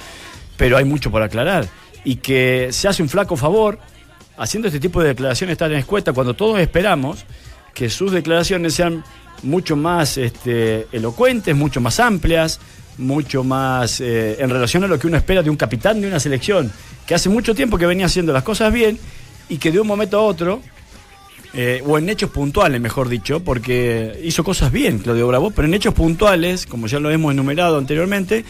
pero 0.58 0.78
hay 0.78 0.84
mucho 0.86 1.10
por 1.10 1.24
aclarar. 1.24 1.65
Y 2.04 2.17
que 2.17 2.67
se 2.72 2.88
hace 2.88 3.02
un 3.02 3.10
flaco 3.10 3.36
favor 3.36 3.80
haciendo 4.38 4.67
este 4.67 4.80
tipo 4.80 5.02
de 5.02 5.10
declaraciones 5.10 5.58
tan 5.58 5.72
escuetas 5.74 6.13
cuando 6.13 6.34
todos 6.34 6.60
esperamos 6.60 7.26
que 7.74 7.89
sus 7.89 8.12
declaraciones 8.12 8.74
sean 8.74 9.04
mucho 9.41 9.76
más 9.76 10.17
este, 10.17 10.88
elocuentes, 10.91 11.56
mucho 11.56 11.82
más 11.82 12.00
amplias, 12.00 12.60
mucho 12.98 13.43
más 13.43 14.00
eh, 14.00 14.38
en 14.39 14.50
relación 14.50 14.84
a 14.84 14.88
lo 14.88 15.00
que 15.00 15.08
uno 15.08 15.17
espera 15.17 15.41
de 15.41 15.50
un 15.50 15.58
capitán 15.58 16.00
de 16.02 16.08
una 16.08 16.19
selección 16.19 16.72
que 17.06 17.15
hace 17.15 17.30
mucho 17.30 17.56
tiempo 17.56 17.78
que 17.78 17.86
venía 17.86 18.06
haciendo 18.06 18.32
las 18.32 18.43
cosas 18.43 18.72
bien 18.72 19.00
y 19.50 19.58
que 19.58 19.72
de 19.72 19.80
un 19.80 19.88
momento 19.88 20.17
a 20.17 20.22
otro, 20.22 20.62
eh, 21.54 21.84
o 21.86 21.98
en 21.98 22.10
hechos 22.10 22.30
puntuales, 22.30 22.80
mejor 22.80 23.10
dicho, 23.10 23.43
porque 23.43 24.19
hizo 24.24 24.43
cosas 24.43 24.72
bien 24.72 25.00
Claudio 25.00 25.28
Bravo, 25.28 25.52
pero 25.52 25.67
en 25.67 25.74
hechos 25.74 25.93
puntuales, 25.93 26.65
como 26.65 26.88
ya 26.88 27.00
lo 27.00 27.12
hemos 27.12 27.34
enumerado 27.34 27.78
anteriormente, 27.78 28.46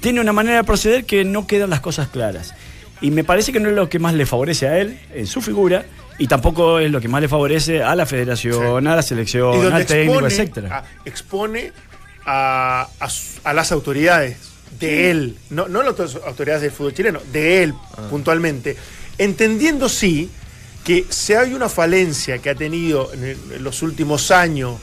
tiene 0.00 0.20
una 0.20 0.32
manera 0.32 0.58
de 0.58 0.64
proceder 0.64 1.04
que 1.04 1.24
no 1.24 1.46
quedan 1.46 1.70
las 1.70 1.80
cosas 1.80 2.08
claras. 2.08 2.54
Y 3.00 3.10
me 3.10 3.24
parece 3.24 3.52
que 3.52 3.60
no 3.60 3.68
es 3.68 3.74
lo 3.76 3.88
que 3.88 3.98
más 3.98 4.14
le 4.14 4.26
favorece 4.26 4.66
a 4.68 4.78
él 4.78 4.98
en 5.14 5.26
su 5.26 5.40
figura 5.40 5.84
y 6.18 6.26
tampoco 6.26 6.80
es 6.80 6.90
lo 6.90 7.00
que 7.00 7.06
más 7.08 7.20
le 7.20 7.28
favorece 7.28 7.82
a 7.82 7.94
la 7.94 8.06
federación, 8.06 8.86
a 8.88 8.96
la 8.96 9.02
selección, 9.02 9.52
al 9.72 9.86
técnico, 9.86 10.20
a, 10.72 10.84
expone 11.04 11.72
a, 12.26 12.88
a 13.44 13.52
las 13.54 13.72
autoridades 13.72 14.36
de 14.80 15.10
él, 15.10 15.36
no, 15.50 15.68
no 15.68 15.82
las 15.82 15.94
autor- 15.96 16.22
autoridades 16.26 16.62
del 16.62 16.70
fútbol 16.72 16.92
chileno, 16.94 17.20
de 17.32 17.62
él 17.62 17.74
puntualmente, 18.10 18.76
entendiendo 19.16 19.88
sí 19.88 20.28
que 20.84 21.04
si 21.08 21.34
hay 21.34 21.54
una 21.54 21.68
falencia 21.68 22.38
que 22.38 22.50
ha 22.50 22.54
tenido 22.54 23.12
en, 23.12 23.24
el- 23.24 23.38
en 23.56 23.62
los 23.64 23.82
últimos 23.82 24.30
años 24.30 24.76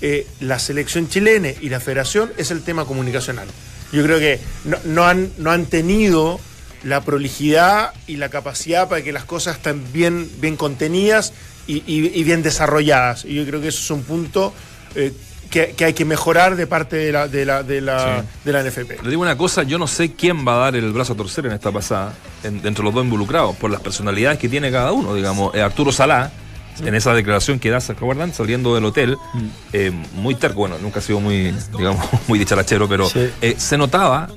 eh, 0.00 0.26
la 0.40 0.58
selección 0.58 1.08
chilena 1.08 1.48
y 1.60 1.68
la 1.70 1.80
federación 1.80 2.30
es 2.36 2.50
el 2.50 2.62
tema 2.62 2.84
comunicacional. 2.84 3.48
Yo 3.92 4.02
creo 4.02 4.18
que 4.18 4.38
no, 4.64 4.76
no 4.84 5.04
han, 5.04 5.30
no 5.38 5.50
han 5.50 5.66
tenido 5.66 6.38
la 6.84 7.00
prolijidad 7.00 7.92
y 8.06 8.16
la 8.16 8.28
capacidad 8.28 8.88
para 8.88 9.02
que 9.02 9.12
las 9.12 9.24
cosas 9.24 9.56
estén 9.56 9.82
bien, 9.92 10.30
bien 10.40 10.56
contenidas 10.56 11.32
y, 11.66 11.76
y- 11.86 12.12
y 12.14 12.24
bien 12.24 12.42
desarrolladas. 12.42 13.24
Y 13.24 13.34
yo 13.34 13.44
creo 13.46 13.60
que 13.60 13.68
eso 13.68 13.80
es 13.80 13.90
un 13.90 14.02
punto 14.04 14.52
eh, 14.94 15.12
que, 15.50 15.72
que 15.76 15.84
hay 15.86 15.92
que 15.94 16.04
mejorar 16.04 16.56
de 16.56 16.66
parte 16.66 16.96
de 16.96 17.12
la, 17.12 17.28
de 17.28 17.44
la, 17.46 17.62
de 17.62 17.80
la, 17.80 18.20
Sí. 18.20 18.26
de 18.44 18.52
la 18.52 18.62
NFP. 18.62 19.02
Le 19.02 19.10
digo 19.10 19.22
una 19.22 19.36
cosa, 19.36 19.62
yo 19.62 19.78
no 19.78 19.86
sé 19.86 20.12
quién 20.12 20.46
va 20.46 20.56
a 20.56 20.58
dar 20.58 20.76
el 20.76 20.92
brazo 20.92 21.12
a 21.14 21.16
torcer 21.16 21.46
en 21.46 21.52
esta 21.52 21.70
pasada, 21.72 22.12
en- 22.42 22.60
entre 22.64 22.84
los 22.84 22.92
dos 22.92 23.04
involucrados, 23.04 23.56
por 23.56 23.70
las 23.70 23.80
personalidades 23.80 24.38
que 24.38 24.48
tiene 24.48 24.70
cada 24.70 24.92
uno. 24.92 25.14
Digamos, 25.14 25.54
Eh, 25.54 25.60
Arturo 25.62 25.90
Salá, 25.92 26.30
en 26.80 26.94
esa 26.94 27.14
declaración 27.14 27.58
que 27.58 27.70
da, 27.70 27.80
¿se 27.80 27.92
acuerdan? 27.92 28.32
Saliendo 28.34 28.74
del 28.74 28.84
hotel, 28.84 29.16
eh, 29.72 29.92
muy 30.14 30.34
terco, 30.34 30.60
bueno, 30.60 30.76
nunca 30.80 30.98
ha 31.00 31.02
sido 31.02 31.20
muy, 31.20 31.54
digamos, 31.76 32.04
muy 32.28 32.38
dicharachero, 32.38 32.88
pero 32.88 33.08
Sí. 33.08 33.28
eh, 33.42 33.54
se 33.58 33.76
notaba 33.78 34.28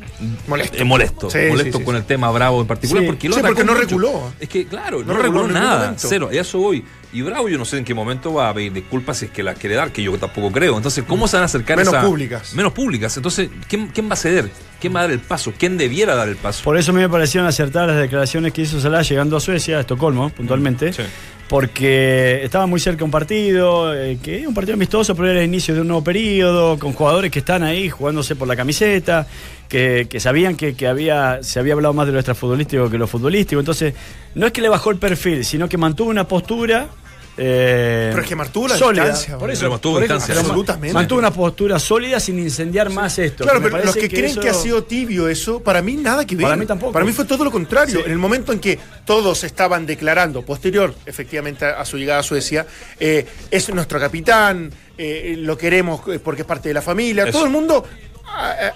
Molesto. 0.47 0.78
eh, 0.78 0.84
molesto, 0.84 1.30
Sí, 1.30 1.38
molesto 1.50 1.73
sí, 1.73 1.78
sí, 1.80 1.84
con 1.86 1.95
sí. 1.95 2.00
el 2.00 2.06
tema 2.06 2.30
Bravo 2.32 2.62
en 2.62 2.67
particular, 2.67 3.04
Sí. 3.04 3.08
porque 3.08 3.28
lo 3.30 3.36
Sí, 3.36 3.39
atacó 3.39 3.56
porque 3.56 3.65
no 3.65 3.73
mucho. 3.73 3.84
reculó. 3.88 4.34
Es 4.39 4.50
que, 4.50 4.65
claro, 4.67 5.00
no, 5.00 5.06
No 5.06 5.13
reculó 5.13 5.23
reguló 5.23 5.41
en 5.41 5.47
ningún 5.54 5.63
nada, 5.63 5.80
momento. 5.86 6.08
cero, 6.08 6.30
y 6.32 6.38
a 6.38 6.41
eso 6.41 6.60
voy. 6.60 6.84
Y 7.13 7.21
Bravo 7.21 7.47
yo 7.47 7.58
no 7.58 7.63
sé 7.65 7.78
en 7.78 7.86
qué 7.86 7.93
momento 7.93 8.34
va 8.34 8.50
a 8.50 8.54
pedir 8.54 8.73
disculpas 8.73 9.17
si 9.19 9.26
es 9.26 9.32
que 9.32 9.41
las 9.41 9.58
quiere 9.58 9.76
dar, 9.76 9.91
que 9.91 10.04
yo 10.04 10.17
tampoco 10.17 10.52
creo. 10.52 10.76
Entonces, 10.76 11.06
¿cómo 11.08 11.28
se 11.28 11.38
van 11.38 11.43
a 11.43 11.45
acercar 11.45 11.78
Menos 11.78 11.93
esa- 11.93 12.04
públicas. 12.06 12.54
Menos 12.54 12.73
públicas. 12.73 13.15
Entonces, 13.15 13.50
¿quién, 13.69 13.88
quién 13.88 14.10
va 14.10 14.13
a 14.13 14.17
ceder? 14.17 14.50
¿Quién 14.82 14.93
va 14.93 15.00
a 15.00 15.04
dar 15.04 15.12
el 15.12 15.19
paso? 15.21 15.54
¿Quién 15.58 15.78
debiera 15.78 16.15
dar 16.15 16.28
el 16.28 16.36
paso? 16.36 16.63
Por 16.63 16.78
eso 16.78 16.91
a 16.91 16.93
mí 16.93 17.00
me 17.02 17.10
parecieron 17.10 17.47
acertadas 17.47 17.88
las 17.88 17.97
declaraciones 17.97 18.52
que 18.54 18.62
hizo 18.62 18.80
Salah 18.82 19.02
llegando 19.04 19.38
a 19.38 19.39
Suecia, 19.39 19.78
a 19.78 19.80
Estocolmo, 19.82 20.30
puntualmente. 20.30 20.91
Sí. 20.93 21.02
Porque 21.50 22.44
estaba 22.44 22.66
muy 22.66 22.80
cerca 22.80 23.06
un 23.06 23.12
partido, 23.12 23.96
eh, 23.96 24.18
que 24.22 24.42
es 24.42 24.48
un 24.48 24.54
partido 24.54 24.74
amistoso, 24.74 25.16
pero 25.16 25.30
era 25.32 25.40
el 25.40 25.48
inicio 25.48 25.74
de 25.74 25.82
un 25.82 25.88
nuevo 25.88 26.04
periodo, 26.04 26.78
con 26.78 26.92
jugadores 26.92 27.32
que 27.32 27.40
están 27.40 27.64
ahí 27.64 27.90
jugándose 27.90 28.36
por 28.36 28.50
la 28.50 28.56
camiseta, 28.58 29.28
que, 29.70 30.08
sabían 30.20 30.58
que, 30.58 30.76
que 30.76 30.88
había, 30.88 31.42
se 31.44 31.60
había 31.60 31.74
hablado 31.74 31.94
más 31.94 32.06
de 32.06 32.14
lo 32.14 32.20
extrafutbolístico 32.20 32.90
que 32.90 32.98
lo 32.98 33.08
futbolístico. 33.08 33.60
Entonces, 33.60 33.94
no 34.36 34.46
es 34.46 34.52
que 34.52 34.62
le 34.62 34.68
bajó 34.68 34.92
el 34.92 34.98
perfil, 34.98 35.46
sino 35.46 35.70
que 35.70 35.78
mantuvo 35.78 36.10
una 36.10 36.28
postura. 36.28 36.90
Eh, 37.38 38.08
Pero 38.12 38.21
es 38.23 38.28
que 38.28 38.36
mantuvo 38.36 38.67
la 38.67 38.78
sólida. 38.78 39.04
distancia, 39.04 39.38
Por 39.38 39.52
eso, 39.52 39.60
Pero 39.62 39.71
mantuvo 39.71 39.93
por 39.93 40.02
distancia. 40.02 40.39
Absolutamente. 40.39 40.93
Mantuvo 40.93 41.19
una 41.19 41.32
postura 41.32 41.80
sólida 41.80 42.19
sin 42.19 42.39
incendiar 42.39 42.89
más 42.89 43.19
esto. 43.19 43.43
Claro, 43.43 43.62
pero 43.62 43.78
los 43.84 43.95
que, 43.95 44.10
creen 44.10 44.26
eso- 44.26 44.41
que 44.41 44.50
ha 44.50 44.54
sido 44.54 44.84
tibio 44.84 45.28
eso, 45.28 45.60
para 45.62 45.82
mí 45.82 45.95
nada 45.95 46.26
que 46.26 46.36
ver. 46.36 46.43
Para 46.43 46.56
mí 46.56 46.65
tampoco. 46.65 46.93
Para 46.93 47.06
mí 47.06 47.12
fue 47.12 47.26
todo 47.26 47.43
lo 47.43 47.52
contrario. 47.52 48.00
Sí. 48.00 48.04
En 48.06 48.12
el 48.12 48.17
momento 48.17 48.52
en 48.54 48.60
que 48.60 48.80
todos 49.06 49.43
estaban 49.43 49.86
declarando, 49.86 50.41
posterior, 50.41 50.93
efectivamente, 51.06 51.65
a 51.65 51.86
su 51.86 51.97
llegada 51.97 52.19
a 52.19 52.23
Suecia, 52.23 52.65
eh, 53.00 53.26
es 53.52 53.69
nuestro 53.73 54.00
capitán, 54.00 54.71
eh, 54.97 55.36
lo 55.38 55.56
queremos 55.58 56.02
porque 56.23 56.41
es 56.41 56.47
parte 56.47 56.69
de 56.69 56.73
la 56.73 56.82
familia. 56.82 57.23
Eso. 57.23 57.34
Todo 57.34 57.45
el 57.45 57.52
mundo 57.52 57.86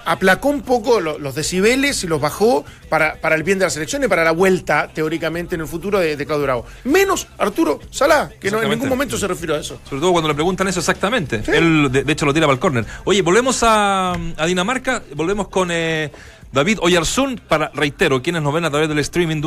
aplacó 0.06 0.50
un 0.50 0.62
poco 0.62 1.00
lo- 1.00 1.20
los 1.20 1.36
decibeles 1.36 2.04
y 2.04 2.08
los 2.08 2.20
bajó 2.20 2.66
para, 2.90 3.16
para 3.16 3.36
el 3.36 3.44
bien 3.44 3.60
de 3.60 3.66
la 3.66 3.70
selección 3.70 4.04
y 4.04 4.08
para 4.08 4.24
la 4.24 4.32
vuelta, 4.32 4.90
teóricamente, 4.94 5.56
en 5.56 5.62
el 5.62 5.68
futuro 5.68 6.00
de, 6.00 6.16
de 6.18 6.26
Claudio 6.26 6.44
Bravo. 6.44 6.66
Menos 6.84 7.28
Arturo 7.38 7.80
Salá, 7.92 8.30
que 8.40 8.50
no 8.52 8.62
en 8.62 8.70
ningún 8.70 8.90
momento 8.90 9.18
se 9.18 9.28
refirió 9.28 9.56
a 9.56 9.60
eso. 9.60 9.80
Sobre 9.88 10.02
todo 10.02 10.12
cuando 10.12 10.28
le 10.28 10.36
preguntan 10.36 10.68
eso 10.68 10.80
exactamente. 10.80 11.44
Sí. 11.44 11.52
Él, 11.54 11.90
de, 11.92 12.04
de 12.04 12.14
hecho, 12.14 12.26
lo 12.26 12.34
tira 12.34 12.46
para 12.48 12.54
el 12.56 12.60
córner. 12.60 12.86
Oye, 13.06 13.22
volvemos 13.22 13.62
a, 13.64 14.14
a 14.38 14.46
Dinamarca, 14.46 15.04
volvemos 15.16 15.48
con 15.48 15.70
eh, 15.72 16.12
David 16.52 16.80
Oyarzún, 16.82 17.40
para, 17.48 17.72
reitero, 17.74 18.22
quienes 18.22 18.42
nos 18.42 18.54
ven 18.54 18.66
a 18.66 18.70
través 18.70 18.90
del 18.90 19.00
streaming 19.00 19.42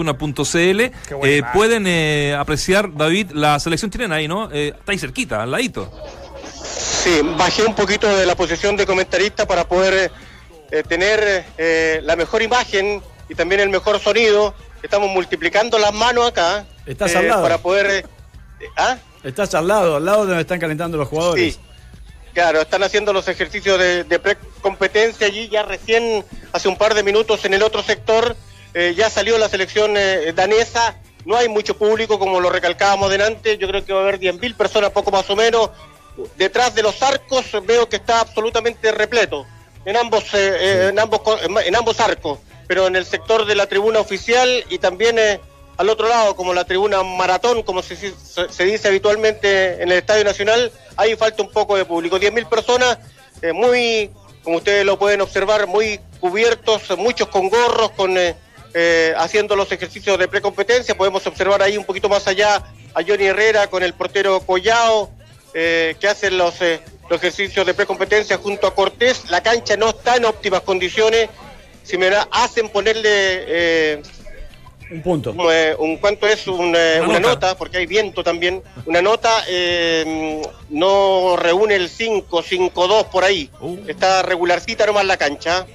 eh, 1.23 1.43
pueden 1.53 1.87
eh, 1.87 2.35
apreciar, 2.39 2.95
David, 2.95 3.33
la 3.33 3.59
selección 3.61 3.91
chilena 3.91 4.15
ahí, 4.17 4.27
¿no? 4.29 4.51
Eh, 4.53 4.73
está 4.79 4.93
ahí 4.93 4.99
cerquita, 4.99 5.43
al 5.43 5.51
ladito. 5.51 5.91
Sí, 7.05 7.21
bajé 7.37 7.65
un 7.65 7.75
poquito 7.75 8.09
de 8.09 8.25
la 8.25 8.35
posición 8.35 8.77
de 8.77 8.87
comentarista 8.87 9.47
para 9.47 9.69
poder 9.69 10.11
eh, 10.71 10.83
tener 10.85 11.45
eh, 11.59 12.01
la 12.03 12.17
mejor 12.17 12.41
imagen 12.41 13.03
y 13.29 13.35
también 13.35 13.61
el 13.61 13.69
mejor 13.69 14.01
sonido. 14.01 14.55
Estamos 14.83 15.11
multiplicando 15.11 15.79
las 15.79 15.93
manos 15.93 16.29
acá. 16.29 16.65
Estás 16.87 17.13
eh, 17.13 17.19
al 17.19 17.29
lado. 17.29 17.43
Para 17.43 17.59
poder... 17.59 18.07
¿Ah? 18.75 18.97
Estás 19.23 19.55
al 19.55 19.69
lado, 19.69 19.97
al 19.97 20.05
lado 20.07 20.23
de 20.23 20.29
donde 20.29 20.41
están 20.41 20.59
calentando 20.59 20.97
los 20.97 21.09
jugadores. 21.09 21.57
Sí. 21.57 21.61
Claro, 22.33 22.63
están 22.63 22.83
haciendo 22.83 23.13
los 23.13 23.29
ejercicios 23.29 23.79
de, 23.79 24.05
de 24.05 24.19
precompetencia 24.19 25.27
allí, 25.27 25.51
ya 25.51 25.63
recién, 25.63 26.25
hace 26.55 26.69
un 26.69 26.79
par 26.79 26.95
de 26.95 27.03
minutos 27.03 27.45
en 27.45 27.53
el 27.53 27.63
otro 27.63 27.83
sector, 27.83 28.35
eh, 28.73 28.95
ya 28.97 29.11
salió 29.11 29.37
la 29.37 29.51
selección 29.51 29.93
eh, 29.99 30.33
danesa, 30.35 30.97
no 31.27 31.37
hay 31.37 31.49
mucho 31.49 31.77
público 31.77 32.19
como 32.19 32.41
lo 32.41 32.49
recalcábamos 32.49 33.11
delante, 33.11 33.59
yo 33.59 33.69
creo 33.69 33.85
que 33.85 33.93
va 33.93 34.01
a 34.01 34.03
haber 34.03 34.19
10.000 34.19 34.57
personas, 34.57 34.91
poco 34.91 35.11
más 35.11 35.29
o 35.31 35.37
menos, 35.37 35.71
detrás 36.37 36.75
de 36.75 36.83
los 36.83 37.03
arcos 37.03 37.45
veo 37.65 37.89
que 37.89 37.97
está 37.97 38.21
absolutamente 38.21 38.93
repleto, 38.93 39.47
en 39.85 39.97
ambos, 39.97 40.25
eh, 40.35 40.57
eh, 40.59 40.89
en 40.91 40.99
ambos, 40.99 41.21
en 41.65 41.77
ambos 41.77 42.01
arcos, 42.01 42.39
pero 42.67 42.87
en 42.87 42.97
el 42.97 43.05
sector 43.05 43.45
de 43.45 43.55
la 43.55 43.67
tribuna 43.67 44.01
oficial 44.01 44.65
y 44.71 44.79
también 44.79 45.19
eh, 45.19 45.41
al 45.77 45.89
otro 45.91 46.09
lado, 46.09 46.37
como 46.37 46.55
la 46.55 46.65
tribuna 46.65 47.03
maratón, 47.03 47.63
como 47.65 47.83
se, 47.83 47.97
se- 47.97 48.65
dice 48.65 48.89
habitualmente 48.89 49.75
en 49.83 49.91
el 49.91 49.99
Estadio 49.99 50.25
Nacional, 50.25 50.71
ahí 50.97 51.17
falta 51.17 51.43
un 51.43 51.51
poco 51.51 51.77
de 51.77 51.85
público. 51.85 52.17
10.000 52.19 52.49
personas, 52.49 52.99
eh, 53.43 53.53
muy, 53.53 54.11
como 54.45 54.59
ustedes 54.59 54.87
lo 54.87 54.99
pueden 54.99 55.21
observar, 55.21 55.67
muy 55.67 56.01
cubiertos, 56.21 56.97
muchos 56.97 57.29
con 57.29 57.49
gorros, 57.49 57.91
con 57.91 58.17
eh, 58.17 58.37
eh, 58.73 59.13
haciendo 59.19 59.57
los 59.57 59.71
ejercicios 59.73 60.17
de 60.19 60.29
precompetencia. 60.29 60.97
Podemos 60.97 61.27
observar 61.27 61.61
ahí 61.61 61.77
un 61.77 61.85
poquito 61.85 62.09
más 62.09 62.27
allá 62.29 62.57
a 62.95 63.03
Johnny 63.07 63.27
Herrera 63.27 63.67
con 63.67 63.83
el 63.83 63.95
portero 63.95 64.41
Collao, 64.41 65.11
eh, 65.55 65.95
que 66.01 66.09
hacen 66.09 66.37
los, 66.37 66.61
eh, 66.61 66.81
los 67.09 67.19
ejercicios 67.19 67.65
de 67.65 67.73
precompetencia 67.75 68.37
junto 68.39 68.67
a 68.67 68.75
Cortés. 68.75 69.31
La 69.31 69.43
cancha 69.43 69.77
no 69.77 69.91
está 69.91 70.17
en 70.17 70.25
óptimas 70.25 70.63
condiciones. 70.63 71.29
Si 71.83 71.97
me 71.97 72.11
da- 72.11 72.29
hacen 72.31 72.69
ponerle 72.71 73.05
eh, 73.13 74.03
Un 74.91 75.03
punto. 75.03 75.31
un, 75.33 75.47
eh, 75.53 75.75
un- 75.79 75.97
cuánto 75.99 76.27
es 76.27 76.47
un, 76.47 76.61
Una 76.71 77.03
una, 77.03 77.19
nota. 77.21 77.21
nota. 77.21 77.59
porque 77.59 77.79
hay 77.79 77.87
viento 77.87 78.23
también. 78.25 78.63
Una 78.87 79.01
nota 79.03 79.45
no 80.71 81.37
reúne 81.37 81.75
el 81.77 81.89
5, 81.89 82.43
5-2 82.43 83.05
por 83.11 83.25
ahí. 83.25 83.51
Uh. 83.61 83.79
Está 83.87 84.23
regularcita 84.23 84.87
nomás 84.87 85.05
la 85.05 85.17
cancha. 85.17 85.67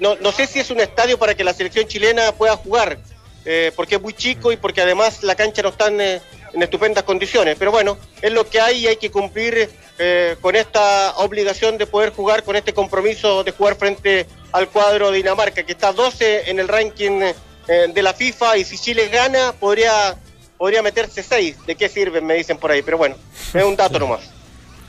No, 0.00 0.16
no 0.16 0.32
sé 0.32 0.46
si 0.46 0.60
es 0.60 0.70
un 0.70 0.80
estadio 0.80 1.18
para 1.18 1.34
que 1.34 1.44
la 1.44 1.52
selección 1.52 1.86
chilena 1.86 2.32
pueda 2.32 2.56
jugar, 2.56 2.98
eh, 3.44 3.72
porque 3.76 3.96
es 3.96 4.00
muy 4.02 4.14
chico 4.14 4.50
y 4.52 4.56
porque 4.56 4.80
además 4.80 5.22
la 5.22 5.34
cancha 5.34 5.62
no 5.62 5.68
está 5.68 5.88
en, 5.88 6.00
eh, 6.00 6.20
en 6.52 6.62
estupendas 6.62 7.04
condiciones. 7.04 7.56
Pero 7.58 7.70
bueno, 7.70 7.98
es 8.20 8.32
lo 8.32 8.48
que 8.48 8.60
hay 8.60 8.78
y 8.84 8.86
hay 8.88 8.96
que 8.96 9.10
cumplir 9.10 9.68
eh, 9.98 10.36
con 10.40 10.56
esta 10.56 11.16
obligación 11.18 11.78
de 11.78 11.86
poder 11.86 12.10
jugar, 12.12 12.42
con 12.44 12.56
este 12.56 12.72
compromiso 12.72 13.44
de 13.44 13.52
jugar 13.52 13.76
frente 13.76 14.26
al 14.52 14.68
cuadro 14.68 15.10
de 15.10 15.18
Dinamarca, 15.18 15.62
que 15.64 15.72
está 15.72 15.92
12 15.92 16.50
en 16.50 16.58
el 16.60 16.68
ranking 16.68 17.20
eh, 17.68 17.86
de 17.94 18.02
la 18.02 18.12
FIFA 18.12 18.56
y 18.58 18.64
si 18.64 18.76
Chile 18.78 19.08
gana 19.08 19.52
podría, 19.52 20.16
podría 20.58 20.82
meterse 20.82 21.22
6. 21.22 21.66
¿De 21.66 21.74
qué 21.76 21.88
sirven? 21.88 22.26
Me 22.26 22.34
dicen 22.34 22.58
por 22.58 22.70
ahí. 22.70 22.82
Pero 22.82 22.98
bueno, 22.98 23.16
es 23.54 23.62
un 23.64 23.76
dato 23.76 23.98
nomás. 23.98 24.20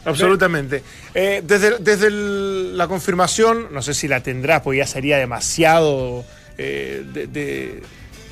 Absolutamente. 0.06 0.84
Eh, 1.14 1.42
desde 1.46 1.78
desde 1.80 2.08
el- 2.08 2.78
la 2.78 2.88
confirmación, 2.88 3.70
no 3.72 3.82
sé 3.82 3.94
si 3.94 4.08
la 4.10 4.22
tendrás, 4.22 4.62
porque 4.62 4.80
ya 4.80 4.88
sería 4.88 5.18
demasiado 5.18 6.26
eh, 6.58 7.04
de- 7.06 7.28
de- 7.28 7.82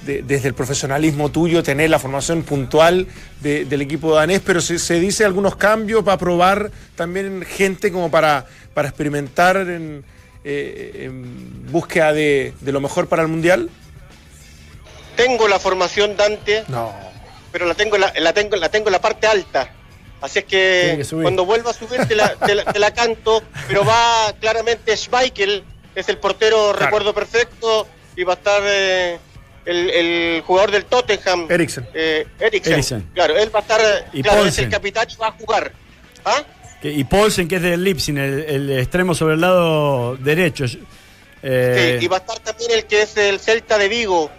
de- 0.05 0.21
desde 0.23 0.47
el 0.47 0.53
profesionalismo 0.53 1.29
tuyo 1.29 1.61
tener 1.63 1.89
la 1.89 1.99
formación 1.99 2.43
puntual 2.43 3.07
de- 3.41 3.65
del 3.65 3.81
equipo 3.81 4.15
danés, 4.15 4.41
pero 4.45 4.61
se, 4.61 4.79
se 4.79 4.99
dice 4.99 5.25
algunos 5.25 5.55
cambios 5.55 6.03
para 6.03 6.17
probar 6.17 6.71
también 6.95 7.43
gente 7.43 7.91
como 7.91 8.09
para, 8.11 8.45
para 8.73 8.87
experimentar 8.89 9.57
en, 9.57 10.03
eh, 10.43 11.03
en 11.05 11.71
búsqueda 11.71 12.13
de, 12.13 12.53
de 12.61 12.71
lo 12.71 12.79
mejor 12.81 13.07
para 13.07 13.21
el 13.21 13.27
Mundial. 13.27 13.69
Tengo 15.15 15.47
la 15.47 15.59
formación 15.59 16.15
Dante. 16.17 16.63
No. 16.67 16.93
pero 17.51 17.65
la 17.65 17.73
tengo, 17.75 17.95
en 17.95 18.01
la, 18.01 18.13
la 18.17 18.33
tengo, 18.33 18.55
la 18.55 18.69
tengo 18.69 18.87
en 18.87 18.93
la 18.93 19.01
parte 19.01 19.27
alta. 19.27 19.69
Así 20.21 20.39
es 20.39 20.45
que, 20.45 21.03
cuando 21.21 21.45
vuelva 21.45 21.71
a 21.71 21.73
subir 21.73 22.05
te 22.07 22.15
la, 22.15 22.35
te 22.35 22.53
la- 22.55 22.63
te 22.65 22.77
la 22.79 22.91
canto, 22.93 23.43
pero 23.67 23.83
va 23.83 24.33
claramente 24.39 24.95
Schmeichel, 24.95 25.63
es 25.95 26.07
el 26.09 26.17
portero, 26.19 26.73
recuerdo 26.73 27.13
perfecto, 27.13 27.87
y 28.15 28.23
va 28.23 28.33
a 28.33 28.35
estar 28.35 28.61
eh, 28.65 29.17
el, 29.65 29.89
el 29.89 30.41
jugador 30.41 30.71
del 30.71 30.85
Tottenham, 30.85 31.47
Eriksen. 31.49 31.87
eh, 31.93 32.25
Eriksen. 32.39 32.73
Eriksen. 32.73 33.09
Claro, 33.13 33.37
él 33.37 33.53
va 33.53 33.59
a 33.59 33.61
estar, 33.61 33.81
Y 34.13 34.21
claro, 34.23 34.45
es 34.45 34.57
el 34.57 34.69
capitán 34.69 35.07
y 35.11 35.15
va 35.17 35.27
a 35.27 35.31
jugar. 35.31 35.71
¿Ah? 36.25 36.43
Que- 36.81 36.91
y 36.91 37.03
Paulsen, 37.03 37.47
que 37.47 37.57
es 37.57 37.61
del 37.61 37.83
Lipsin, 37.83 38.17
el, 38.17 38.39
el 38.47 38.79
extremo 38.79 39.13
sobre 39.13 39.35
el 39.35 39.41
lado 39.41 40.15
derecho. 40.17 40.65
Eh, 41.43 41.97
Sí, 41.99 42.05
y 42.05 42.07
va 42.07 42.17
a 42.17 42.19
estar 42.19 42.39
también 42.39 42.71
el 42.71 42.85
que 42.85 43.01
es 43.03 43.15
el 43.17 43.39
Celta 43.39 43.77
de 43.77 43.87
Vigo. 43.87 44.29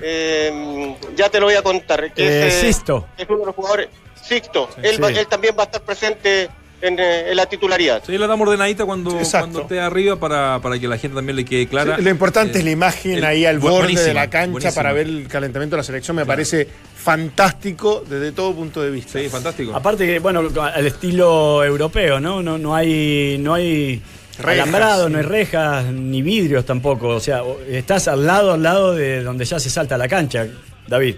eh, 0.00 0.96
ya 1.16 1.28
te 1.28 1.38
lo 1.38 1.46
voy 1.46 1.54
a 1.54 1.62
contar. 1.62 2.12
Que 2.14 2.22
Eh, 2.26 2.46
es, 2.48 2.54
Sisto. 2.54 3.08
es 3.18 3.28
uno 3.28 3.40
de 3.40 3.46
los 3.46 3.54
jugadores. 3.54 3.88
Sixto. 4.22 4.68
él, 4.82 4.96
Sí. 4.96 5.18
él 5.18 5.26
también 5.26 5.54
va 5.58 5.64
a 5.64 5.66
estar 5.66 5.82
presente 5.82 6.48
en, 6.82 6.98
eh, 6.98 7.30
en 7.30 7.36
la 7.36 7.46
titularidad. 7.46 8.02
Sí, 8.04 8.18
la 8.18 8.26
damos 8.26 8.46
ordenadita 8.46 8.84
cuando, 8.84 9.18
esté 9.20 9.80
arriba 9.80 10.16
para, 10.16 10.58
para 10.60 10.78
que 10.78 10.86
la 10.88 10.98
gente 10.98 11.14
también 11.14 11.36
le 11.36 11.44
quede 11.44 11.66
clara. 11.68 11.96
Sí, 11.96 12.02
lo 12.02 12.10
importante 12.10 12.58
Eh, 12.58 12.60
es 12.60 12.64
la 12.64 12.70
imagen 12.72 13.12
el- 13.12 13.24
ahí 13.24 13.46
al 13.46 13.58
borde 13.60 13.94
de 13.94 14.12
la 14.14 14.28
cancha 14.28 14.72
para 14.72 14.92
ver 14.92 15.06
el 15.06 15.28
calentamiento 15.28 15.76
de 15.76 15.80
la 15.80 15.84
selección. 15.84 16.16
Me 16.16 16.26
parece 16.26 16.66
fantástico 16.94 18.04
desde 18.08 18.32
todo 18.32 18.54
punto 18.54 18.82
de 18.82 18.90
vista. 18.90 19.18
Sí, 19.18 19.28
fantástico. 19.28 19.74
Aparte 19.74 20.06
que, 20.06 20.18
bueno, 20.18 20.48
al 20.60 20.86
estilo 20.86 21.62
europeo, 21.64 22.18
¿no? 22.20 22.42
No, 22.42 22.58
no 22.58 22.74
hay, 22.74 23.36
no 23.38 23.54
hay 23.54 24.02
Rejas, 24.38 24.52
alambrado, 24.54 25.06
sí. 25.06 25.12
no 25.12 25.18
hay 25.18 25.24
rejas, 25.24 25.84
ni 25.86 26.22
vidrios 26.22 26.64
tampoco. 26.64 27.08
O 27.08 27.20
sea, 27.20 27.42
estás 27.68 28.08
al 28.08 28.26
lado, 28.26 28.52
al 28.54 28.62
lado 28.62 28.94
de 28.94 29.22
donde 29.22 29.44
ya 29.44 29.60
se 29.60 29.70
salta 29.70 29.96
la 29.98 30.08
cancha, 30.08 30.46
David. 30.88 31.16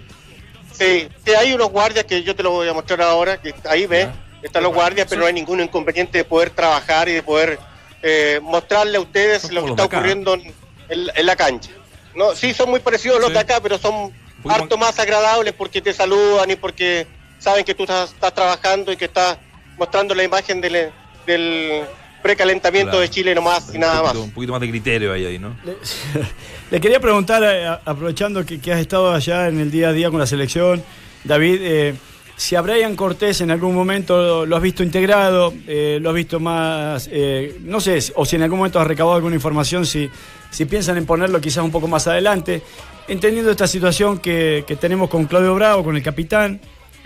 Sí, 0.73 1.07
sí, 1.25 1.31
hay 1.33 1.53
unos 1.53 1.69
guardias 1.71 2.03
que 2.05 2.21
yo 2.23 2.35
te 2.35 2.43
lo 2.43 2.51
voy 2.51 2.67
a 2.67 2.73
mostrar 2.73 3.01
ahora, 3.01 3.37
que 3.41 3.53
ahí 3.69 3.87
ves, 3.87 4.07
están 4.47 4.63
los 4.63 4.73
guardias, 4.73 5.07
pero 5.09 5.21
no 5.21 5.27
hay 5.27 5.33
ningún 5.33 5.59
inconveniente 5.61 6.19
de 6.19 6.23
poder 6.23 6.49
trabajar 6.51 7.09
y 7.09 7.13
de 7.13 7.23
poder 7.23 7.59
eh, 8.01 8.39
mostrarle 8.41 8.97
a 8.97 9.01
ustedes 9.01 9.51
lo 9.51 9.63
que 9.65 9.71
está 9.71 9.85
ocurriendo 9.85 10.33
en, 10.35 10.41
en- 10.89 11.07
en 11.15 11.25
la 11.25 11.35
cancha. 11.35 11.71
No, 12.13 12.35
sí, 12.35 12.53
son 12.53 12.69
muy 12.69 12.79
parecidos 12.79 13.17
los 13.19 13.27
Sí. 13.29 13.33
de 13.33 13.39
acá, 13.39 13.59
pero 13.61 13.77
son 13.77 14.11
harto 14.47 14.77
más 14.77 14.99
agradables 14.99 15.53
porque 15.53 15.81
te 15.81 15.91
saludan 15.93 16.49
y 16.51 16.55
porque 16.55 17.07
saben 17.39 17.65
que 17.65 17.73
tú 17.73 17.83
estás, 17.83 18.13
estás 18.13 18.33
trabajando 18.33 18.91
y 18.91 18.97
que 18.97 19.05
estás 19.05 19.37
mostrando 19.77 20.13
la 20.15 20.23
imagen 20.23 20.61
del, 20.61 20.91
del 21.25 21.81
precalentamiento 22.21 22.91
Claro. 22.91 23.01
de 23.01 23.09
Chile 23.09 23.35
nomás 23.35 23.69
y 23.69 23.75
un, 23.75 23.79
nada 23.81 24.01
poquito, 24.01 24.13
más. 24.19 24.23
un 24.25 24.31
poquito 24.31 24.51
más 24.53 24.61
de 24.61 24.69
criterio 24.69 25.11
ahí, 25.13 25.25
ahí 25.25 25.39
¿no? 25.39 25.55
Le, 25.63 25.75
le 26.71 26.79
quería 26.81 26.99
preguntar, 26.99 27.43
eh, 27.43 27.67
aprovechando 27.85 28.45
que, 28.45 28.59
que 28.61 28.71
has 28.71 28.79
estado 28.79 29.11
allá 29.13 29.47
en 29.47 29.59
el 29.59 29.71
día 29.71 29.89
a 29.89 29.93
día 29.93 30.09
con 30.11 30.19
la 30.19 30.27
selección, 30.27 30.83
David, 31.23 31.59
eh, 31.61 31.95
si 32.37 32.55
a 32.55 32.61
Brian 32.61 32.95
Cortés 32.95 33.41
en 33.41 33.51
algún 33.51 33.73
momento 33.73 34.45
lo 34.45 34.55
has 34.55 34.61
visto 34.61 34.83
integrado, 34.83 35.53
eh, 35.67 35.99
lo 36.01 36.09
has 36.09 36.15
visto 36.15 36.39
más, 36.39 37.09
eh, 37.11 37.57
no 37.61 37.79
sé, 37.79 37.99
o 38.15 38.25
si 38.25 38.35
en 38.35 38.43
algún 38.43 38.59
momento 38.59 38.79
has 38.79 38.87
recabado 38.87 39.15
alguna 39.15 39.35
información, 39.35 39.85
si, 39.85 40.09
si 40.49 40.65
piensan 40.65 40.97
en 40.97 41.05
ponerlo 41.05 41.39
quizás 41.39 41.63
un 41.63 41.71
poco 41.71 41.87
más 41.87 42.07
adelante, 42.07 42.61
entendiendo 43.07 43.51
esta 43.51 43.67
situación 43.67 44.19
que, 44.19 44.65
que 44.67 44.75
tenemos 44.75 45.09
con 45.09 45.25
Claudio 45.25 45.55
Bravo, 45.55 45.83
con 45.83 45.95
el 45.95 46.03
capitán, 46.03 46.59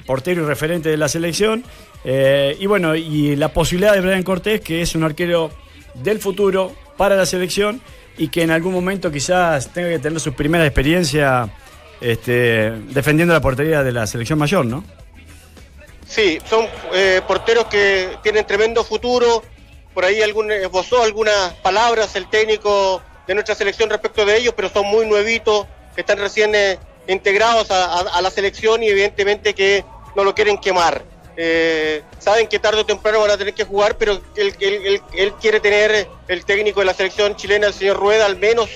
portero 0.05 0.43
y 0.43 0.45
referente 0.45 0.89
de 0.89 0.97
la 0.97 1.07
selección, 1.07 1.63
eh, 2.03 2.57
y 2.59 2.65
bueno, 2.65 2.95
y 2.95 3.35
la 3.35 3.49
posibilidad 3.49 3.93
de 3.93 4.01
Brian 4.01 4.23
Cortés, 4.23 4.61
que 4.61 4.81
es 4.81 4.95
un 4.95 5.03
arquero 5.03 5.51
del 5.95 6.19
futuro 6.19 6.73
para 6.97 7.15
la 7.15 7.25
selección 7.25 7.81
y 8.17 8.29
que 8.29 8.41
en 8.41 8.51
algún 8.51 8.73
momento 8.73 9.11
quizás 9.11 9.71
tenga 9.73 9.89
que 9.89 9.99
tener 9.99 10.19
su 10.19 10.33
primera 10.33 10.65
experiencia 10.65 11.49
este, 12.01 12.71
defendiendo 12.89 13.33
la 13.33 13.41
portería 13.41 13.83
de 13.83 13.91
la 13.91 14.07
selección 14.07 14.39
mayor, 14.39 14.65
¿no? 14.65 14.83
Sí, 16.09 16.39
son 16.49 16.67
eh, 16.91 17.21
porteros 17.25 17.65
que 17.65 18.17
tienen 18.23 18.45
tremendo 18.45 18.83
futuro. 18.83 19.43
Por 19.93 20.03
ahí 20.05 20.21
algún, 20.23 20.51
esbozó 20.51 21.03
algunas 21.03 21.53
palabras 21.55 22.15
el 22.15 22.27
técnico 22.27 23.01
de 23.27 23.35
nuestra 23.35 23.53
selección 23.53 23.89
respecto 23.91 24.25
de 24.25 24.37
ellos, 24.37 24.53
pero 24.55 24.69
son 24.69 24.87
muy 24.87 25.05
nuevitos, 25.05 25.67
que 25.93 26.01
están 26.01 26.17
recién 26.17 26.55
eh, 26.55 26.79
integrados 27.07 27.69
a, 27.69 28.19
la 28.21 28.31
selección 28.31 28.81
y 28.81 28.87
evidentemente 28.89 29.53
que 29.53 29.85
no 30.15 30.23
lo 30.23 30.33
quieren 30.33 30.57
quemar. 30.57 31.03
Eh, 31.37 32.01
saben 32.17 32.47
que 32.47 32.57
tarde 32.57 32.81
o 32.81 32.85
temprano 32.85 33.19
van 33.19 33.31
a 33.31 33.37
tener 33.37 33.53
que 33.53 33.63
jugar, 33.63 33.95
pero 33.95 34.19
él, 34.35 34.55
él- 34.59 35.01
él- 35.13 35.33
quiere 35.39 35.59
tener 35.59 36.07
el 36.27 36.43
técnico 36.43 36.79
de 36.79 36.87
la 36.87 36.93
selección 36.95 37.35
chilena, 37.35 37.67
el 37.67 37.73
señor 37.73 37.97
Rueda, 37.97 38.25
al 38.25 38.35
menos 38.37 38.71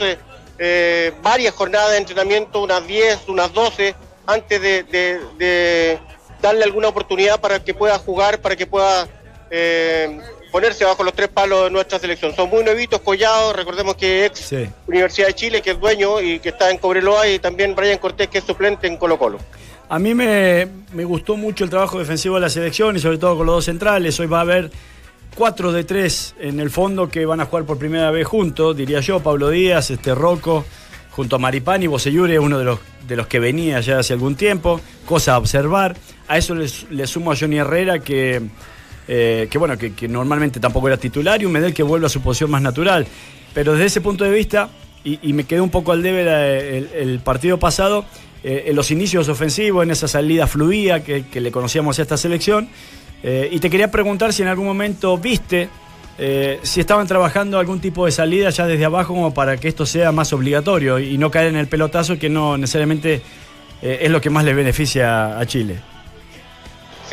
eh, 0.60 1.12
varias 1.24 1.56
jornadas 1.56 1.92
de 1.92 1.98
entrenamiento, 1.98 2.62
unas 2.62 2.86
10, 2.86 3.28
unas 3.28 3.52
12, 3.54 3.96
antes 4.28 4.62
de 4.62 6.00
darle 6.44 6.64
alguna 6.66 6.90
oportunidad 6.90 7.40
para 7.40 7.64
que 7.64 7.74
pueda 7.74 7.98
jugar, 7.98 8.40
para 8.42 8.56
que 8.56 8.68
pueda 8.68 9.08
eh, 9.50 10.20
ponerse 10.52 10.84
bajo 10.84 11.04
los 11.04 11.14
tres 11.14 11.30
palos 11.30 11.64
de 11.64 11.72
nuestra 11.72 11.98
selección. 11.98 12.36
Son 12.36 12.50
muy 12.50 12.64
nuevitos, 12.64 13.00
collados, 13.00 13.56
recordemos 13.56 13.96
que 13.96 14.26
ex 14.26 14.40
Sí. 14.40 14.68
Universidad 14.86 15.28
de 15.28 15.34
Chile, 15.34 15.62
que 15.62 15.72
es 15.72 15.80
dueño 15.80 16.22
y 16.22 16.40
que 16.40 16.50
está 16.50 16.70
en 16.70 16.78
Cobreloa, 16.78 17.28
y 17.30 17.40
también 17.40 17.74
Brian 17.74 17.98
Cortés, 17.98 18.28
que 18.28 18.40
es 18.40 18.44
suplente 18.44 18.86
en 18.88 18.98
Colo 18.98 19.18
Colo. 19.18 19.40
A 19.88 20.00
mí 20.00 20.14
me, 20.14 20.68
me 20.92 21.06
gustó 21.06 21.38
mucho 21.38 21.64
el 21.64 21.70
trabajo 21.70 21.98
defensivo 21.98 22.36
de 22.36 22.42
la 22.42 22.50
selección 22.50 22.96
y 22.96 23.00
sobre 23.00 23.18
todo 23.18 23.38
con 23.38 23.46
los 23.46 23.56
dos 23.56 23.66
centrales. 23.66 24.20
Hoy 24.20 24.28
va 24.28 24.40
a 24.40 24.42
haber 24.42 24.70
cuatro 25.36 25.72
de 25.72 25.86
tres 25.86 26.36
en 26.40 26.60
el 26.60 26.70
fondo 26.70 27.10
que 27.10 27.26
van 27.26 27.40
a 27.40 27.46
jugar 27.46 27.64
por 27.66 27.78
primera 27.78 28.12
vez 28.12 28.28
juntos, 28.28 28.76
diría 28.76 29.00
yo, 29.00 29.22
Pablo 29.22 29.50
Díaz, 29.50 29.92
este 29.92 30.14
Rocco, 30.14 30.66
junto 31.12 31.38
a 31.38 31.40
Maripani, 31.40 31.88
Boseyure, 31.88 32.38
uno 32.40 32.60
de 32.60 32.66
los, 32.66 32.80
de 33.08 33.16
los 33.16 33.28
que 33.28 33.40
venía 33.40 33.80
ya 33.82 34.00
hace 34.00 34.14
algún 34.14 34.36
tiempo, 34.36 34.82
cosa 35.06 35.36
a 35.36 35.38
observar. 35.38 35.96
A 36.28 36.38
eso 36.38 36.56
le, 36.56 37.08
sumo 37.08 37.32
a 37.32 37.36
Johnny 37.36 37.58
Herrera 37.58 38.00
que, 38.00 38.42
eh, 39.08 39.48
que 39.50 39.58
bueno, 39.58 39.78
que, 39.78 40.08
normalmente 40.08 40.60
tampoco 40.60 40.88
era 40.88 40.98
titular 40.98 41.42
y 41.42 41.46
un 41.46 41.52
Medel 41.52 41.74
que 41.74 41.84
vuelve 41.84 42.06
a 42.06 42.10
su 42.10 42.22
posición 42.22 42.52
más 42.52 42.62
natural. 42.62 43.06
Pero 43.54 43.74
desde 43.74 43.86
ese 43.86 44.02
punto 44.02 44.24
de 44.24 44.32
vista, 44.32 44.70
y, 45.04 45.34
me 45.34 45.44
quedé 45.44 45.60
un 45.60 45.70
poco 45.70 45.92
al 45.92 46.02
debe 46.02 46.24
la- 46.24 46.58
el, 46.58 47.20
partido 47.20 47.60
pasado, 47.60 48.06
eh, 48.44 48.66
en 48.68 48.76
los 48.76 48.90
inicios 48.90 49.28
ofensivos, 49.28 49.84
en 49.84 49.92
esa 49.92 50.08
salida 50.08 50.48
fluida 50.48 51.04
que, 51.04 51.26
le 51.34 51.52
conocíamos 51.52 52.00
a 52.00 52.02
esta 52.02 52.18
selección. 52.18 52.70
Eh, 53.22 53.50
y 53.52 53.60
te 53.60 53.70
quería 53.70 53.92
preguntar 53.92 54.34
si 54.34 54.42
en 54.42 54.50
algún 54.50 54.66
momento 54.66 55.18
viste 55.18 55.70
eh, 56.18 56.60
si 56.62 56.80
estaban 56.80 57.08
trabajando 57.08 57.58
algún 57.58 57.80
tipo 57.80 58.06
de 58.06 58.12
salida 58.12 58.52
ya 58.52 58.68
desde 58.68 58.86
abajo 58.86 59.16
como 59.16 59.34
para 59.34 59.58
que 59.58 59.68
esto 59.68 59.86
sea 59.86 60.12
más 60.12 60.32
obligatorio 60.32 61.00
y 61.00 61.18
no 61.18 61.32
caer 61.32 61.48
en 61.48 61.56
el 61.56 61.68
pelotazo 61.68 62.20
que 62.20 62.30
no 62.30 62.56
necesariamente 62.56 63.22
eh, 63.82 64.00
es 64.02 64.12
lo 64.12 64.22
que 64.22 64.30
más 64.30 64.46
le 64.46 64.54
beneficia 64.54 65.40
a 65.40 65.46
Chile. 65.48 65.93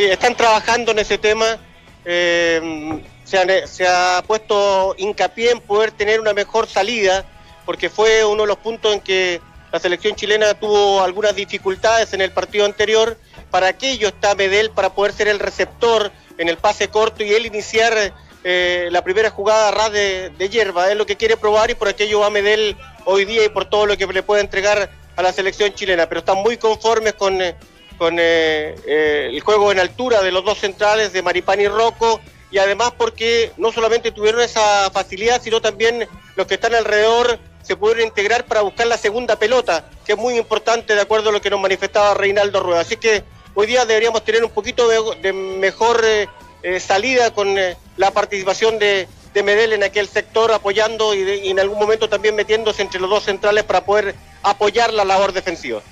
Están 0.08 0.34
trabajando 0.34 0.92
en 0.92 0.98
ese 0.98 1.18
tema. 1.18 1.58
eh, 2.04 3.02
se, 3.24 3.86
ha 3.86 4.22
puesto 4.26 4.94
hincapié 4.96 5.50
en 5.50 5.60
poder 5.60 5.92
tener 5.92 6.20
una 6.20 6.32
mejor 6.32 6.66
salida, 6.66 7.24
porque 7.66 7.90
fue 7.90 8.24
uno 8.24 8.42
de 8.42 8.48
los 8.48 8.56
puntos 8.56 8.94
en 8.94 9.00
que 9.00 9.40
la 9.70 9.78
selección 9.78 10.16
chilena 10.16 10.54
tuvo 10.54 11.02
algunas 11.02 11.36
dificultades 11.36 12.12
en 12.14 12.22
el 12.22 12.32
partido 12.32 12.64
anterior. 12.64 13.18
Para 13.50 13.68
aquello 13.68 14.08
está 14.08 14.34
Medel, 14.34 14.70
para 14.70 14.94
poder 14.94 15.12
ser 15.12 15.28
el 15.28 15.38
receptor 15.38 16.10
en 16.38 16.48
el 16.48 16.56
pase 16.56 16.88
corto 16.88 17.22
y 17.22 17.32
él 17.34 17.46
iniciar 17.46 18.12
eh, 18.42 18.88
la 18.90 19.04
primera 19.04 19.30
jugada 19.30 19.68
a 19.68 19.70
ras 19.70 19.92
de, 19.92 20.30
de 20.30 20.48
hierba. 20.48 20.90
Es 20.90 20.96
lo 20.96 21.06
que 21.06 21.16
quiere 21.16 21.36
probar 21.36 21.70
y 21.70 21.74
por 21.74 21.88
aquello 21.88 22.20
va 22.20 22.30
Medel 22.30 22.76
hoy 23.04 23.26
día 23.26 23.44
y 23.44 23.50
por 23.50 23.66
todo 23.66 23.86
lo 23.86 23.96
que 23.96 24.06
le 24.06 24.22
puede 24.22 24.40
entregar 24.40 24.90
a 25.14 25.22
la 25.22 25.32
selección 25.32 25.74
chilena. 25.74 26.08
Pero 26.08 26.20
están 26.20 26.38
muy 26.38 26.56
conformes 26.56 27.12
con, 27.12 27.40
eh, 27.42 27.54
con 28.00 28.16
eh, 28.18 28.76
eh, 28.86 29.28
el 29.30 29.40
juego 29.42 29.70
en 29.70 29.78
altura 29.78 30.22
de 30.22 30.32
los 30.32 30.42
dos 30.42 30.56
centrales, 30.56 31.12
de 31.12 31.20
Maripán 31.20 31.60
y 31.60 31.68
Rocco, 31.68 32.18
y 32.50 32.56
además 32.56 32.94
porque 32.96 33.52
no 33.58 33.72
solamente 33.72 34.10
tuvieron 34.10 34.40
esa 34.40 34.90
facilidad, 34.90 35.42
sino 35.42 35.60
también 35.60 36.08
los 36.34 36.46
que 36.46 36.54
están 36.54 36.74
alrededor 36.74 37.38
se 37.60 37.76
pudieron 37.76 38.06
integrar 38.06 38.46
para 38.46 38.62
buscar 38.62 38.86
la 38.86 38.96
segunda 38.96 39.36
pelota, 39.36 39.84
que 40.06 40.12
es 40.12 40.18
muy 40.18 40.38
importante 40.38 40.94
de 40.94 41.00
acuerdo 41.02 41.28
a 41.28 41.32
lo 41.32 41.42
que 41.42 41.50
nos 41.50 41.60
manifestaba 41.60 42.14
Reinaldo 42.14 42.60
Rueda. 42.60 42.80
Así 42.80 42.96
que 42.96 43.22
hoy 43.52 43.66
día 43.66 43.84
deberíamos 43.84 44.24
tener 44.24 44.42
un 44.42 44.50
poquito 44.50 44.88
de, 44.88 45.34
mejor 45.34 46.02
eh, 46.02 46.80
salida 46.80 47.34
con 47.34 47.54
la 47.98 48.10
participación 48.12 48.78
de, 48.78 49.08
de 49.34 49.42
Medel 49.42 49.74
en 49.74 49.82
aquel 49.82 50.08
sector 50.08 50.52
apoyando 50.52 51.14
y 51.14 51.50
en 51.50 51.60
algún 51.60 51.78
momento 51.78 52.08
también 52.08 52.34
metiéndose 52.34 52.80
entre 52.80 52.98
los 52.98 53.10
dos 53.10 53.24
centrales 53.24 53.64
para 53.64 53.84
poder 53.84 54.14
apoyar 54.42 54.90
la 54.90 55.04
labor 55.04 55.34
defensiva. 55.34 55.82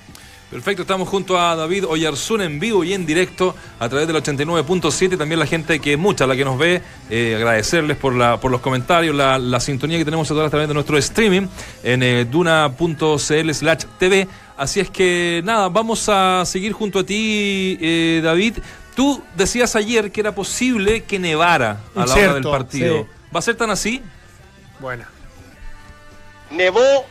Perfecto, 0.51 0.81
estamos 0.81 1.11
junto 1.11 1.39
a 1.39 1.55
David 1.55 1.85
Oyarzún 1.87 2.41
en 2.41 2.59
vivo 2.59 2.83
y 2.83 2.95
en 2.95 3.05
directo 3.05 3.55
a 3.79 3.87
través 3.91 4.07
del 4.07 4.17
89.7. 4.17 5.19
También 5.19 5.39
la 5.39 5.47
gente 5.47 5.79
que 5.79 5.99
mucha, 5.99 6.27
la 6.27 6.35
que 6.37 6.45
nos 6.45 6.57
ve, 6.57 6.81
eh, 7.11 7.35
agradecerles 7.37 7.99
por, 7.99 8.15
la, 8.15 8.41
por 8.41 8.51
los 8.51 8.63
comentarios, 8.63 9.15
la, 9.15 9.39
la 9.39 9.61
sintonía 9.61 9.99
que 9.99 10.07
tenemos 10.07 10.31
a 10.31 10.49
través 10.49 10.67
de 10.67 10.73
nuestro 10.73 10.97
streaming 10.97 11.49
en 11.83 12.03
eh, 12.03 12.25
duna.cl 12.25 13.53
slash 13.53 13.85
TV. 13.99 14.27
Así 14.57 14.81
es 14.81 14.89
que 14.89 15.43
nada, 15.45 15.69
vamos 15.69 16.09
a 16.09 16.45
seguir 16.47 16.73
junto 16.73 17.01
a 17.01 17.05
ti, 17.05 17.77
eh, 17.83 18.23
David. 18.25 18.57
Tú 18.97 19.23
decías 19.37 19.77
ayer 19.77 20.11
que 20.11 20.23
era 20.23 20.35
posible 20.35 21.05
que 21.05 21.19
nevara 21.19 21.83
a 21.95 22.07
la 22.07 22.15
hora 22.15 22.35
del 22.35 22.43
partido. 22.43 23.03
sí. 23.03 23.07
¿Va 23.35 23.41
a 23.41 23.43
ser 23.43 23.57
tan 23.57 23.69
así? 23.69 24.03
Bueno. 24.81 25.05
nevó 26.51 27.05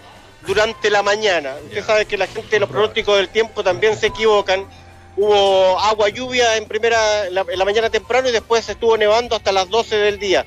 durante 0.47 0.89
la 0.89 1.03
mañana. 1.03 1.55
Usted 1.65 1.85
sabe 1.85 2.05
que 2.05 2.17
la 2.17 2.25
gente 2.27 2.49
de 2.51 2.59
los 2.61 2.69
pronósticos 2.69 3.17
del 3.17 3.29
tiempo 3.29 3.63
también 3.63 3.97
se 3.97 4.07
equivocan. 4.07 4.65
Hubo 5.15 5.79
agua, 5.79 6.09
lluvia 6.09 6.57
en 6.57 6.65
primera 6.65 7.29
la, 7.29 7.41
en 7.49 7.59
la 7.59 7.65
mañana 7.65 7.89
temprano 7.89 8.29
y 8.29 8.31
después 8.31 8.67
estuvo 8.69 8.95
nevando 8.97 9.35
hasta 9.35 9.51
las 9.51 9.67
12 9.69 9.95
del 9.97 10.19
día. 10.19 10.45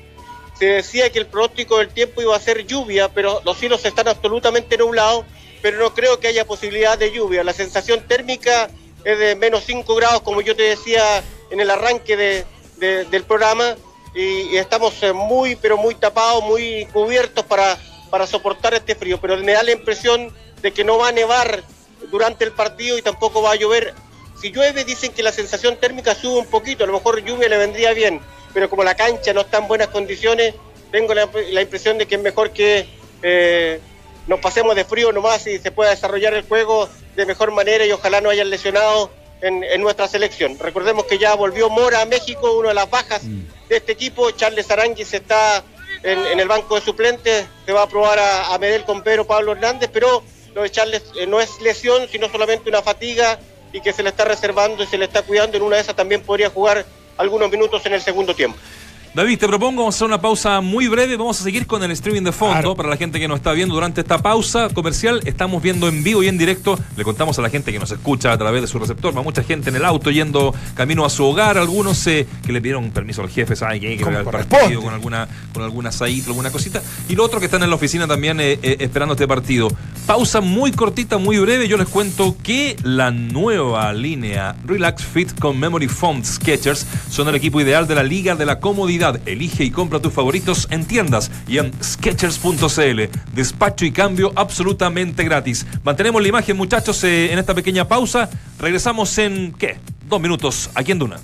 Se 0.57 0.65
decía 0.65 1.09
que 1.11 1.19
el 1.19 1.27
pronóstico 1.27 1.77
del 1.77 1.89
tiempo 1.89 2.21
iba 2.21 2.35
a 2.35 2.39
ser 2.39 2.65
lluvia, 2.65 3.09
pero 3.09 3.41
los 3.45 3.57
cielos 3.57 3.83
están 3.85 4.07
absolutamente 4.07 4.77
nublados, 4.77 5.25
pero 5.61 5.77
no 5.79 5.93
creo 5.93 6.19
que 6.19 6.27
haya 6.27 6.45
posibilidad 6.45 6.97
de 6.97 7.11
lluvia. 7.11 7.43
La 7.43 7.53
sensación 7.53 8.01
térmica 8.07 8.69
es 9.03 9.19
de 9.19 9.35
menos 9.35 9.63
5 9.65 9.93
grados, 9.95 10.21
como 10.21 10.41
yo 10.41 10.55
te 10.55 10.63
decía 10.63 11.23
en 11.49 11.59
el 11.59 11.69
arranque 11.69 12.15
de- 12.15 12.45
de- 12.77 13.05
del 13.05 13.23
programa, 13.23 13.75
y, 14.15 14.53
y 14.53 14.57
estamos 14.57 15.01
eh, 15.03 15.13
muy, 15.13 15.55
pero 15.55 15.77
muy 15.77 15.95
tapados, 15.95 16.43
muy 16.43 16.85
cubiertos 16.93 17.43
para, 17.45 17.77
para 18.11 18.27
soportar 18.27 18.75
este 18.75 18.93
frío, 18.93 19.19
pero 19.19 19.35
me 19.37 19.53
da 19.53 19.63
la 19.63 19.71
impresión 19.71 20.31
de 20.61 20.71
que 20.71 20.83
no 20.83 20.99
va 20.99 21.07
a 21.07 21.11
nevar 21.11 21.63
durante 22.11 22.43
el 22.43 22.51
partido 22.51 22.97
y 22.97 23.01
tampoco 23.01 23.41
va 23.41 23.53
a 23.53 23.55
llover. 23.55 23.95
Si 24.39 24.51
llueve 24.51 24.83
dicen 24.83 25.13
que 25.13 25.23
la 25.23 25.31
sensación 25.31 25.77
térmica 25.77 26.13
sube 26.13 26.37
un 26.39 26.45
poquito, 26.45 26.83
a 26.83 26.87
lo 26.87 26.93
mejor 26.93 27.23
lluvia 27.23 27.47
le 27.47 27.57
vendría 27.57 27.93
bien, 27.93 28.19
pero 28.53 28.69
como 28.69 28.83
la 28.83 28.95
cancha 28.95 29.33
no 29.33 29.41
está 29.41 29.57
en 29.57 29.67
buenas 29.67 29.87
condiciones, 29.87 30.53
tengo 30.91 31.13
la, 31.13 31.29
la 31.51 31.61
impresión 31.61 31.97
de 31.97 32.05
que 32.05 32.15
es 32.15 32.21
mejor 32.21 32.51
que 32.51 32.85
eh, 33.23 33.79
nos 34.27 34.39
pasemos 34.39 34.75
de 34.75 34.83
frío 34.83 35.11
nomás 35.11 35.47
y 35.47 35.57
se 35.57 35.71
pueda 35.71 35.91
desarrollar 35.91 36.33
el 36.33 36.43
juego 36.43 36.89
de 37.15 37.25
mejor 37.25 37.51
manera 37.51 37.85
y 37.85 37.91
ojalá 37.91 38.19
no 38.19 38.29
hayan 38.29 38.49
lesionado 38.49 39.11
en, 39.41 39.63
en 39.63 39.81
nuestra 39.81 40.07
selección. 40.07 40.59
Recordemos 40.59 41.05
que 41.05 41.17
ya 41.17 41.33
volvió 41.35 41.69
Mora 41.69 42.01
a 42.01 42.05
México, 42.05 42.51
una 42.57 42.69
de 42.69 42.75
las 42.75 42.89
bajas 42.89 43.23
de 43.23 43.77
este 43.77 43.93
equipo, 43.93 44.31
Charles 44.31 44.69
Aranguis 44.69 45.13
está 45.13 45.63
en, 46.03 46.39
el 46.39 46.47
banco 46.47 46.75
de 46.75 46.81
suplentes, 46.81 47.45
se 47.65 47.71
va 47.71 47.83
a 47.83 47.87
probar 47.87 48.19
a, 48.19 48.53
a 48.53 48.57
Medel 48.57 48.83
con 48.83 49.03
Pedro 49.03 49.25
Pablo 49.25 49.51
Hernández, 49.51 49.89
pero 49.93 50.23
lo 50.53 50.63
de 50.63 50.69
Charles 50.69 51.03
eh, 51.15 51.27
no 51.27 51.39
es 51.39 51.61
lesión, 51.61 52.07
sino 52.09 52.29
solamente 52.29 52.69
una 52.69 52.81
fatiga 52.81 53.39
y 53.73 53.81
que 53.81 53.93
se 53.93 54.03
le 54.03 54.09
está 54.09 54.25
reservando 54.25 54.83
y 54.83 54.87
se 54.87 54.97
le 54.97 55.05
está 55.05 55.21
cuidando. 55.21 55.57
En 55.57 55.63
una 55.63 55.77
de 55.77 55.81
esas 55.83 55.95
también 55.95 56.21
podría 56.21 56.49
jugar 56.49 56.85
algunos 57.17 57.49
minutos 57.49 57.85
en 57.85 57.93
el 57.93 58.01
segundo 58.01 58.35
tiempo. 58.35 58.57
David, 59.13 59.39
te 59.39 59.47
propongo 59.49 59.89
hacer 59.89 60.07
una 60.07 60.21
pausa 60.21 60.61
muy 60.61 60.87
breve. 60.87 61.17
Vamos 61.17 61.41
a 61.41 61.43
seguir 61.43 61.67
con 61.67 61.83
el 61.83 61.91
streaming 61.91 62.21
de 62.21 62.31
fondo 62.31 62.77
para 62.77 62.87
la 62.87 62.95
gente 62.95 63.19
que 63.19 63.27
nos 63.27 63.39
está 63.39 63.51
viendo 63.51 63.75
durante 63.75 63.99
esta 63.99 64.19
pausa 64.19 64.69
comercial. 64.69 65.19
Estamos 65.25 65.61
viendo 65.61 65.89
en 65.89 66.01
vivo 66.01 66.23
y 66.23 66.29
en 66.29 66.37
directo. 66.37 66.79
Le 66.95 67.03
contamos 67.03 67.37
a 67.37 67.41
la 67.41 67.49
gente 67.49 67.73
que 67.73 67.79
nos 67.79 67.91
escucha 67.91 68.31
a 68.31 68.37
través 68.37 68.61
de 68.61 68.69
su 68.69 68.79
receptor. 68.79 69.15
Va 69.15 69.21
mucha 69.21 69.43
gente 69.43 69.69
en 69.69 69.75
el 69.75 69.83
auto 69.83 70.11
yendo 70.11 70.55
camino 70.75 71.03
a 71.03 71.09
su 71.09 71.25
hogar. 71.25 71.57
Algunos 71.57 72.07
eh, 72.07 72.25
que 72.45 72.53
le 72.53 72.61
pidieron 72.61 72.89
permiso 72.91 73.21
al 73.21 73.29
jefe, 73.29 73.53
¿saben? 73.53 73.81
Que 73.81 73.87
hay 73.89 73.97
que 73.97 74.03
corresponde. 74.05 74.47
partido 74.47 74.81
con 74.81 74.93
alguna, 74.93 75.27
con 75.53 75.63
alguna 75.63 75.89
asadito, 75.89 76.29
alguna 76.29 76.49
cosita. 76.49 76.81
Y 77.09 77.15
lo 77.17 77.25
otro 77.25 77.41
que 77.41 77.47
están 77.47 77.63
en 77.63 77.69
la 77.69 77.75
oficina 77.75 78.07
también 78.07 78.39
eh, 78.39 78.59
eh, 78.63 78.77
esperando 78.79 79.15
este 79.15 79.27
partido. 79.27 79.67
Pausa 80.05 80.39
muy 80.39 80.71
cortita, 80.71 81.17
muy 81.17 81.37
breve. 81.37 81.67
Yo 81.67 81.75
les 81.75 81.89
cuento 81.89 82.37
que 82.41 82.77
la 82.83 83.11
nueva 83.11 83.91
línea 83.91 84.55
Relax 84.65 85.03
Fit 85.03 85.37
con 85.37 85.59
Memory 85.59 85.89
Foam 85.89 86.23
Sketchers 86.23 86.87
son 87.09 87.27
el 87.27 87.35
equipo 87.35 87.59
ideal 87.59 87.85
de 87.87 87.95
la 87.95 88.03
Liga 88.03 88.35
de 88.35 88.45
la 88.45 88.61
Comodidad. 88.61 89.00
Elige 89.25 89.63
y 89.63 89.71
compra 89.71 89.99
tus 89.99 90.13
favoritos 90.13 90.67
en 90.69 90.85
tiendas 90.85 91.31
y 91.47 91.57
en 91.57 91.71
Sketchers.cl. 91.83 93.01
Despacho 93.33 93.85
y 93.85 93.91
cambio 93.91 94.31
absolutamente 94.35 95.23
gratis. 95.23 95.65
Mantenemos 95.83 96.21
la 96.21 96.27
imagen, 96.27 96.55
muchachos, 96.55 97.03
eh, 97.03 97.33
en 97.33 97.39
esta 97.39 97.55
pequeña 97.55 97.87
pausa. 97.87 98.29
Regresamos 98.59 99.17
en, 99.17 99.53
¿qué? 99.53 99.79
Dos 100.07 100.21
minutos 100.21 100.69
aquí 100.75 100.91
en 100.91 100.99
Duna. 100.99 101.17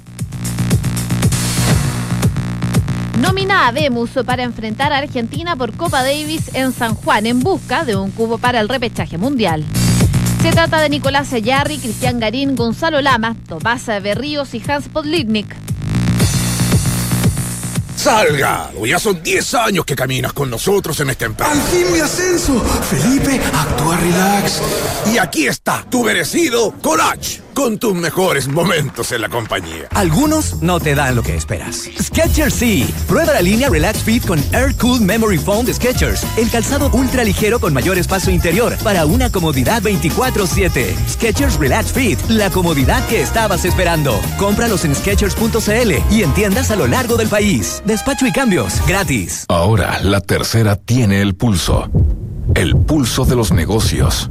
Nomina 3.22 3.68
a 3.68 3.72
Demus 3.72 4.12
para 4.26 4.42
enfrentar 4.42 4.92
a 4.92 4.98
Argentina 4.98 5.56
por 5.56 5.74
Copa 5.74 6.02
Davis 6.02 6.50
en 6.56 6.72
San 6.72 6.96
Juan 6.96 7.28
en 7.28 7.42
busca 7.42 7.86
de 7.86 7.96
un 7.96 8.10
cubo 8.10 8.40
para 8.40 8.60
el 8.60 8.70
repechaje 8.70 9.20
mundial. 9.20 9.64
Se 10.42 10.50
trata 10.50 10.82
de 10.82 10.90
Nicolás 10.90 11.32
Ayarri, 11.32 11.78
Cristian 11.78 12.20
Garín, 12.20 12.56
Gonzalo 12.56 13.02
Lama, 13.02 13.36
Tomás 13.48 13.86
Berríos 13.86 14.56
y 14.56 14.64
Hans 14.68 14.88
Podlitnik. 14.90 15.67
Salga, 17.98 18.72
ya 18.86 19.00
son 19.00 19.24
10 19.24 19.54
años 19.56 19.84
que 19.84 19.96
caminas 19.96 20.32
con 20.32 20.52
nosotros 20.52 21.00
en 21.00 21.10
esta 21.10 21.26
empresa. 21.26 21.52
¡Al 21.52 21.62
fin 21.64 21.92
mi 21.92 22.00
ascenso! 22.00 22.64
Felipe, 22.90 23.42
actúa 23.52 23.98
relax. 23.98 24.62
Y 25.12 25.18
aquí 25.18 25.48
está, 25.48 25.84
tu 25.90 26.04
merecido 26.04 26.74
Colach, 26.80 27.40
con 27.58 27.80
tus 27.80 27.96
mejores 27.96 28.48
momentos 28.48 29.12
en 29.12 29.22
la 29.22 29.30
compañía. 29.30 29.88
Algunos 29.96 30.62
no 30.62 30.80
te 30.80 30.94
dan 30.94 31.16
lo 31.16 31.24
que 31.24 31.36
esperas. 31.36 31.90
Skechers 32.00 32.54
sí. 32.54 32.88
Prueba 33.08 33.34
la 33.34 33.42
línea 33.42 33.68
Relax 33.68 34.04
Fit 34.04 34.24
con 34.28 34.38
Air 34.54 34.76
Cool 34.76 35.02
Memory 35.02 35.40
Foam 35.40 35.66
de 35.66 35.74
Skechers. 35.74 36.24
El 36.38 36.52
calzado 36.52 36.92
ultra 36.94 37.24
ligero 37.24 37.60
con 37.60 37.74
mayor 37.74 37.98
espacio 37.98 38.32
interior 38.32 38.78
para 38.84 39.08
una 39.08 39.32
comodidad 39.32 39.82
24/7. 39.82 40.96
Skechers 41.10 41.58
Relax 41.58 41.92
Fit, 41.94 42.20
la 42.30 42.52
comodidad 42.52 43.04
que 43.08 43.24
estabas 43.24 43.66
esperando. 43.66 44.22
Cómpralos 44.38 44.86
en 44.86 44.94
Skechers.cl 44.94 45.94
y 46.12 46.22
en 46.22 46.34
tiendas 46.36 46.70
a 46.70 46.76
lo 46.76 46.86
largo 46.86 47.18
del 47.18 47.28
país. 47.28 47.82
Despacho 47.86 48.28
y 48.28 48.32
cambios 48.32 48.86
gratis. 48.86 49.46
Ahora 49.48 50.00
la 50.04 50.22
tercera 50.22 50.76
tiene 50.76 51.24
el 51.24 51.34
pulso. 51.34 51.90
El 52.54 52.76
pulso 52.76 53.26
de 53.26 53.36
los 53.36 53.52
negocios. 53.52 54.30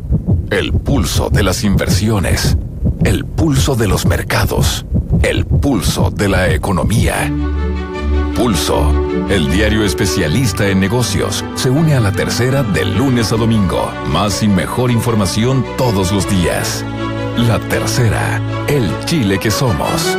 El 0.51 0.73
pulso 0.73 1.29
de 1.29 1.43
las 1.43 1.65
inversiones. 1.65 2.57
El 3.07 3.25
pulso 3.25 3.77
de 3.77 3.87
los 3.87 4.05
mercados. 4.05 4.85
El 5.23 5.47
pulso 5.47 6.11
de 6.11 6.29
la 6.29 6.51
economía. 6.51 7.33
Pulso, 8.35 8.93
el 9.31 9.49
diario 9.49 9.85
especialista 9.85 10.67
en 10.67 10.81
negocios, 10.81 11.45
se 11.55 11.71
une 11.71 11.95
a 11.95 12.01
la 12.01 12.11
tercera 12.11 12.65
de 12.65 12.85
lunes 12.85 13.31
a 13.31 13.37
domingo. 13.37 13.93
Más 14.09 14.43
y 14.43 14.49
mejor 14.49 14.91
información 14.91 15.65
todos 15.79 16.11
los 16.11 16.29
días. 16.29 16.85
La 17.47 17.61
tercera, 17.61 18.41
el 18.67 18.91
Chile 19.05 19.39
que 19.39 19.53
somos. 19.53 20.19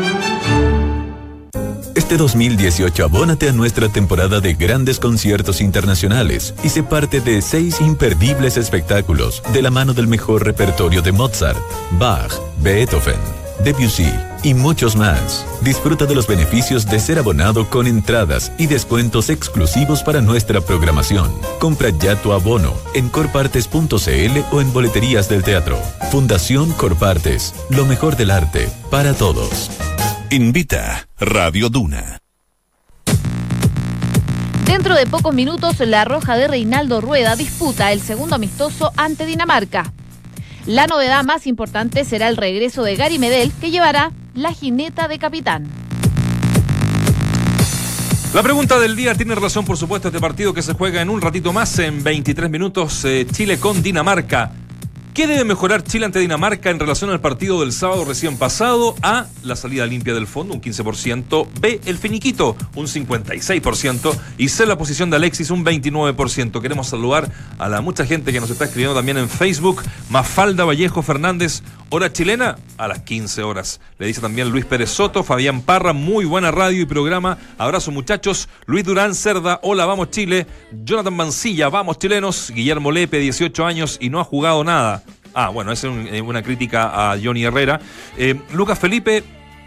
Este 1.98 2.16
2018 2.16 3.06
abónate 3.06 3.50
a 3.50 3.54
nuestra 3.54 3.90
temporada 3.90 4.40
de 4.40 4.54
grandes 4.54 5.00
conciertos 5.00 5.62
internacionales 5.62 6.54
y 6.64 6.70
sé 6.70 6.84
parte 6.84 7.22
de 7.22 7.42
seis 7.42 7.82
imperdibles 7.82 8.56
espectáculos 8.56 9.42
de 9.52 9.64
la 9.64 9.72
mano 9.72 9.96
del 9.96 10.06
mejor 10.06 10.46
repertorio 10.46 11.02
de 11.02 11.12
Mozart, 11.12 11.58
Bach, 11.94 12.32
Beethoven, 12.62 13.18
Debussy 13.64 14.14
y 14.44 14.54
muchos 14.54 14.96
más. 14.96 15.44
Disfruta 15.62 16.06
de 16.06 16.14
los 16.14 16.28
beneficios 16.28 16.86
de 16.86 17.00
ser 17.00 17.18
abonado 17.18 17.68
con 17.68 17.88
entradas 17.88 18.52
y 18.60 18.68
descuentos 18.68 19.32
exclusivos 19.32 20.04
para 20.04 20.22
nuestra 20.22 20.62
programación. 20.62 21.34
Compra 21.60 21.90
ya 21.90 22.16
tu 22.22 22.32
abono 22.32 22.76
en 22.94 23.10
corpartes.cl 23.10 24.40
o 24.52 24.62
en 24.62 24.72
boleterías 24.72 25.30
del 25.30 25.42
teatro. 25.42 25.80
Fundación 26.12 26.72
Corpartes, 26.74 27.56
lo 27.72 27.88
mejor 27.88 28.18
del 28.18 28.30
arte 28.30 28.70
para 28.92 29.16
todos. 29.16 29.72
Invita 30.30 31.08
Radio 31.18 31.70
Duna. 31.70 32.20
Dentro 34.66 34.94
de 34.94 35.08
pocos 35.08 35.34
minutos, 35.34 35.80
la 35.80 36.04
Roja 36.04 36.36
de 36.36 36.50
Reinaldo 36.50 37.00
Rueda 37.00 37.38
disputa 37.38 37.94
el 37.94 38.02
segundo 38.02 38.36
amistoso 38.36 38.92
ante 38.98 39.26
Dinamarca. 39.26 39.94
La 40.66 40.86
novedad 40.86 41.24
más 41.24 41.48
importante 41.48 42.04
será 42.04 42.28
el 42.28 42.36
regreso 42.36 42.84
de 42.84 42.98
Gary 42.98 43.20
Medel, 43.20 43.54
que 43.62 43.72
llevará 43.72 44.12
la 44.34 44.52
jineta 44.52 45.08
de 45.08 45.18
capitán. 45.18 45.70
La 48.34 48.44
pregunta 48.44 48.80
del 48.80 48.98
día 48.98 49.16
tiene 49.16 49.34
relación, 49.34 49.64
por 49.64 49.78
supuesto, 49.78 50.10
a 50.10 50.12
este 50.12 50.20
partido 50.20 50.54
que 50.54 50.62
se 50.62 50.74
juega 50.74 51.02
en 51.02 51.10
un 51.10 51.22
ratito 51.22 51.54
más, 51.54 51.80
en 51.80 52.04
23 52.04 52.50
minutos, 52.50 53.06
eh, 53.06 53.26
Chile 53.32 53.62
con 53.62 53.82
Dinamarca. 53.82 54.52
¿Qué 55.18 55.26
debe 55.26 55.46
mejorar 55.46 55.84
Chile 55.84 56.06
ante 56.06 56.20
Dinamarca 56.20 56.70
en 56.70 56.78
relación 56.78 57.10
al 57.10 57.20
partido 57.20 57.60
del 57.62 57.72
sábado 57.72 58.06
recién 58.06 58.38
pasado? 58.38 58.94
A. 59.02 59.26
La 59.42 59.56
salida 59.56 59.88
limpia 59.88 60.14
del 60.14 60.28
fondo, 60.28 60.54
un 60.54 60.62
15%. 60.62 61.48
B. 61.60 61.82
El 61.88 61.98
finiquito, 61.98 62.56
un 62.76 62.86
56%. 62.86 64.16
Y 64.38 64.50
C. 64.50 64.68
La 64.68 64.78
posición 64.78 65.10
de 65.10 65.16
Alexis, 65.16 65.50
un 65.50 65.66
29%. 65.66 66.62
Queremos 66.62 66.90
saludar 66.90 67.32
a 67.58 67.68
la 67.68 67.82
mucha 67.82 68.06
gente 68.06 68.32
que 68.32 68.40
nos 68.40 68.52
está 68.52 68.66
escribiendo 68.66 68.96
también 68.96 69.18
en 69.18 69.28
Facebook. 69.28 69.82
Mafalda 70.12 70.66
Vallejo 70.66 71.02
Fernández, 71.02 71.64
hora 71.90 72.12
chilena, 72.12 72.58
a 72.78 72.88
las 72.88 73.02
15 73.02 73.44
horas. 73.44 73.80
Le 73.98 74.08
dice 74.08 74.22
también 74.22 74.50
Luis 74.50 74.66
Pérez 74.66 74.90
Soto, 74.90 75.24
Fabián 75.24 75.62
Parra, 75.62 75.94
muy 75.94 76.26
buena 76.26 76.52
radio 76.52 76.82
y 76.82 76.86
programa. 76.86 77.38
Abrazo 77.58 77.92
muchachos. 77.92 78.50
Luis 78.66 78.84
Durán 78.84 79.16
Cerda, 79.16 79.60
hola, 79.64 79.86
vamos 79.86 80.12
Chile. 80.12 80.48
Jonathan 80.84 81.16
Mancilla, 81.16 81.70
vamos 81.70 82.00
chilenos. 82.00 82.52
Guillermo 82.52 82.92
Lepe, 82.92 83.20
18 83.20 83.66
años 83.66 83.98
y 84.02 84.10
no 84.10 84.20
ha 84.20 84.24
jugado 84.24 84.64
nada. 84.64 85.04
Ah, 85.34 85.50
bueno, 85.50 85.72
es 85.72 85.84
eh, 85.84 86.22
una 86.22 86.42
crítica 86.42 87.12
a 87.12 87.18
Johnny 87.22 87.44
Herrera. 87.44 87.80
Eh, 88.18 88.40
Lucas 88.54 88.80
Felipe, 88.80 89.24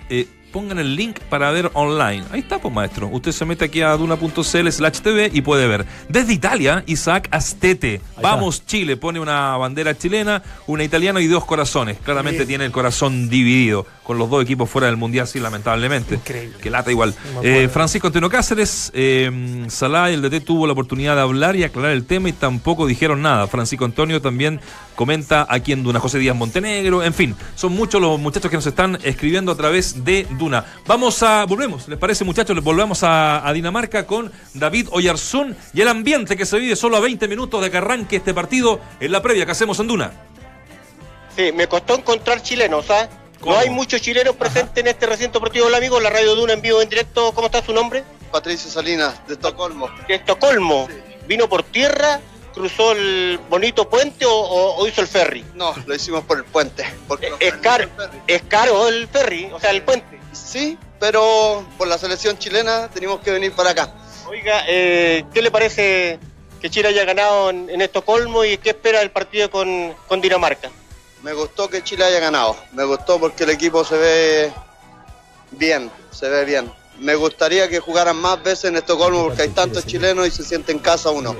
eh, 0.08 0.26
pongan 0.52 0.78
el 0.78 0.96
link 0.96 1.18
para 1.28 1.50
ver 1.50 1.70
online. 1.74 2.24
Ahí 2.30 2.40
está, 2.40 2.58
pues 2.58 2.72
maestro. 2.72 3.08
Usted 3.08 3.32
se 3.32 3.44
mete 3.44 3.64
aquí 3.64 3.82
a 3.82 3.96
duna.cl 3.96 4.68
slash 4.70 5.00
TV 5.00 5.30
y 5.32 5.40
puede 5.42 5.66
ver. 5.66 5.86
Desde 6.08 6.32
Italia, 6.32 6.84
Isaac 6.86 7.28
Astete. 7.30 8.00
Vamos 8.22 8.66
Chile, 8.66 8.96
pone 8.96 9.20
una 9.20 9.56
bandera 9.56 9.96
chilena, 9.96 10.42
una 10.66 10.84
italiana 10.84 11.20
y 11.20 11.26
dos 11.26 11.44
corazones. 11.44 11.98
Claramente 12.02 12.46
tiene 12.46 12.66
el 12.66 12.72
corazón 12.72 13.28
dividido, 13.28 13.86
con 14.02 14.18
los 14.18 14.28
dos 14.28 14.42
equipos 14.42 14.68
fuera 14.68 14.86
del 14.86 14.96
Mundial, 14.96 15.26
sí, 15.26 15.40
lamentablemente. 15.40 16.16
Increíble. 16.16 16.58
Que 16.60 16.70
lata 16.70 16.90
igual. 16.90 17.14
Eh. 17.42 17.68
Francisco 17.72 18.08
Antonio 18.08 18.28
Cáceres, 18.28 18.90
eh, 18.94 19.66
Salah, 19.68 20.10
el 20.10 20.22
DT 20.22 20.44
tuvo 20.44 20.66
la 20.66 20.72
oportunidad 20.72 21.14
de 21.16 21.22
hablar 21.22 21.56
y 21.56 21.64
aclarar 21.64 21.92
el 21.92 22.04
tema 22.04 22.28
y 22.28 22.32
tampoco 22.32 22.86
dijeron 22.86 23.22
nada. 23.22 23.46
Francisco 23.46 23.84
Antonio 23.84 24.20
también 24.20 24.60
comenta 25.00 25.46
aquí 25.48 25.72
en 25.72 25.82
Duna, 25.82 25.98
José 25.98 26.18
Díaz 26.18 26.36
Montenegro, 26.36 27.02
en 27.02 27.14
fin, 27.14 27.34
son 27.54 27.72
muchos 27.72 28.02
los 28.02 28.20
muchachos 28.20 28.50
que 28.50 28.58
nos 28.58 28.66
están 28.66 28.98
escribiendo 29.02 29.50
a 29.50 29.56
través 29.56 30.04
de 30.04 30.26
Duna. 30.32 30.62
Vamos 30.86 31.22
a, 31.22 31.46
volvemos, 31.46 31.88
¿les 31.88 31.98
parece 31.98 32.22
muchachos? 32.22 32.54
Les 32.54 32.62
volvemos 32.62 33.02
a, 33.02 33.48
a 33.48 33.50
Dinamarca 33.54 34.06
con 34.06 34.30
David 34.52 34.88
Oyarzún 34.90 35.56
y 35.72 35.80
el 35.80 35.88
ambiente 35.88 36.36
que 36.36 36.44
se 36.44 36.58
vive 36.58 36.76
solo 36.76 36.98
a 36.98 37.00
20 37.00 37.28
minutos 37.28 37.62
de 37.62 37.70
que 37.70 37.78
arranque 37.78 38.16
este 38.16 38.34
partido 38.34 38.78
en 39.00 39.10
la 39.10 39.22
previa 39.22 39.46
que 39.46 39.52
hacemos 39.52 39.80
en 39.80 39.86
Duna. 39.86 40.12
Sí, 41.34 41.50
me 41.50 41.66
costó 41.66 41.94
encontrar 41.94 42.42
chilenos, 42.42 42.90
¿ah? 42.90 43.08
¿Cómo? 43.40 43.54
No 43.54 43.58
hay 43.58 43.70
muchos 43.70 44.02
chilenos 44.02 44.36
presentes 44.36 44.76
en 44.76 44.86
este 44.86 45.06
recinto 45.06 45.38
deportivo 45.38 45.64
del 45.64 45.76
amigo, 45.76 45.98
la 45.98 46.10
Radio 46.10 46.34
Duna 46.34 46.52
en 46.52 46.60
vivo 46.60 46.82
en 46.82 46.90
directo. 46.90 47.32
¿Cómo 47.32 47.46
está 47.46 47.64
su 47.64 47.72
nombre? 47.72 48.04
Patricio 48.30 48.70
Salinas, 48.70 49.26
de 49.26 49.32
Estocolmo. 49.32 49.88
De 50.06 50.16
Estocolmo. 50.16 50.88
¿Vino 51.26 51.48
por 51.48 51.62
tierra? 51.62 52.20
¿Cruzó 52.54 52.92
el 52.92 53.38
bonito 53.48 53.88
puente 53.88 54.26
o, 54.26 54.32
o- 54.32 54.76
o 54.76 54.86
hizo 54.88 55.00
el 55.00 55.06
ferry? 55.06 55.44
No, 55.54 55.74
lo 55.86 55.94
hicimos 55.94 56.24
por 56.24 56.38
el 56.38 56.44
puente. 56.44 56.84
Porque 57.06 57.32
Es 57.38 57.54
caro, 57.54 57.88
es 58.26 58.42
caro 58.48 58.88
el 58.88 59.06
ferry, 59.08 59.50
o 59.52 59.60
sea, 59.60 59.70
el 59.70 59.82
puente. 59.82 60.18
Sí, 60.32 60.76
pero 60.98 61.64
por 61.78 61.86
la 61.88 61.96
selección 61.98 62.38
chilena 62.38 62.88
tenemos 62.92 63.20
que 63.20 63.30
venir 63.30 63.52
para 63.52 63.70
acá. 63.70 63.92
Oiga, 64.28 64.64
eh, 64.68 65.24
¿qué 65.32 65.42
le 65.42 65.50
parece 65.50 66.18
que 66.60 66.70
Chile 66.70 66.88
haya 66.88 67.04
ganado 67.04 67.50
en, 67.50 67.70
en 67.70 67.80
Estocolmo 67.80 68.44
y 68.44 68.58
qué 68.58 68.70
espera 68.70 68.98
del 69.00 69.10
partido 69.10 69.50
con, 69.50 69.94
con 70.08 70.20
Dinamarca? 70.20 70.70
Me 71.22 71.32
gustó 71.32 71.68
que 71.68 71.82
Chile 71.82 72.04
haya 72.04 72.20
ganado. 72.20 72.56
Me 72.72 72.84
gustó 72.84 73.18
porque 73.20 73.44
el 73.44 73.50
equipo 73.50 73.84
se 73.84 73.96
ve 73.96 74.52
bien, 75.52 75.90
se 76.10 76.28
ve 76.28 76.44
bien. 76.44 76.72
Me 76.98 77.14
gustaría 77.14 77.68
que 77.68 77.80
jugaran 77.80 78.16
más 78.16 78.42
veces 78.42 78.64
en 78.66 78.76
Estocolmo 78.76 79.24
porque 79.24 79.42
hay 79.42 79.48
tantos 79.48 79.86
chilenos 79.86 80.26
y 80.28 80.30
se 80.30 80.44
siente 80.44 80.70
en 80.72 80.78
casa 80.80 81.10
uno. 81.10 81.34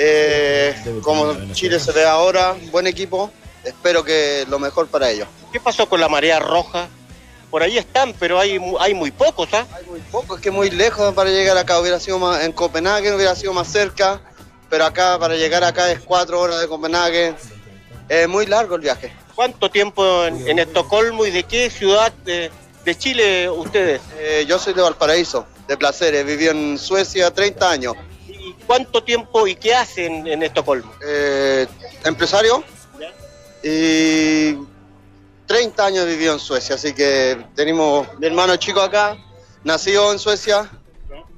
Eh, 0.00 0.74
como 1.02 1.34
Chile 1.52 1.80
se 1.80 1.90
ve 1.90 2.04
ahora, 2.04 2.54
buen 2.70 2.86
equipo, 2.86 3.32
espero 3.64 4.04
que 4.04 4.46
lo 4.48 4.60
mejor 4.60 4.86
para 4.86 5.10
ellos. 5.10 5.26
¿Qué 5.52 5.58
pasó 5.58 5.88
con 5.88 6.00
la 6.00 6.08
marea 6.08 6.38
roja? 6.38 6.86
Por 7.50 7.62
ahí 7.64 7.78
están, 7.78 8.12
pero 8.12 8.38
hay, 8.38 8.60
mu- 8.60 8.78
hay 8.78 8.94
muy 8.94 9.10
pocos, 9.10 9.48
¿ah? 9.54 9.66
Hay 9.74 9.84
muy 9.86 9.98
pocos, 10.00 10.36
es 10.38 10.42
que 10.42 10.52
muy 10.52 10.70
lejos 10.70 11.12
para 11.14 11.30
llegar 11.30 11.56
acá. 11.58 11.80
Hubiera 11.80 11.98
sido 11.98 12.18
más 12.20 12.44
en 12.44 12.52
Copenhague, 12.52 13.12
hubiera 13.12 13.34
sido 13.34 13.52
más 13.52 13.66
cerca, 13.72 14.20
pero 14.70 14.84
acá 14.84 15.18
para 15.18 15.34
llegar 15.34 15.64
acá 15.64 15.90
es 15.90 15.98
cuatro 16.00 16.40
horas 16.40 16.60
de 16.60 16.68
Copenhague. 16.68 17.34
Es 18.08 18.28
muy 18.28 18.46
largo 18.46 18.76
el 18.76 18.82
viaje. 18.82 19.12
¿Cuánto 19.34 19.68
tiempo 19.70 20.24
en, 20.26 20.46
en 20.46 20.58
Estocolmo 20.60 21.26
y 21.26 21.30
de 21.32 21.42
qué 21.42 21.70
ciudad 21.70 22.12
de, 22.24 22.50
de 22.84 22.98
Chile 22.98 23.50
ustedes? 23.50 24.00
Eh, 24.18 24.44
yo 24.46 24.58
soy 24.60 24.74
de 24.74 24.82
Valparaíso, 24.82 25.44
de 25.66 25.76
Placeres, 25.76 26.24
viví 26.24 26.46
en 26.46 26.78
Suecia 26.78 27.32
30 27.32 27.68
años. 27.70 27.94
¿Y 28.48 28.52
cuánto 28.66 29.02
tiempo 29.02 29.46
y 29.46 29.56
qué 29.56 29.74
hacen 29.74 30.26
en 30.26 30.42
Estocolmo? 30.42 30.90
Eh, 31.06 31.66
empresario 32.04 32.64
y 33.62 34.54
30 35.46 35.84
años 35.84 36.06
viví 36.06 36.26
en 36.26 36.38
Suecia, 36.38 36.76
así 36.76 36.94
que 36.94 37.44
tenemos 37.54 38.06
mi 38.18 38.26
hermano 38.26 38.56
chico 38.56 38.80
acá, 38.80 39.16
nació 39.64 40.12
en 40.12 40.18
Suecia 40.18 40.70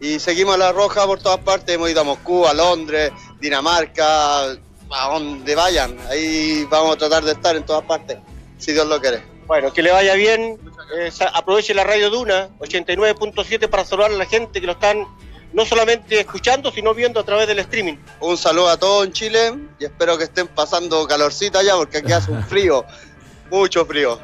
y 0.01 0.21
seguimos 0.21 0.55
a 0.55 0.59
la 0.59 0.73
roja 0.73 1.05
por 1.07 1.21
todas 1.21 1.41
partes, 1.41 1.75
hemos 1.75 1.91
ido 1.91 2.03
a 2.03 2.05
Moscú, 2.05 2.47
a 2.47 2.55
Londres, 2.55 3.11
Dinamarca, 3.41 4.43
a 4.43 5.13
donde 5.13 5.55
vayan, 5.55 5.97
ahí 6.09 6.65
vamos 6.71 6.95
a 6.95 6.99
tratar 6.99 7.25
de 7.25 7.33
estar 7.33 7.57
en 7.57 7.65
todas 7.65 7.85
partes, 7.85 8.19
si 8.59 8.73
Dios 8.73 8.87
lo 8.87 9.01
quiere. 9.01 9.23
Bueno, 9.47 9.73
que 9.73 9.83
le 9.83 9.91
vaya 9.91 10.15
bien. 10.15 10.61
Eh, 10.97 11.11
aproveche 11.33 11.75
la 11.75 11.83
radio 11.83 12.09
Duna 12.09 12.51
89.7 12.61 13.69
para 13.69 13.85
saludar 13.85 14.13
a 14.13 14.15
la 14.15 14.27
gente 14.27 14.61
que 14.61 14.67
lo 14.67 14.75
están 14.75 15.07
no 15.53 15.65
solamente 15.67 16.21
escuchando, 16.21 16.71
sino 16.71 16.95
viendo 16.95 17.21
a 17.21 17.25
través 17.25 17.47
del 17.49 17.59
streaming. 17.61 17.97
Un 18.21 18.37
saludo 18.37 18.69
a 18.69 18.77
todos 18.77 19.07
en 19.07 19.13
Chile 19.13 19.55
y 19.79 19.85
espero 19.85 20.17
que 20.17 20.25
estén 20.25 20.47
pasando 20.49 21.07
calorcita 21.07 21.59
allá 21.61 21.75
porque 21.77 21.99
aquí 21.99 22.13
hace 22.13 22.31
un 22.31 22.43
frío, 22.45 22.85
mucho 23.51 23.85
frío. 23.87 24.19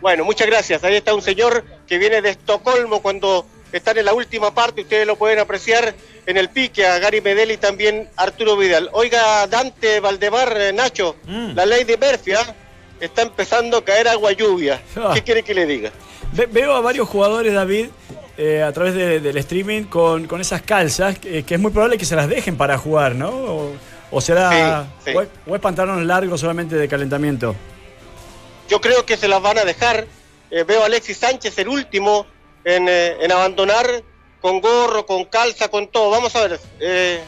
Bueno, 0.00 0.24
muchas 0.24 0.46
gracias. 0.46 0.82
Ahí 0.84 0.96
está 0.96 1.14
un 1.14 1.22
señor 1.22 1.64
que 1.86 1.98
viene 1.98 2.22
de 2.22 2.30
Estocolmo 2.30 3.02
cuando 3.02 3.44
están 3.72 3.98
en 3.98 4.04
la 4.06 4.14
última 4.14 4.52
parte. 4.54 4.82
Ustedes 4.82 5.06
lo 5.06 5.16
pueden 5.16 5.38
apreciar 5.38 5.94
en 6.26 6.36
el 6.36 6.48
pique 6.48 6.86
a 6.86 6.98
Gary 6.98 7.20
Medel 7.20 7.50
y 7.50 7.56
también 7.56 8.08
Arturo 8.16 8.56
Vidal. 8.56 8.88
Oiga, 8.92 9.46
Dante 9.46 10.00
Valdemar, 10.00 10.56
eh, 10.58 10.72
Nacho, 10.72 11.16
la 11.26 11.66
ley 11.66 11.84
de 11.84 11.96
Murphy 11.96 12.32
¿ah? 12.32 12.54
está 13.00 13.22
empezando 13.22 13.78
a 13.78 13.84
caer 13.84 14.08
agua 14.08 14.32
lluvia. 14.32 14.80
Ah. 14.96 15.12
¿Qué 15.14 15.22
quiere 15.22 15.42
que 15.42 15.54
le 15.54 15.66
diga? 15.66 15.90
Ve- 16.32 16.46
veo 16.50 16.74
a 16.74 16.80
varios 16.80 17.08
jugadores, 17.08 17.52
David, 17.52 17.88
eh, 18.42 18.62
a 18.62 18.72
través 18.72 18.94
de- 18.94 19.20
del 19.20 19.36
streaming 19.36 19.84
con, 19.84 20.26
con 20.26 20.40
esas 20.40 20.62
calzas, 20.62 21.18
que, 21.18 21.42
que 21.44 21.54
es 21.54 21.60
muy 21.60 21.70
probable 21.70 21.98
que 21.98 22.04
se 22.06 22.16
las 22.16 22.28
dejen 22.28 22.56
para 22.56 22.78
jugar, 22.78 23.14
¿no? 23.14 23.28
O, 23.28 23.72
o 24.10 24.20
será. 24.20 24.86
Sí, 25.04 25.10
sí. 25.12 25.16
O, 25.16 25.20
es, 25.22 25.28
o 25.46 25.54
es 25.54 25.60
pantalón 25.60 26.06
largo 26.06 26.36
solamente 26.38 26.74
de 26.76 26.88
calentamiento. 26.88 27.54
Yo 28.68 28.80
creo 28.80 29.04
que 29.04 29.16
se 29.16 29.28
las 29.28 29.42
van 29.42 29.58
a 29.58 29.64
dejar. 29.64 30.06
Eh, 30.50 30.64
veo 30.64 30.82
a 30.82 30.86
Alexis 30.86 31.18
Sánchez, 31.18 31.56
el 31.58 31.68
último 31.68 32.26
en, 32.64 32.88
eh, 32.88 33.16
en 33.20 33.30
abandonar 33.32 33.86
con 34.40 34.60
gorro, 34.60 35.06
con 35.06 35.24
calza, 35.26 35.68
con 35.68 35.88
todo. 35.88 36.10
Vamos 36.10 36.34
a 36.36 36.46
ver. 36.46 36.60
eh, 36.80 37.20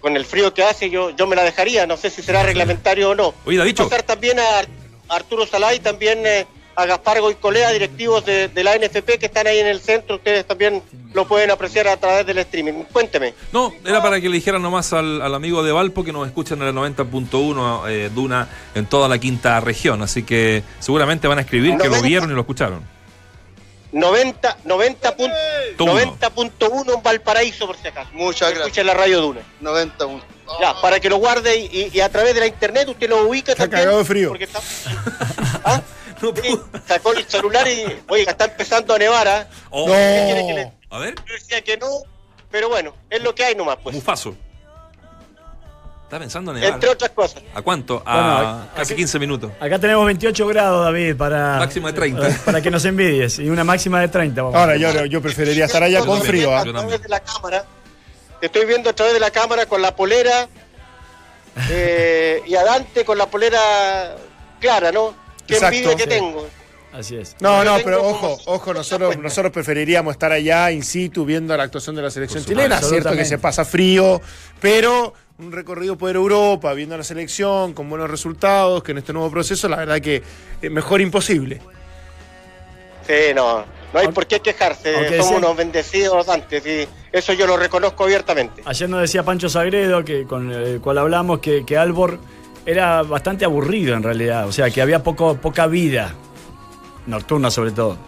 con 0.00 0.14
el 0.18 0.26
frío 0.26 0.52
que 0.52 0.62
hace, 0.62 0.90
yo, 0.90 1.10
yo 1.16 1.26
me 1.26 1.34
la 1.34 1.42
dejaría. 1.44 1.86
No 1.86 1.96
sé 1.96 2.10
si 2.10 2.20
será 2.22 2.42
reglamentario 2.42 3.10
o 3.10 3.14
no. 3.14 3.32
Oye, 3.46 3.56
Davicho. 3.56 3.84
Pasar 3.88 4.02
también 4.02 4.38
a 4.38 4.58
Ar- 4.58 4.68
Arturo 5.08 5.46
Salá 5.46 5.74
y 5.74 5.78
también 5.80 6.26
eh, 6.26 6.46
a 6.76 6.86
Gaspar 6.86 7.20
Goicolea, 7.20 7.70
directivos 7.70 8.24
de, 8.24 8.48
de 8.48 8.64
la 8.64 8.76
NFP 8.76 9.18
que 9.18 9.26
están 9.26 9.46
ahí 9.46 9.58
en 9.58 9.66
el 9.66 9.80
centro. 9.80 10.16
Ustedes 10.16 10.44
también 10.46 10.82
lo 11.12 11.26
pueden 11.28 11.50
apreciar 11.50 11.86
a 11.88 11.96
través 11.96 12.26
del 12.26 12.38
streaming. 12.38 12.84
Cuénteme. 12.92 13.34
No, 13.52 13.72
era 13.84 14.02
para 14.02 14.20
que 14.20 14.28
le 14.28 14.36
dijeran 14.36 14.60
nomás 14.62 14.92
al, 14.92 15.22
al 15.22 15.34
amigo 15.34 15.62
de 15.62 15.72
Valpo 15.72 16.02
que 16.04 16.12
nos 16.12 16.26
escuchan 16.26 16.60
en 16.62 16.68
el 16.68 16.74
90.1 16.74 17.82
eh, 17.88 18.10
Duna 18.14 18.48
en 18.74 18.86
toda 18.86 19.08
la 19.08 19.18
quinta 19.18 19.60
región. 19.60 20.02
Así 20.02 20.22
que 20.24 20.62
seguramente 20.80 21.28
van 21.28 21.38
a 21.38 21.42
escribir 21.42 21.76
que 21.78 21.88
lo 21.88 22.02
vieron 22.02 22.30
y 22.30 22.34
lo 22.34 22.40
escucharon. 22.40 22.82
90 23.92 24.58
90 24.64 25.16
pun- 25.16 25.32
Todo. 25.78 25.94
90.1 26.00 26.94
en 26.96 27.02
Valparaíso, 27.02 27.66
por 27.68 27.76
si 27.76 27.86
acaso. 27.86 28.10
Muchas 28.12 28.48
gracias. 28.50 28.66
Escucha 28.66 28.82
la 28.84 28.94
radio 28.94 29.20
Duna. 29.20 29.40
91. 29.60 30.20
Ya, 30.60 30.74
para 30.82 30.98
que 31.00 31.08
lo 31.08 31.16
guarde 31.18 31.56
y, 31.56 31.64
y- 31.66 31.90
y 31.92 32.00
a 32.00 32.08
través 32.08 32.34
de 32.34 32.40
la 32.40 32.46
internet 32.48 32.88
usted 32.88 33.08
lo 33.08 33.26
ubica 33.28 33.52
Está 33.52 33.64
también. 33.64 33.82
cagado 33.84 33.98
de 33.98 34.04
frío. 34.04 34.28
Porque 34.30 34.44
está... 34.44 34.60
¿Ah? 35.64 35.80
Sacó 36.86 37.12
el 37.12 37.24
celular 37.24 37.66
y, 37.68 37.84
oiga, 38.08 38.32
está 38.32 38.44
empezando 38.46 38.94
a 38.94 38.98
nevar, 38.98 39.26
¿ah? 39.28 39.48
Oh. 39.70 39.86
¿Qué 39.86 40.22
quiere 40.26 40.46
que 40.46 40.54
le- 40.54 40.72
A 40.90 40.98
ver, 40.98 41.14
Yo 41.26 41.34
decía 41.34 41.60
que 41.62 41.76
no, 41.76 41.88
pero 42.50 42.68
bueno, 42.68 42.94
es 43.10 43.22
lo 43.22 43.34
que 43.34 43.44
hay 43.44 43.54
nomás, 43.54 43.76
pues. 43.82 43.94
Mufaso. 43.96 44.34
Está 46.04 46.18
pensando 46.18 46.52
en 46.52 46.60
nevar. 46.60 46.74
Entre 46.74 46.88
otras 46.90 47.10
cosas. 47.10 47.42
¿A 47.54 47.62
cuánto? 47.62 48.02
A 48.06 48.14
Bueno, 48.14 48.68
casi 48.76 48.94
15 48.94 49.18
minutos. 49.18 49.50
Acá 49.58 49.78
tenemos 49.78 50.04
28 50.06 50.46
grados, 50.46 50.84
David, 50.84 51.16
para. 51.16 51.56
Máxima 51.58 51.88
de 51.88 51.94
30. 51.94 52.28
Para 52.44 52.60
que 52.60 52.70
nos 52.70 52.84
envidies. 52.84 53.38
Y 53.38 53.48
una 53.48 53.64
máxima 53.64 54.00
de 54.00 54.08
30. 54.08 54.42
vamos. 54.42 54.56
Ahora, 54.60 54.76
yo, 54.76 55.06
yo 55.06 55.20
preferiría 55.22 55.64
estar 55.64 55.82
allá 55.82 56.04
con 56.04 56.22
frío. 56.22 56.54
¿ah? 56.54 56.60
A 56.60 56.64
través 56.64 57.02
de 57.02 57.08
la 57.08 57.20
cámara. 57.20 57.64
Te 58.38 58.46
estoy 58.46 58.66
viendo 58.66 58.90
a 58.90 58.92
través 58.92 59.14
de 59.14 59.20
la 59.20 59.30
cámara 59.30 59.66
con 59.66 59.80
la 59.82 59.96
polera. 59.96 60.46
eh, 61.70 62.42
y 62.46 62.54
a 62.54 62.64
Dante 62.64 63.04
con 63.04 63.16
la 63.18 63.26
polera 63.26 64.14
clara, 64.60 64.92
¿no? 64.92 65.14
Qué 65.46 65.54
Exacto. 65.54 65.76
envidia 65.76 65.96
que 65.96 66.02
Sí. 66.04 66.08
tengo. 66.08 66.46
Así 66.92 67.16
es. 67.16 67.34
No, 67.40 67.64
no, 67.64 67.76
pero 67.82 68.06
ojo, 68.06 68.38
ojo, 68.46 68.72
nosotros, 68.72 69.16
nosotros 69.18 69.52
preferiríamos 69.52 70.12
estar 70.12 70.30
allá 70.30 70.70
in 70.70 70.84
situ 70.84 71.24
viendo 71.24 71.56
la 71.56 71.64
actuación 71.64 71.96
de 71.96 72.02
la 72.02 72.10
selección 72.10 72.44
chilena. 72.44 72.80
Cierto 72.80 73.10
que 73.12 73.24
se 73.24 73.38
pasa 73.38 73.64
frío, 73.64 74.20
pero 74.60 75.12
un 75.38 75.50
recorrido 75.50 75.98
por 75.98 76.14
Europa, 76.14 76.72
viendo 76.72 76.96
la 76.96 77.02
selección, 77.02 77.72
con 77.74 77.90
buenos 77.90 78.08
resultados, 78.08 78.84
que 78.84 78.92
en 78.92 78.98
este 78.98 79.12
nuevo 79.12 79.28
proceso, 79.28 79.68
la 79.68 79.78
verdad 79.78 80.00
que 80.00 80.22
mejor 80.70 81.00
imposible. 81.00 81.60
Sí, 83.06 83.34
no. 83.34 83.64
No 83.92 84.00
hay 84.00 84.08
por 84.08 84.26
qué 84.26 84.40
quejarse. 84.40 84.94
Aunque 84.96 85.18
Somos 85.18 85.38
unos 85.38 85.56
bendecidos 85.56 86.28
antes. 86.28 86.64
Y 86.66 86.88
eso 87.12 87.32
yo 87.32 87.46
lo 87.46 87.56
reconozco 87.56 88.04
abiertamente. 88.04 88.62
Ayer 88.64 88.88
nos 88.88 89.00
decía 89.02 89.22
Pancho 89.22 89.48
Sagredo, 89.48 90.04
que, 90.04 90.24
con 90.24 90.50
el 90.52 90.80
cual 90.80 90.98
hablamos, 90.98 91.40
que, 91.40 91.64
que 91.66 91.76
Albor 91.76 92.18
era 92.66 93.02
bastante 93.02 93.44
aburrido 93.44 93.94
en 93.94 94.02
realidad. 94.02 94.46
O 94.46 94.52
sea, 94.52 94.70
que 94.70 94.80
había 94.80 95.02
poco, 95.02 95.36
poca 95.36 95.66
vida. 95.66 96.14
Nocturna 97.06 97.50
sobre 97.50 97.72
todo. 97.72 97.98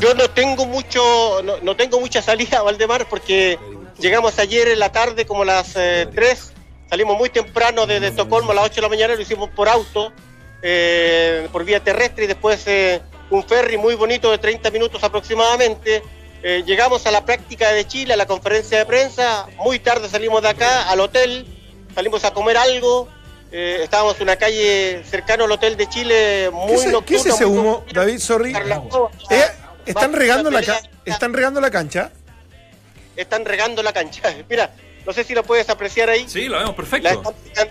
Yo 0.00 0.12
no 0.14 0.28
tengo 0.30 0.66
mucho, 0.66 1.42
no, 1.62 1.76
tengo 1.76 1.98
mucha 1.98 2.20
salida 2.20 2.58
a 2.58 2.62
Valdemar 2.62 3.08
porque 3.08 3.58
llegamos 3.98 4.38
ayer 4.38 4.68
en 4.68 4.78
la 4.78 4.92
tarde 4.92 5.24
como 5.24 5.46
las 5.46 5.76
eh, 5.76 6.06
3, 6.14 6.52
salimos 6.90 7.16
muy 7.16 7.30
temprano 7.30 7.86
desde 7.86 8.08
Estocolmo 8.08 8.52
a 8.52 8.54
las 8.54 8.66
8 8.66 8.74
de 8.74 8.82
la 8.82 8.88
mañana, 8.90 9.14
lo 9.14 9.22
hicimos 9.22 9.48
por 9.48 9.66
auto, 9.66 10.12
eh, 10.60 11.48
por 11.50 11.64
vía 11.64 11.82
terrestre 11.82 12.24
y 12.24 12.26
después 12.26 12.62
eh, 12.66 13.00
un 13.30 13.42
ferry 13.44 13.78
muy 13.78 13.94
bonito 13.94 14.30
de 14.30 14.36
30 14.36 14.70
minutos 14.70 15.02
aproximadamente. 15.02 16.02
Eh, 16.42 16.62
llegamos 16.66 17.06
a 17.06 17.10
la 17.10 17.24
práctica 17.24 17.70
de 17.72 17.86
Chile, 17.86 18.14
a 18.14 18.16
la 18.16 18.26
conferencia 18.26 18.78
de 18.78 18.86
prensa, 18.86 19.46
muy 19.56 19.78
tarde 19.78 20.08
salimos 20.08 20.42
de 20.42 20.48
acá 20.50 20.88
al 20.88 21.00
hotel, 21.00 21.46
salimos 21.98 22.24
a 22.24 22.30
comer 22.32 22.56
algo, 22.56 23.08
eh, 23.50 23.80
estábamos 23.82 24.14
en 24.18 24.22
una 24.22 24.36
calle 24.36 25.02
cercano 25.04 25.46
al 25.46 25.50
hotel 25.50 25.76
de 25.76 25.88
Chile, 25.88 26.48
muy 26.52 26.76
¿Qué 26.80 26.92
nocturna. 26.92 27.04
qué 27.04 27.16
es 27.16 27.26
ese 27.26 27.44
muy 27.44 27.58
humo, 27.58 27.84
David? 27.92 28.18
Sorry. 28.20 28.54
Eh, 28.54 29.44
¿Están 29.84 30.12
regando 30.12 30.48
la, 30.48 30.60
¿Están 31.04 31.32
regando 31.32 31.60
la 31.60 31.72
cancha? 31.72 32.12
están 33.16 33.44
regando 33.44 33.82
la 33.82 33.92
cancha. 33.92 34.22
Mira, 34.48 34.70
no 35.04 35.12
sé 35.12 35.24
si 35.24 35.34
lo 35.34 35.42
puedes 35.42 35.68
apreciar 35.70 36.08
ahí. 36.08 36.24
Sí, 36.28 36.46
lo 36.46 36.58
vemos 36.58 36.70
La 36.70 36.76
perfecto. 36.76 37.34
están 37.46 37.68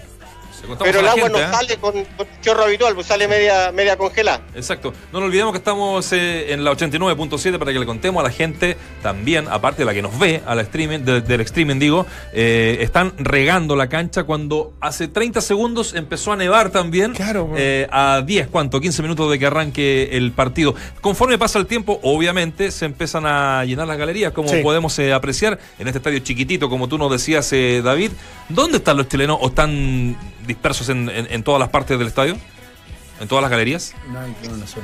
pero 0.79 0.99
a 0.99 1.01
el 1.01 1.07
agua 1.07 1.23
gente, 1.23 1.39
no 1.39 1.39
¿eh? 1.39 1.47
sale 1.51 1.77
con, 1.77 1.93
con 2.15 2.27
chorro 2.41 2.63
habitual, 2.63 2.93
pues 2.95 3.07
sale 3.07 3.27
media, 3.27 3.71
media 3.71 3.97
congelada. 3.97 4.41
Exacto. 4.55 4.93
No 5.13 5.19
nos 5.19 5.27
olvidemos 5.27 5.51
que 5.53 5.57
estamos 5.59 6.11
eh, 6.13 6.53
en 6.53 6.63
la 6.63 6.71
89.7 6.71 7.57
para 7.57 7.71
que 7.73 7.79
le 7.79 7.85
contemos 7.85 8.21
a 8.21 8.23
la 8.23 8.31
gente 8.33 8.77
también, 9.01 9.47
aparte 9.49 9.79
de 9.83 9.85
la 9.85 9.93
que 9.93 10.01
nos 10.01 10.17
ve 10.17 10.41
al 10.45 10.59
streaming, 10.59 10.99
de- 10.99 11.21
del 11.21 11.41
streaming 11.41 11.79
digo, 11.79 12.05
eh, 12.33 12.77
están 12.81 13.13
regando 13.17 13.75
la 13.75 13.87
cancha 13.89 14.23
cuando 14.23 14.73
hace 14.81 15.07
30 15.07 15.41
segundos 15.41 15.93
empezó 15.93 16.31
a 16.31 16.35
nevar 16.35 16.69
también. 16.71 17.13
Claro. 17.13 17.51
eh, 17.55 17.87
a 17.91 18.21
10, 18.25 18.47
¿cuánto? 18.47 18.79
15 18.79 19.01
minutos 19.01 19.29
de 19.31 19.39
que 19.39 19.45
arranque 19.45 20.09
el 20.13 20.31
partido. 20.31 20.75
Conforme 21.01 21.37
pasa 21.37 21.59
el 21.59 21.65
tiempo, 21.67 21.99
obviamente 22.03 22.71
se 22.71 22.85
empiezan 22.85 23.25
a 23.25 23.63
llenar 23.65 23.87
las 23.87 23.97
galerías, 23.97 24.31
como 24.33 24.49
Sí. 24.49 24.61
podemos 24.63 24.97
eh, 24.99 25.13
apreciar 25.13 25.59
en 25.79 25.87
este 25.87 25.99
estadio 25.99 26.19
chiquitito, 26.19 26.69
como 26.69 26.87
tú 26.87 26.97
nos 26.97 27.11
decías, 27.11 27.51
eh, 27.53 27.81
David. 27.83 28.11
¿Dónde 28.49 28.77
están 28.77 28.97
los 28.97 29.07
chilenos 29.09 29.37
o 29.41 29.47
están 29.47 30.15
dispersos 30.47 30.89
en, 30.89 31.09
en- 31.09 31.27
en 31.31 31.43
todas 31.43 31.59
las 31.59 31.69
partes 31.69 31.99
del 31.99 32.07
estadio? 32.07 32.37
¿En 33.19 33.27
todas 33.27 33.41
las 33.41 33.51
galerías? 33.51 33.93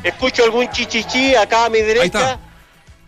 Escucho 0.04 0.44
algún 0.44 0.70
chichichi 0.72 1.36
acá 1.36 1.66
a 1.66 1.70
mi 1.70 1.78
Ahí 1.80 1.84
derecha. 1.86 2.06
está. 2.34 2.40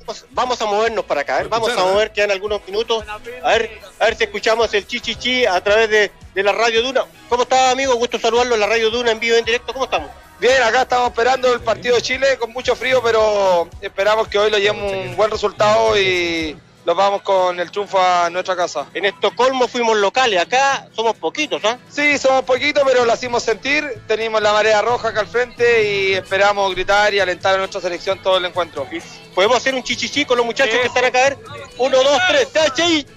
Vamos, 0.06 0.26
vamos 0.32 0.62
a 0.62 0.66
movernos 0.68 1.03
para 1.06 1.22
acá, 1.22 1.36
a 1.36 1.38
ver, 1.39 1.47
vamos 1.49 1.72
a 1.76 1.84
mover, 1.84 2.12
quedan 2.14 2.30
algunos 2.30 2.62
minutos. 2.68 3.03
A 3.43 3.49
ver, 3.49 3.80
a 3.99 4.06
ver 4.06 4.16
si 4.16 4.24
escuchamos 4.26 4.72
el 4.76 4.86
chichichi 4.86 5.47
a 5.47 5.60
través 5.64 5.89
de, 5.89 6.12
de 6.36 6.43
la 6.43 6.51
Radio 6.51 6.84
Duna. 6.84 7.06
¿Cómo 7.28 7.41
está, 7.41 7.72
amigo? 7.72 7.95
Gusto 7.95 8.20
saludarlo 8.20 8.53
en 8.53 8.62
la 8.62 8.68
Radio 8.68 8.91
Duna 8.91 9.10
en 9.12 9.20
vivo 9.20 9.36
en 9.36 9.43
directo. 9.45 9.74
¿Cómo 9.74 9.86
estamos? 9.86 10.12
Bien, 10.39 10.62
acá 10.62 10.84
estamos 10.84 11.10
esperando 11.10 11.51
el 11.51 11.60
partido 11.62 11.95
de 11.95 12.03
Chile 12.03 12.38
con 12.39 12.51
mucho 12.53 12.76
frío, 12.76 13.01
pero 13.03 13.68
esperamos 13.82 14.28
que 14.28 14.38
hoy 14.38 14.51
lo 14.51 14.60
llevemos 14.60 14.91
un 14.93 15.16
buen 15.16 15.32
resultado 15.32 15.99
y 15.99 16.56
nos 16.86 16.96
vamos 16.96 17.24
con 17.24 17.60
el 17.60 17.72
triunfo 17.72 18.00
a 18.00 18.30
nuestra 18.30 18.56
casa. 18.56 18.86
En 18.94 19.06
Estocolmo 19.06 19.68
fuimos 19.68 19.98
locales, 19.98 20.40
acá 20.40 20.88
somos 20.96 21.16
poquitos, 21.16 21.64
¿ah? 21.66 21.80
Sí, 21.90 22.18
somos 22.18 22.44
poquitos, 22.44 22.84
pero 22.86 23.06
lo 23.06 23.14
hicimos 23.14 23.44
sentir. 23.44 24.02
Tenemos 24.08 24.42
la 24.42 24.54
marea 24.54 24.82
roja 24.82 25.10
acá 25.10 25.22
al 25.22 25.28
frente 25.28 25.84
y 25.84 26.14
esperamos 26.14 26.74
gritar 26.74 27.14
y 27.14 27.20
alentar 27.20 27.56
a 27.56 27.58
nuestra 27.58 27.82
selección 27.82 28.22
todo 28.22 28.38
el 28.38 28.46
encuentro. 28.46 28.88
Podemos 29.34 29.58
hacer 29.58 29.74
un 29.74 29.84
chichichi 29.84 30.26
con 30.26 30.38
los 30.38 30.46
muchachos 30.46 30.76
que 30.80 30.88
están 30.88 31.06
acá. 31.06 31.20
A 31.26 31.30
ver, 31.30 31.38
uno, 31.78 32.04
dos, 32.04 32.20
tres, 32.30 32.52
¡Tachi! 32.52 33.08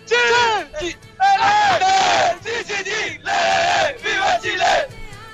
¡Viva 4.02 4.40
Chile! 4.40 4.64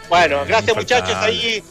Bueno, 0.09 0.45
gracias 0.47 0.77
muchachos. 0.77 1.15
Ahí, 1.17 1.63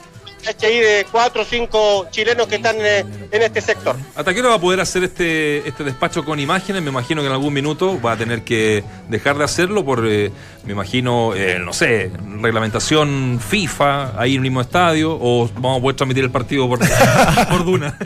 ahí 0.63 0.79
de 0.79 1.05
cuatro 1.11 1.41
o 1.41 1.45
cinco 1.45 2.07
chilenos 2.11 2.47
que 2.47 2.55
están 2.55 2.75
eh, 2.79 3.05
en 3.31 3.41
este 3.41 3.61
sector. 3.61 3.95
¿Hasta 4.15 4.33
qué 4.33 4.39
hora 4.39 4.49
va 4.49 4.55
a 4.55 4.61
poder 4.61 4.79
hacer 4.79 5.03
este, 5.03 5.67
este 5.67 5.83
despacho 5.83 6.23
con 6.25 6.39
imágenes? 6.39 6.81
Me 6.81 6.89
imagino 6.89 7.21
que 7.21 7.27
en 7.27 7.33
algún 7.33 7.53
minuto 7.53 7.99
va 8.01 8.13
a 8.13 8.17
tener 8.17 8.43
que 8.43 8.83
dejar 9.09 9.37
de 9.37 9.43
hacerlo 9.43 9.83
por, 9.85 10.05
eh, 10.07 10.31
me 10.65 10.73
imagino, 10.73 11.33
eh, 11.35 11.59
no 11.59 11.73
sé, 11.73 12.11
reglamentación 12.41 13.39
FIFA 13.45 14.19
ahí 14.19 14.31
en 14.31 14.37
el 14.37 14.41
mismo 14.41 14.61
estadio 14.61 15.17
o 15.19 15.49
vamos 15.55 15.79
a 15.79 15.81
poder 15.81 15.95
transmitir 15.95 16.23
el 16.23 16.31
partido 16.31 16.67
por, 16.67 16.79
por 17.49 17.65
Duna. 17.65 17.97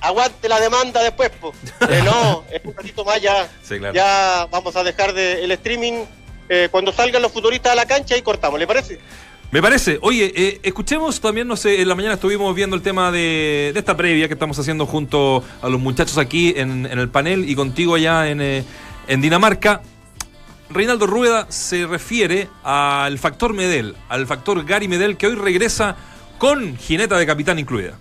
Aguante 0.00 0.48
la 0.48 0.58
demanda 0.58 1.02
después, 1.02 1.30
po. 1.30 1.52
Eh, 1.88 2.02
no, 2.04 2.44
es 2.50 2.60
un 2.64 2.74
ratito 2.74 3.04
más 3.04 3.20
ya. 3.22 3.48
Sí, 3.62 3.78
claro. 3.78 3.94
Ya 3.94 4.48
vamos 4.50 4.74
a 4.74 4.82
dejar 4.82 5.12
de, 5.12 5.44
el 5.44 5.52
streaming. 5.52 6.04
eh, 6.48 6.68
cuando 6.70 6.92
salgan 6.92 7.22
los 7.22 7.30
futuristas 7.32 7.72
a 7.72 7.76
la 7.76 7.86
cancha 7.86 8.16
y 8.16 8.22
cortamos, 8.22 8.58
¿le 8.58 8.66
parece? 8.66 8.98
Me 9.52 9.60
parece. 9.60 9.98
Oye, 10.00 10.32
eh, 10.34 10.60
escuchemos 10.62 11.20
también, 11.20 11.46
no 11.46 11.56
sé, 11.56 11.82
en 11.82 11.86
la 11.86 11.94
mañana 11.94 12.14
estuvimos 12.14 12.54
viendo 12.54 12.74
el 12.74 12.80
tema 12.80 13.12
de, 13.12 13.70
esta 13.76 13.94
previa 13.98 14.26
que 14.26 14.32
estamos 14.32 14.58
haciendo 14.58 14.86
junto 14.86 15.44
a 15.60 15.68
los 15.68 15.78
muchachos 15.78 16.16
aquí 16.16 16.54
en, 16.56 16.86
en 16.86 16.98
el 16.98 17.10
panel 17.10 17.48
y 17.48 17.54
contigo 17.54 17.94
allá 17.94 18.30
en, 18.30 18.40
eh, 18.40 18.64
en 19.08 19.20
Dinamarca. 19.20 19.82
Reinaldo 20.70 21.06
Rueda 21.06 21.46
se 21.50 21.86
refiere 21.86 22.48
al 22.64 23.18
factor 23.18 23.52
Medel, 23.52 23.94
al 24.08 24.26
factor 24.26 24.64
Gary 24.64 24.88
Medel, 24.88 25.18
que 25.18 25.26
hoy 25.26 25.34
regresa 25.34 25.96
con 26.38 26.78
jineta 26.78 27.18
de 27.18 27.26
capitán 27.26 27.58
incluida. 27.58 27.98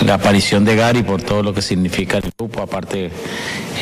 La 0.00 0.14
aparición 0.14 0.64
de 0.64 0.76
Gary 0.76 1.02
por 1.02 1.22
todo 1.22 1.42
lo 1.42 1.54
que 1.54 1.62
significa 1.62 2.18
el 2.18 2.30
grupo, 2.36 2.60
aparte 2.60 3.10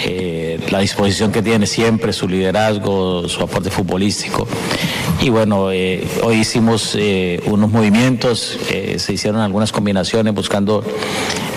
eh, 0.04 0.60
la 0.70 0.78
disposición 0.78 1.32
que 1.32 1.42
tiene 1.42 1.66
siempre, 1.66 2.12
su 2.12 2.28
liderazgo, 2.28 3.28
su 3.28 3.42
aporte 3.42 3.70
futbolístico. 3.70 4.46
Y 5.22 5.28
bueno, 5.30 5.70
eh, 5.70 6.04
hoy 6.24 6.36
hicimos 6.36 6.96
eh, 6.98 7.40
unos 7.46 7.70
movimientos, 7.70 8.58
eh, 8.70 8.96
se 8.98 9.12
hicieron 9.12 9.40
algunas 9.40 9.70
combinaciones 9.70 10.34
buscando 10.34 10.84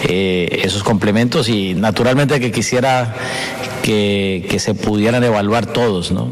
esos 0.08 0.84
complementos 0.84 1.49
y 1.49 1.74
naturalmente 1.74 2.39
que 2.39 2.51
quisiera 2.51 3.16
que 3.82 4.58
se 4.60 4.76
pudieran 4.76 5.24
evaluar 5.24 5.66
todos, 5.66 6.12
¿no? 6.12 6.30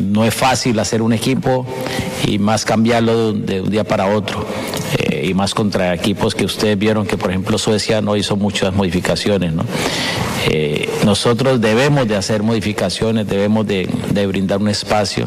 No 0.00 0.24
es 0.24 0.34
fácil 0.34 0.78
hacer 0.78 1.02
un 1.02 1.12
equipo 1.12 1.66
y 2.26 2.38
más 2.38 2.64
cambiarlo 2.64 3.32
de, 3.32 3.60
un 3.60 3.70
día 3.70 3.84
para 3.84 4.06
otro. 4.06 4.46
Eh, 4.98 5.26
y 5.28 5.34
más 5.34 5.54
contra 5.54 5.94
equipos 5.94 6.34
que 6.34 6.44
ustedes 6.44 6.78
vieron 6.78 7.06
que, 7.06 7.16
por 7.16 7.30
ejemplo, 7.30 7.58
Suecia 7.58 8.00
no 8.00 8.16
hizo 8.16 8.36
muchas 8.36 8.74
modificaciones. 8.74 9.52
¿no? 9.52 9.64
Eh, 10.48 10.88
nosotros 11.04 11.60
debemos 11.60 12.08
de 12.08 12.16
hacer 12.16 12.42
modificaciones, 12.42 13.28
debemos 13.28 13.66
de, 13.66 13.88
brindar 14.26 14.58
un 14.58 14.68
espacio 14.68 15.26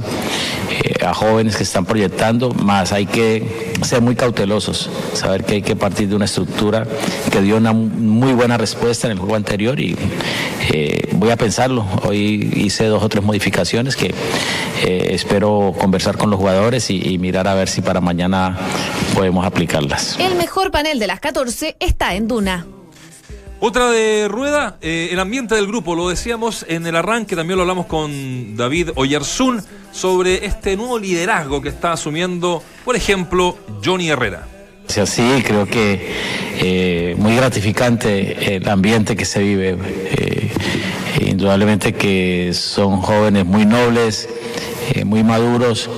eh, 0.70 1.06
a 1.06 1.14
jóvenes 1.14 1.56
que 1.56 1.64
están 1.64 1.86
proyectando, 1.86 2.52
más 2.52 2.92
hay 2.92 3.06
que 3.06 3.74
ser 3.82 4.02
muy 4.02 4.16
cautelosos, 4.16 4.90
saber 5.14 5.44
que 5.44 5.56
hay 5.56 5.62
que 5.62 5.76
partir 5.76 6.08
de 6.08 6.16
una 6.16 6.26
estructura 6.26 6.86
que 7.32 7.42
dio 7.42 7.58
una 7.58 7.74
muy 7.74 8.34
buena 8.34 8.58
respuesta 8.58 9.08
en 9.08 9.14
el 9.14 9.20
juego 9.20 9.36
anterior 9.36 9.80
y 9.80 9.96
voy 11.24 11.32
a 11.32 11.38
pensarlo. 11.38 11.86
Hoy 12.04 12.52
hice 12.56 12.86
dos 12.86 13.02
o 13.02 13.10
tres 13.10 13.24
modificaciones 13.24 13.96
que 13.96 14.14
eh, 14.84 15.09
espero 15.11 15.74
conversar 15.80 16.18
con 16.18 16.30
los 16.30 16.39
jugadores 16.39 16.89
y, 16.89 17.14
y 17.14 17.18
mirar 17.18 17.47
a 17.47 17.53
ver 17.53 17.70
si 17.70 17.82
para 17.82 18.01
mañana 18.01 18.57
podemos 19.16 19.45
aplicarlas. 19.45 20.18
El 20.20 20.36
mejor 20.36 20.72
panel 20.72 20.99
de 20.99 21.07
las 21.07 21.20
14 21.20 21.76
está 21.80 22.16
en 22.16 22.28
Duna. 22.28 22.66
Otra 23.66 23.91
de 23.91 24.28
rueda, 24.28 24.76
eh, 24.82 25.07
el 25.14 25.20
ambiente 25.22 25.55
del 25.55 25.68
grupo, 25.68 25.95
lo 25.95 26.09
decíamos 26.09 26.66
en 26.68 26.86
el 26.86 26.97
arranque, 26.97 27.34
también 27.34 27.55
lo 27.55 27.61
hablamos 27.61 27.86
con 27.86 28.57
David 28.57 28.89
Oyarzún 28.95 29.64
sobre 29.93 30.45
este 30.45 30.76
nuevo 30.76 30.99
liderazgo 30.99 31.61
que 31.61 31.70
está 31.70 31.93
asumiendo, 31.93 32.61
por 32.84 32.97
ejemplo, 32.97 33.57
Johnny 33.82 34.09
Herrera. 34.09 34.49
Sí, 34.88 35.24
creo 35.45 35.66
que 35.66 36.14
eh, 36.57 37.16
muy 37.18 37.38
gratificante 37.38 38.57
el 38.57 38.68
ambiente 38.68 39.16
que 39.16 39.24
se 39.24 39.39
vive. 39.39 39.78
Eh, 39.80 40.51
indudablemente 41.44 41.91
que 41.91 42.52
son 42.54 43.02
jóvenes 43.02 43.46
muy 43.46 43.66
nobles, 43.66 44.30
eh, 44.96 45.04
muy 45.04 45.26
maduros 45.26 45.89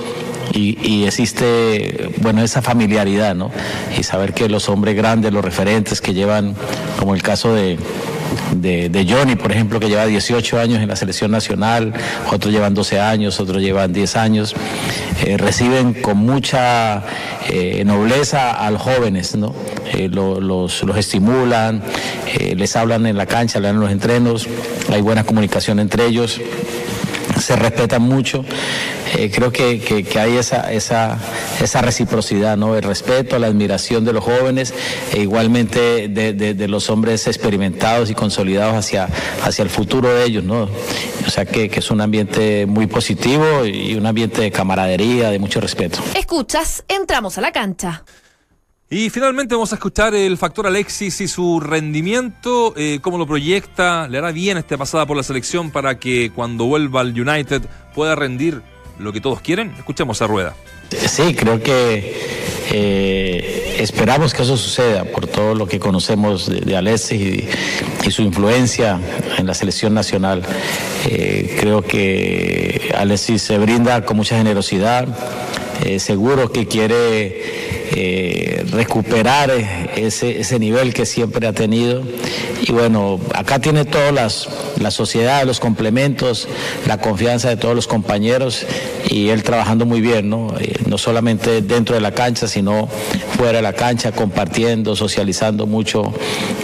y, 0.52 0.76
y, 0.82 1.06
existe, 1.06 2.10
bueno, 2.16 2.42
esa 2.42 2.62
familiaridad, 2.62 3.36
¿no? 3.36 3.52
Y 3.96 4.02
saber 4.02 4.34
que 4.34 4.48
los 4.48 4.68
hombres 4.68 4.96
grandes, 4.96 5.32
los 5.32 5.44
referentes 5.44 6.00
que 6.00 6.14
llevan, 6.14 6.56
como 6.98 7.14
el 7.14 7.22
caso 7.22 7.54
de, 7.54 7.78
de, 8.54 9.06
Johnny, 9.08 9.36
por 9.36 9.52
ejemplo, 9.52 9.80
que 9.80 9.88
lleva 9.88 10.06
18 10.06 10.58
años 10.58 10.80
en 10.80 10.88
la 10.88 10.96
selección 10.96 11.30
nacional, 11.30 11.92
otros 12.32 12.52
llevan 12.52 12.74
12 12.74 13.00
años, 13.00 13.40
otros 13.40 13.62
llevan 13.62 13.92
10 13.92 14.16
años, 14.16 14.54
eh, 15.24 15.36
reciben 15.36 15.94
con 15.94 16.18
mucha 16.18 17.04
eh, 17.48 17.84
nobleza 17.84 18.52
a 18.52 18.70
los 18.70 18.82
jóvenes, 18.82 19.36
¿no? 19.36 19.54
Eh, 19.92 20.08
lo, 20.10 20.40
los, 20.40 20.82
los, 20.82 20.96
estimulan, 20.96 21.82
les 22.56 22.76
hablan 22.76 23.06
en 23.06 23.16
la 23.16 23.26
cancha, 23.26 23.58
hablan 23.58 23.76
en 23.76 23.80
los 23.80 23.90
entrenos, 23.90 24.48
hay 24.92 25.00
buena 25.00 25.24
comunicación 25.24 25.78
entre 25.78 26.06
ellos 26.06 26.40
se 27.40 27.56
respetan 27.56 28.02
mucho. 28.02 28.44
Eh, 29.16 29.30
creo 29.32 29.52
que, 29.52 29.80
que, 29.80 30.18
hay 30.18 30.36
esa, 30.36 30.72
esa, 30.72 31.18
esa 31.60 31.80
reciprocidad, 31.80 32.56
¿no? 32.56 32.76
El 32.76 32.82
respeto, 32.82 33.38
la 33.38 33.46
admiración 33.46 34.04
de 34.04 34.12
los 34.12 34.24
jóvenes 34.24 34.74
e 35.12 35.20
igualmente 35.20 36.08
de, 36.08 36.32
de, 36.32 36.68
los 36.68 36.90
hombres 36.90 37.26
experimentados 37.26 38.10
y 38.10 38.14
consolidados 38.14 38.74
hacia, 38.74 39.08
hacia 39.44 39.62
el 39.62 39.70
futuro 39.70 40.12
de 40.12 40.24
ellos, 40.24 40.44
¿no? 40.44 40.68
O 41.26 41.30
sea 41.30 41.46
que 41.46 41.70
es 41.72 41.90
un 41.90 42.00
ambiente 42.00 42.66
muy 42.66 42.86
positivo 42.86 43.64
y 43.64 43.94
un 43.94 44.06
ambiente 44.06 44.42
de 44.42 44.50
camaradería, 44.50 45.30
de 45.30 45.38
mucho 45.38 45.60
respeto. 45.60 46.00
Escuchas, 46.14 46.84
entramos 46.88 47.38
a 47.38 47.40
la 47.40 47.52
cancha. 47.52 48.04
Y 48.88 49.10
finalmente 49.10 49.56
vamos 49.56 49.72
a 49.72 49.76
escuchar 49.76 50.14
el 50.14 50.38
factor 50.38 50.64
Alexis 50.68 51.20
y 51.20 51.26
su 51.26 51.58
rendimiento, 51.58 52.72
eh, 52.76 53.00
cómo 53.02 53.18
lo 53.18 53.26
proyecta, 53.26 54.06
le 54.06 54.18
hará 54.18 54.30
bien 54.30 54.58
esta 54.58 54.78
pasada 54.78 55.04
por 55.06 55.16
la 55.16 55.24
selección 55.24 55.72
para 55.72 55.98
que 55.98 56.30
cuando 56.32 56.66
vuelva 56.66 57.00
al 57.00 57.08
United 57.20 57.62
pueda 57.96 58.14
rendir 58.14 58.62
lo 59.00 59.12
que 59.12 59.20
todos 59.20 59.40
quieren. 59.40 59.74
Escuchemos 59.76 60.22
a 60.22 60.28
Rueda. 60.28 60.54
Sí, 61.08 61.34
creo 61.34 61.60
que 61.60 62.14
eh, 62.70 63.76
esperamos 63.80 64.32
que 64.32 64.42
eso 64.42 64.56
suceda 64.56 65.04
por 65.04 65.26
todo 65.26 65.56
lo 65.56 65.66
que 65.66 65.80
conocemos 65.80 66.48
de, 66.48 66.76
Alexis 66.76 67.20
y, 67.20 67.48
y, 68.06 68.10
su 68.12 68.22
influencia 68.22 69.00
en 69.36 69.46
la 69.46 69.54
selección 69.54 69.94
nacional. 69.94 70.44
Eh, 71.06 71.56
creo 71.58 71.82
que 71.82 72.92
Alexis 72.96 73.42
se 73.42 73.58
brinda 73.58 74.04
con 74.04 74.16
mucha 74.16 74.36
generosidad, 74.36 75.08
eh, 75.84 75.98
seguro 75.98 76.52
que 76.52 76.66
quiere 76.66 77.65
eh, 77.92 78.64
recuperar 78.70 79.50
ese, 79.96 80.40
ese, 80.40 80.58
nivel 80.58 80.92
que 80.92 81.06
siempre 81.06 81.46
ha 81.46 81.52
tenido. 81.52 82.02
Y 82.62 82.72
bueno, 82.72 83.20
acá 83.34 83.58
tiene 83.58 83.84
todas 83.84 84.12
las, 84.12 84.48
la 84.80 84.90
sociedad, 84.90 85.44
los 85.44 85.60
complementos, 85.60 86.48
la 86.86 86.98
confianza 86.98 87.48
de 87.48 87.56
todos 87.56 87.74
los 87.74 87.86
compañeros 87.86 88.64
y 89.08 89.28
él 89.28 89.42
trabajando 89.42 89.86
muy 89.86 90.00
bien, 90.00 90.30
¿no? 90.30 90.54
Eh, 90.58 90.80
no 90.86 90.98
solamente 90.98 91.62
dentro 91.62 91.94
de 91.94 92.00
la 92.00 92.12
cancha, 92.12 92.48
sino 92.48 92.88
fuera 93.36 93.58
de 93.58 93.62
la 93.62 93.72
cancha, 93.72 94.12
compartiendo, 94.12 94.96
socializando 94.96 95.66
mucho 95.66 96.12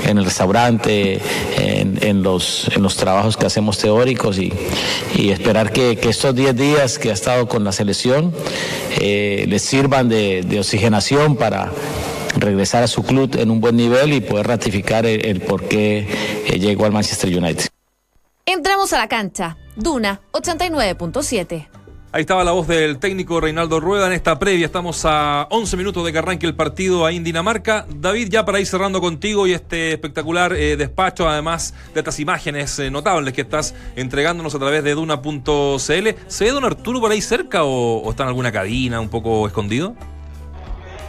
en 0.06 0.18
el 0.18 0.24
restaurante, 0.24 1.20
en, 1.56 2.22
los, 2.22 2.68
en 2.74 2.82
los 2.82 2.96
trabajos 2.96 3.36
que 3.36 3.46
hacemos 3.46 3.78
teóricos 3.78 4.38
y, 4.38 4.52
y 5.14 5.30
esperar 5.30 5.72
que, 5.72 5.96
que, 5.96 6.08
estos 6.08 6.34
10 6.34 6.56
días 6.56 6.98
que 6.98 7.10
ha 7.10 7.12
estado 7.12 7.48
con 7.48 7.64
la 7.64 7.72
selección 7.72 8.32
eh, 8.98 9.44
les 9.48 9.62
sirvan 9.62 10.08
de, 10.08 10.42
de 10.42 10.60
oxigenación 10.60 11.36
para 11.36 11.72
regresar 12.36 12.82
a 12.82 12.86
su 12.86 13.02
club 13.02 13.36
en 13.36 13.50
un 13.50 13.60
buen 13.60 13.76
nivel 13.76 14.12
y 14.12 14.20
poder 14.20 14.46
ratificar 14.46 15.06
el, 15.06 15.24
el 15.24 15.40
por 15.40 15.68
qué 15.68 16.06
eh, 16.46 16.58
llegó 16.58 16.84
al 16.84 16.92
Manchester 16.92 17.36
United. 17.36 17.66
Entramos 18.46 18.92
a 18.92 18.98
la 18.98 19.08
cancha. 19.08 19.56
Duna 19.76 20.20
89.7. 20.32 21.68
Ahí 22.14 22.20
estaba 22.20 22.44
la 22.44 22.52
voz 22.52 22.68
del 22.68 22.98
técnico 22.98 23.40
Reinaldo 23.40 23.80
Rueda 23.80 24.06
en 24.06 24.12
esta 24.12 24.38
previa. 24.38 24.66
Estamos 24.66 25.06
a 25.06 25.46
11 25.48 25.78
minutos 25.78 26.04
de 26.04 26.12
que 26.12 26.18
arranque 26.18 26.46
el 26.46 26.54
partido 26.54 27.06
ahí 27.06 27.16
en 27.16 27.24
Dinamarca. 27.24 27.86
David, 27.88 28.28
ya 28.30 28.44
para 28.44 28.60
ir 28.60 28.66
cerrando 28.66 29.00
contigo 29.00 29.46
y 29.46 29.54
este 29.54 29.92
espectacular 29.92 30.52
eh, 30.52 30.76
despacho, 30.76 31.26
además 31.26 31.72
de 31.94 32.00
estas 32.00 32.20
imágenes 32.20 32.78
eh, 32.80 32.90
notables 32.90 33.32
que 33.32 33.40
estás 33.40 33.74
entregándonos 33.96 34.54
a 34.54 34.58
través 34.58 34.84
de 34.84 34.92
Duna.cl. 34.92 36.08
¿Se 36.26 36.44
ve 36.44 36.50
don 36.50 36.66
Arturo 36.66 37.00
por 37.00 37.10
ahí 37.10 37.22
cerca 37.22 37.64
o, 37.64 38.02
o 38.02 38.10
está 38.10 38.24
en 38.24 38.28
alguna 38.28 38.52
cabina 38.52 39.00
un 39.00 39.08
poco 39.08 39.46
escondido? 39.46 39.96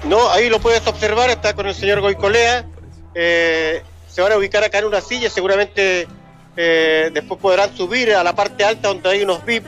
No, 0.06 0.30
ahí 0.30 0.50
lo 0.50 0.60
puedes 0.60 0.86
observar, 0.86 1.30
está 1.30 1.54
con 1.54 1.66
el 1.66 1.76
señor 1.76 2.02
Goicolea. 2.02 2.66
Eh, 3.16 3.82
se 4.10 4.22
van 4.22 4.32
a 4.32 4.38
ubicar 4.38 4.64
acá 4.64 4.80
en 4.80 4.86
una 4.86 5.02
silla, 5.02 5.30
seguramente 5.30 6.08
eh, 6.58 7.10
después 7.14 7.40
podrán 7.40 7.76
subir 7.76 8.14
a 8.14 8.24
la 8.24 8.36
parte 8.36 8.64
alta 8.64 8.90
donde 8.90 9.10
hay 9.10 9.24
unos 9.24 9.44
VIP. 9.46 9.66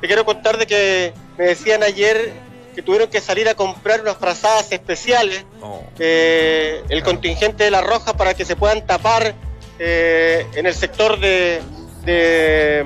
Te 0.00 0.06
quiero 0.06 0.24
contar 0.24 0.58
de 0.58 0.66
que 0.66 1.14
me 1.38 1.46
decían 1.46 1.82
ayer 1.82 2.32
que 2.74 2.82
tuvieron 2.82 3.08
que 3.08 3.20
salir 3.20 3.48
a 3.48 3.54
comprar 3.54 4.02
unas 4.02 4.16
frazadas 4.18 4.70
especiales, 4.70 5.46
oh. 5.62 5.82
eh, 5.98 6.82
el 6.90 7.02
contingente 7.02 7.64
de 7.64 7.70
la 7.70 7.80
Roja, 7.80 8.14
para 8.14 8.34
que 8.34 8.44
se 8.44 8.54
puedan 8.54 8.86
tapar 8.86 9.34
eh, 9.78 10.46
en 10.54 10.66
el 10.66 10.74
sector 10.74 11.18
de, 11.18 11.62
de, 12.04 12.84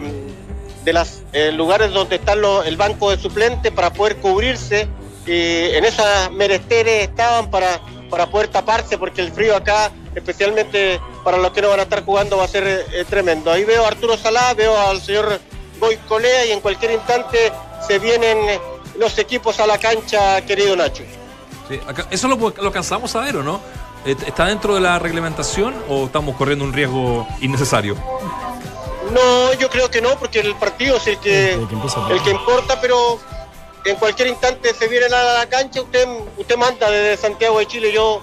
de 0.84 0.92
los 0.92 1.22
lugares 1.54 1.90
donde 1.90 2.16
están 2.16 2.40
los, 2.40 2.64
el 2.66 2.76
banco 2.76 3.10
de 3.10 3.18
suplentes 3.18 3.72
para 3.72 3.92
poder 3.92 4.16
cubrirse 4.18 4.86
y 5.30 5.76
en 5.76 5.84
esas 5.84 6.28
meresteres 6.32 7.08
estaban 7.08 7.50
para, 7.52 7.80
para 8.10 8.26
poder 8.28 8.48
taparse 8.48 8.98
porque 8.98 9.20
el 9.20 9.30
frío 9.30 9.54
acá, 9.54 9.92
especialmente 10.12 11.00
para 11.22 11.36
los 11.36 11.52
que 11.52 11.62
no 11.62 11.68
van 11.68 11.78
a 11.78 11.84
estar 11.84 12.04
jugando, 12.04 12.36
va 12.38 12.44
a 12.44 12.48
ser 12.48 12.66
eh, 12.66 13.04
tremendo. 13.08 13.52
Ahí 13.52 13.62
veo 13.62 13.84
a 13.84 13.88
Arturo 13.88 14.16
Salá, 14.16 14.52
veo 14.54 14.76
al 14.76 15.00
señor 15.00 15.40
Boy 15.78 15.96
Colea 16.08 16.46
y 16.46 16.50
en 16.50 16.60
cualquier 16.60 16.90
instante 16.90 17.52
se 17.86 18.00
vienen 18.00 18.38
los 18.98 19.16
equipos 19.18 19.60
a 19.60 19.68
la 19.68 19.78
cancha, 19.78 20.44
querido 20.44 20.74
Nacho. 20.74 21.04
Sí, 21.68 21.78
acá, 21.86 22.08
¿Eso 22.10 22.26
lo, 22.26 22.36
lo 22.36 22.66
alcanzamos 22.66 23.14
a 23.14 23.20
ver 23.20 23.36
o 23.36 23.44
no? 23.44 23.60
¿Está 24.04 24.46
dentro 24.46 24.74
de 24.74 24.80
la 24.80 24.98
reglamentación 24.98 25.76
o 25.88 26.06
estamos 26.06 26.34
corriendo 26.34 26.64
un 26.64 26.72
riesgo 26.72 27.28
innecesario? 27.40 27.94
No, 29.12 29.52
yo 29.54 29.70
creo 29.70 29.88
que 29.90 30.00
no, 30.00 30.18
porque 30.18 30.40
el 30.40 30.56
partido 30.56 30.96
es 30.96 31.06
el 31.06 31.18
que, 31.18 31.52
el 31.54 31.68
que, 31.68 31.74
el 32.14 32.22
que 32.22 32.30
importa, 32.30 32.80
pero 32.80 33.20
en 33.84 33.96
cualquier 33.96 34.28
instante 34.28 34.74
se 34.74 34.88
viene 34.88 35.06
a 35.06 35.38
la 35.38 35.46
cancha, 35.48 35.82
usted, 35.82 36.06
usted 36.36 36.56
manda 36.56 36.90
desde 36.90 37.16
Santiago 37.16 37.58
de 37.58 37.66
Chile, 37.66 37.92
yo 37.92 38.22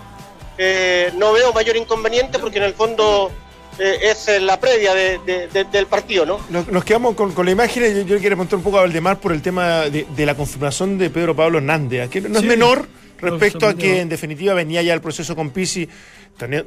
eh, 0.57 1.11
no 1.17 1.33
veo 1.33 1.53
mayor 1.53 1.75
inconveniente 1.77 2.39
porque 2.39 2.57
en 2.57 2.65
el 2.65 2.73
fondo 2.73 3.31
eh, 3.79 3.99
es 4.01 4.41
la 4.41 4.59
previa 4.59 4.93
de, 4.93 5.19
de, 5.19 5.47
de, 5.47 5.63
del 5.65 5.87
partido, 5.87 6.25
¿no? 6.25 6.39
Nos, 6.49 6.67
nos 6.67 6.83
quedamos 6.83 7.15
con, 7.15 7.31
con, 7.33 7.45
la 7.45 7.51
imagen, 7.51 7.83
yo, 7.83 8.01
yo 8.01 8.19
quiero 8.19 8.35
preguntar 8.35 8.57
un 8.57 8.63
poco 8.63 8.77
a 8.77 8.81
Valdemar 8.81 9.19
por 9.19 9.31
el 9.31 9.41
tema 9.41 9.81
de, 9.89 10.25
la 10.25 10.35
confirmación 10.35 10.97
de 10.97 11.09
Pedro 11.09 11.35
Pablo 11.35 11.57
Hernández, 11.59 12.09
que 12.09 12.21
no 12.21 12.39
sí. 12.39 12.45
es 12.45 12.49
menor 12.49 12.87
respecto 13.19 13.67
a 13.67 13.75
que 13.75 14.01
en 14.01 14.09
definitiva 14.09 14.53
venía 14.53 14.81
ya 14.81 14.93
el 14.93 15.01
proceso 15.01 15.35
con 15.35 15.49
Pisi 15.49 15.87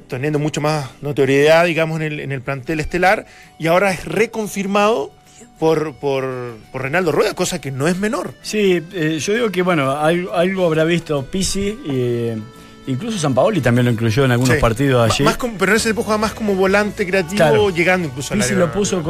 teniendo 0.09 0.41
mucho 0.41 0.61
más 0.61 0.91
notoriedad, 1.01 1.65
digamos, 1.65 2.01
en 2.01 2.07
el, 2.07 2.21
en 2.21 2.33
el 2.33 2.43
plantel 2.43 2.81
estelar, 2.81 3.27
y 3.59 3.69
ahora 3.69 3.93
es 3.93 4.05
reconfirmado 4.05 5.13
por, 5.59 5.95
por, 5.95 6.25
por, 6.73 6.83
Reinaldo 6.83 7.13
Rueda, 7.13 7.35
cosa 7.35 7.61
que 7.61 7.71
no 7.71 7.87
es 7.89 7.97
menor. 7.99 8.35
Sí, 8.43 8.83
eh, 8.93 9.19
yo 9.21 9.35
digo 9.35 9.51
que, 9.51 9.63
bueno, 9.63 9.91
algo, 9.93 10.33
algo 10.35 10.67
habrá 10.67 10.85
visto 10.85 11.25
Pisi, 11.27 11.79
eh, 11.89 12.39
incluso 12.87 13.19
San 13.19 13.35
Paoli 13.35 13.61
también 13.61 13.87
lo 13.87 13.93
incluyó 13.93 14.25
en 14.25 14.33
algunos 14.33 14.55
sí. 14.55 14.61
partidos 14.61 15.11
allí. 15.11 15.25
Más 15.25 15.37
como, 15.37 15.59
pero 15.59 15.73
en 15.73 15.77
ese 15.77 15.93
jugaba 15.93 16.19
más 16.19 16.33
como 16.33 16.55
volante 16.55 17.07
creativo, 17.07 17.37
claro. 17.37 17.71
llegando 17.71 18.09
incluso 18.09 18.35
a 18.35 18.37
Pisi 18.37 18.55
lo 18.55 18.73
puso 18.73 19.03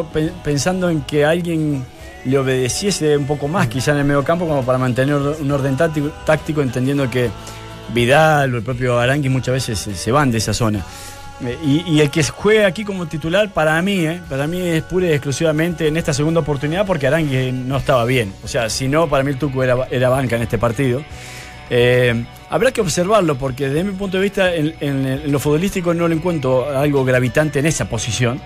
pensando 0.45 0.91
en 0.91 1.03
que 1.03 1.25
alguien 1.25 1.85
le 2.25 2.39
obedeciese 2.39 3.17
un 3.17 3.27
poco 3.27 3.49
más, 3.49 3.69
quizá 3.69 3.93
en 3.93 3.99
el 3.99 4.05
medio 4.05 4.25
campo, 4.25 4.47
como 4.47 4.65
para 4.65 4.79
mantener 4.79 5.17
un 5.17 5.51
orden 5.51 5.77
táctico, 5.77 6.09
táctico 6.27 6.63
entendiendo 6.63 7.09
que 7.09 7.31
Vidal 7.95 8.55
o 8.55 8.59
el 8.59 8.63
propio 8.63 8.99
Arangui 8.99 9.29
muchas 9.29 9.55
veces 9.55 9.79
se 9.79 10.13
van 10.13 10.31
de 10.31 10.39
esa 10.39 10.55
zona. 10.55 10.85
Eh, 11.45 11.59
y, 11.65 11.95
y 11.97 12.01
el 12.01 12.11
que 12.11 12.23
juegue 12.23 12.65
aquí 12.67 12.85
como 12.85 13.07
titular, 13.07 13.49
para 13.51 13.81
mí, 13.83 14.01
eh, 14.07 14.21
para 14.29 14.47
mí 14.47 14.61
es 14.61 14.83
pura 14.83 15.07
y 15.07 15.13
exclusivamente 15.13 15.89
en 15.89 15.97
esta 15.97 16.13
segunda 16.13 16.41
oportunidad 16.41 16.85
porque 16.87 17.07
Arangui 17.07 17.51
no 17.53 17.79
estaba 17.79 18.05
bien. 18.05 18.33
O 18.45 18.49
sea, 18.49 18.69
si 18.69 18.89
no, 18.89 19.09
para 19.09 19.25
mí 19.25 19.31
el 19.31 19.39
Tucu 19.39 19.63
era, 19.63 19.89
era 19.91 20.09
banca 20.11 20.37
en 20.37 20.43
este 20.43 20.59
partido. 20.59 21.03
Eh, 21.71 22.25
habrá 22.51 22.73
que 22.73 22.81
observarlo 22.81 23.37
porque 23.39 23.69
desde 23.69 23.85
mi 23.85 23.93
punto 23.97 24.17
de 24.17 24.23
vista 24.25 24.55
en, 24.55 24.75
en- 24.81 25.07
en 25.07 25.33
lo 25.33 25.39
futbolístico 25.39 25.95
no 25.95 26.09
le 26.09 26.17
encuentro 26.17 26.77
algo 26.77 27.05
gravitante 27.05 27.61
en 27.61 27.67
esa 27.67 27.89
posición. 27.89 28.41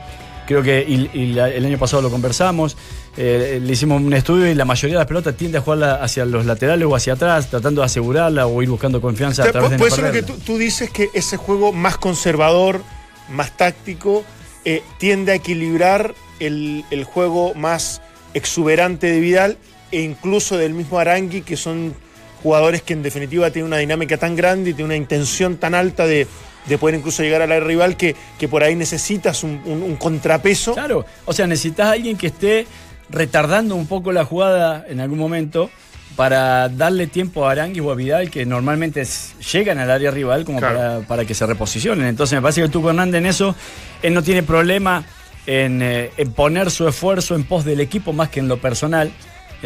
Creo 0.46 0.62
que 0.62 0.84
y- 0.86 1.10
y 1.14 1.26
la- 1.32 1.48
el 1.48 1.64
año 1.64 1.78
pasado 1.78 2.02
lo 2.02 2.10
conversamos, 2.10 2.76
eh, 3.16 3.60
le 3.62 3.72
hicimos 3.72 4.02
un 4.02 4.12
estudio 4.12 4.46
y 4.50 4.54
la 4.54 4.64
mayoría 4.64 4.96
de 4.96 4.98
las 5.00 5.06
pelotas 5.06 5.36
tiende 5.36 5.58
a 5.58 5.60
jugarla 5.60 5.94
hacia 6.02 6.24
los 6.24 6.44
laterales 6.44 6.86
o 6.86 6.94
hacia 6.94 7.14
atrás, 7.14 7.48
tratando 7.48 7.80
de 7.80 7.86
asegurarla 7.86 8.46
o 8.46 8.62
ir 8.62 8.68
buscando 8.68 9.00
confianza 9.00 9.42
O 9.42 9.44
a 9.44 9.46
sea, 9.46 9.52
través 9.52 9.70
de 9.70 9.76
no 9.76 9.78
puede 9.80 9.90
ser 9.92 10.04
lo 10.04 10.12
que 10.12 10.22
tú, 10.22 10.34
tú 10.44 10.58
dices 10.58 10.90
que 10.90 11.08
ese 11.14 11.36
juego 11.36 11.72
más 11.72 11.96
conservador, 11.96 12.82
más 13.30 13.56
táctico, 13.56 14.24
eh, 14.66 14.82
tiende 14.98 15.32
a 15.32 15.34
equilibrar 15.36 16.14
el, 16.40 16.84
el 16.90 17.04
juego 17.04 17.54
más 17.54 18.02
exuberante 18.34 19.06
de 19.06 19.20
Vidal 19.20 19.56
e 19.92 20.00
incluso 20.02 20.56
del 20.58 20.74
mismo 20.74 20.98
Arangui, 20.98 21.42
que 21.42 21.56
son 21.56 21.94
jugadores 22.42 22.82
que 22.82 22.92
en 22.92 23.02
definitiva 23.02 23.50
tienen 23.50 23.68
una 23.68 23.78
dinámica 23.78 24.16
tan 24.18 24.36
grande 24.36 24.70
y 24.70 24.74
tienen 24.74 24.86
una 24.86 24.96
intención 24.96 25.56
tan 25.56 25.74
alta 25.74 26.06
de, 26.06 26.26
de 26.66 26.78
poder 26.78 26.94
incluso 26.96 27.22
llegar 27.22 27.42
al 27.42 27.52
área 27.52 27.64
rival 27.66 27.96
que, 27.96 28.14
que 28.38 28.48
por 28.48 28.62
ahí 28.62 28.74
necesitas 28.74 29.42
un, 29.44 29.60
un- 29.64 29.82
un 29.82 29.96
contrapeso. 29.96 30.74
Claro, 30.74 31.04
o 31.26 31.32
sea, 31.32 31.46
necesitas 31.46 31.86
a 31.88 31.92
alguien 31.92 32.16
que 32.16 32.28
esté 32.28 32.66
retardando 33.10 33.74
un 33.76 33.86
poco 33.86 34.12
la 34.12 34.24
jugada 34.24 34.84
en 34.88 35.00
algún 35.00 35.18
momento 35.18 35.70
para 36.16 36.68
darle 36.68 37.06
tiempo 37.08 37.46
a 37.46 37.50
Aranguis 37.52 37.82
o 37.82 37.90
a 37.90 37.94
Vidal, 37.94 38.30
que 38.30 38.46
normalmente 38.46 39.04
llegan 39.52 39.78
al 39.78 39.90
área 39.90 40.10
rival 40.10 40.44
como 40.44 40.58
Claro. 40.60 40.76
para, 40.76 41.00
para 41.00 41.24
que 41.24 41.34
se 41.34 41.44
reposicionen. 41.44 42.06
Entonces 42.06 42.36
me 42.36 42.42
parece 42.42 42.60
que 42.60 42.66
el 42.66 42.70
Tuco 42.70 42.90
Hernández 42.90 43.18
en 43.18 43.26
eso, 43.26 43.54
él 44.02 44.14
no 44.14 44.22
tiene 44.22 44.42
problema 44.44 45.04
en, 45.46 45.82
eh, 45.82 46.12
en 46.16 46.32
poner 46.32 46.70
su 46.70 46.86
esfuerzo 46.88 47.34
en 47.34 47.44
pos 47.44 47.64
del 47.64 47.80
equipo 47.80 48.12
más 48.12 48.28
que 48.28 48.40
en 48.40 48.48
lo 48.48 48.58
personal. 48.58 49.10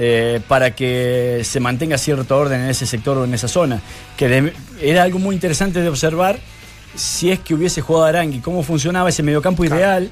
eh, 0.01 0.41
para 0.47 0.77
que 0.77 1.41
se 1.43 1.59
mantenga 1.59 1.99
cierto 1.99 2.37
orden 2.39 2.61
en 2.61 2.69
ese 2.71 2.87
sector 2.87 3.19
o 3.19 3.25
en 3.25 3.35
esa 3.35 3.49
zona. 3.49 3.81
Que 4.17 4.29
de- 4.29 4.53
era 4.81 5.03
algo 5.03 5.19
muy 5.19 5.35
interesante 5.35 5.81
de 5.81 5.89
observar 5.89 6.39
si 6.95 7.31
es 7.31 7.39
que 7.41 7.55
hubiese 7.55 7.81
jugado 7.81 8.07
Arangui, 8.07 8.41
cómo 8.41 8.63
funcionaba 8.63 9.09
ese 9.09 9.23
mediocampo 9.23 9.65
ideal 9.65 10.11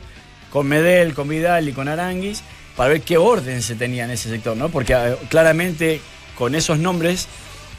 con 0.51 0.67
Medel, 0.67 1.15
con 1.15 1.29
Vidal 1.29 1.69
y 1.69 1.73
con 1.73 1.89
Aranguis, 1.89 2.43
para 2.77 2.91
ver 2.91 3.01
qué 3.03 3.17
orden 3.19 3.63
se 3.63 3.75
tenía 3.75 4.05
en 4.05 4.11
ese 4.11 4.29
sector, 4.31 4.57
¿no? 4.57 4.69
Porque 4.69 4.93
eh, 4.95 5.17
claramente 5.29 6.01
con 6.37 6.55
esos 6.55 6.79
nombres 6.79 7.27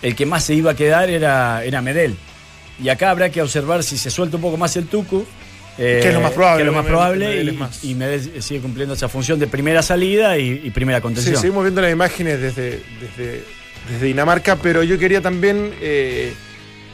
el 0.01 0.15
que 0.15 0.25
más 0.25 0.43
se 0.43 0.53
iba 0.53 0.71
a 0.71 0.75
quedar 0.75 1.09
era, 1.09 1.63
era 1.63 1.81
Medel. 1.81 2.15
Y 2.83 2.89
acá 2.89 3.09
habrá 3.11 3.29
que 3.29 3.41
observar 3.41 3.83
si 3.83 3.97
se 3.97 4.11
suelta 4.11 4.35
un 4.37 4.41
poco 4.43 4.57
más 4.57 4.75
el 4.75 4.85
Tucu. 4.87 5.25
eh, 5.79 5.99
Que 6.01 6.09
es 6.09 6.13
lo 6.13 6.21
más 6.21 6.31
probable, 6.33 6.63
que 6.63 6.69
es 6.69 6.73
lo 6.73 6.77
más 6.81 6.85
probable 6.85 7.27
Medel 7.27 7.47
y, 7.47 7.49
es 7.51 7.57
más. 7.57 7.83
y 7.83 7.95
Medel 7.95 8.41
sigue 8.43 8.59
cumpliendo 8.61 8.93
esa 8.95 9.07
función 9.09 9.39
de 9.39 9.47
primera 9.47 9.81
salida 9.81 10.37
y, 10.37 10.61
y 10.63 10.69
primera 10.71 10.99
Sí, 10.99 11.03
contención. 11.03 11.35
seguimos 11.37 11.63
viendo 11.63 11.81
las 11.81 11.91
imágenes 11.91 12.39
desde, 12.41 12.81
desde, 12.99 13.43
desde 13.91 14.05
Dinamarca, 14.05 14.55
pero 14.57 14.83
yo 14.83 14.99
quería 14.99 15.21
también 15.21 15.73
eh, 15.81 16.33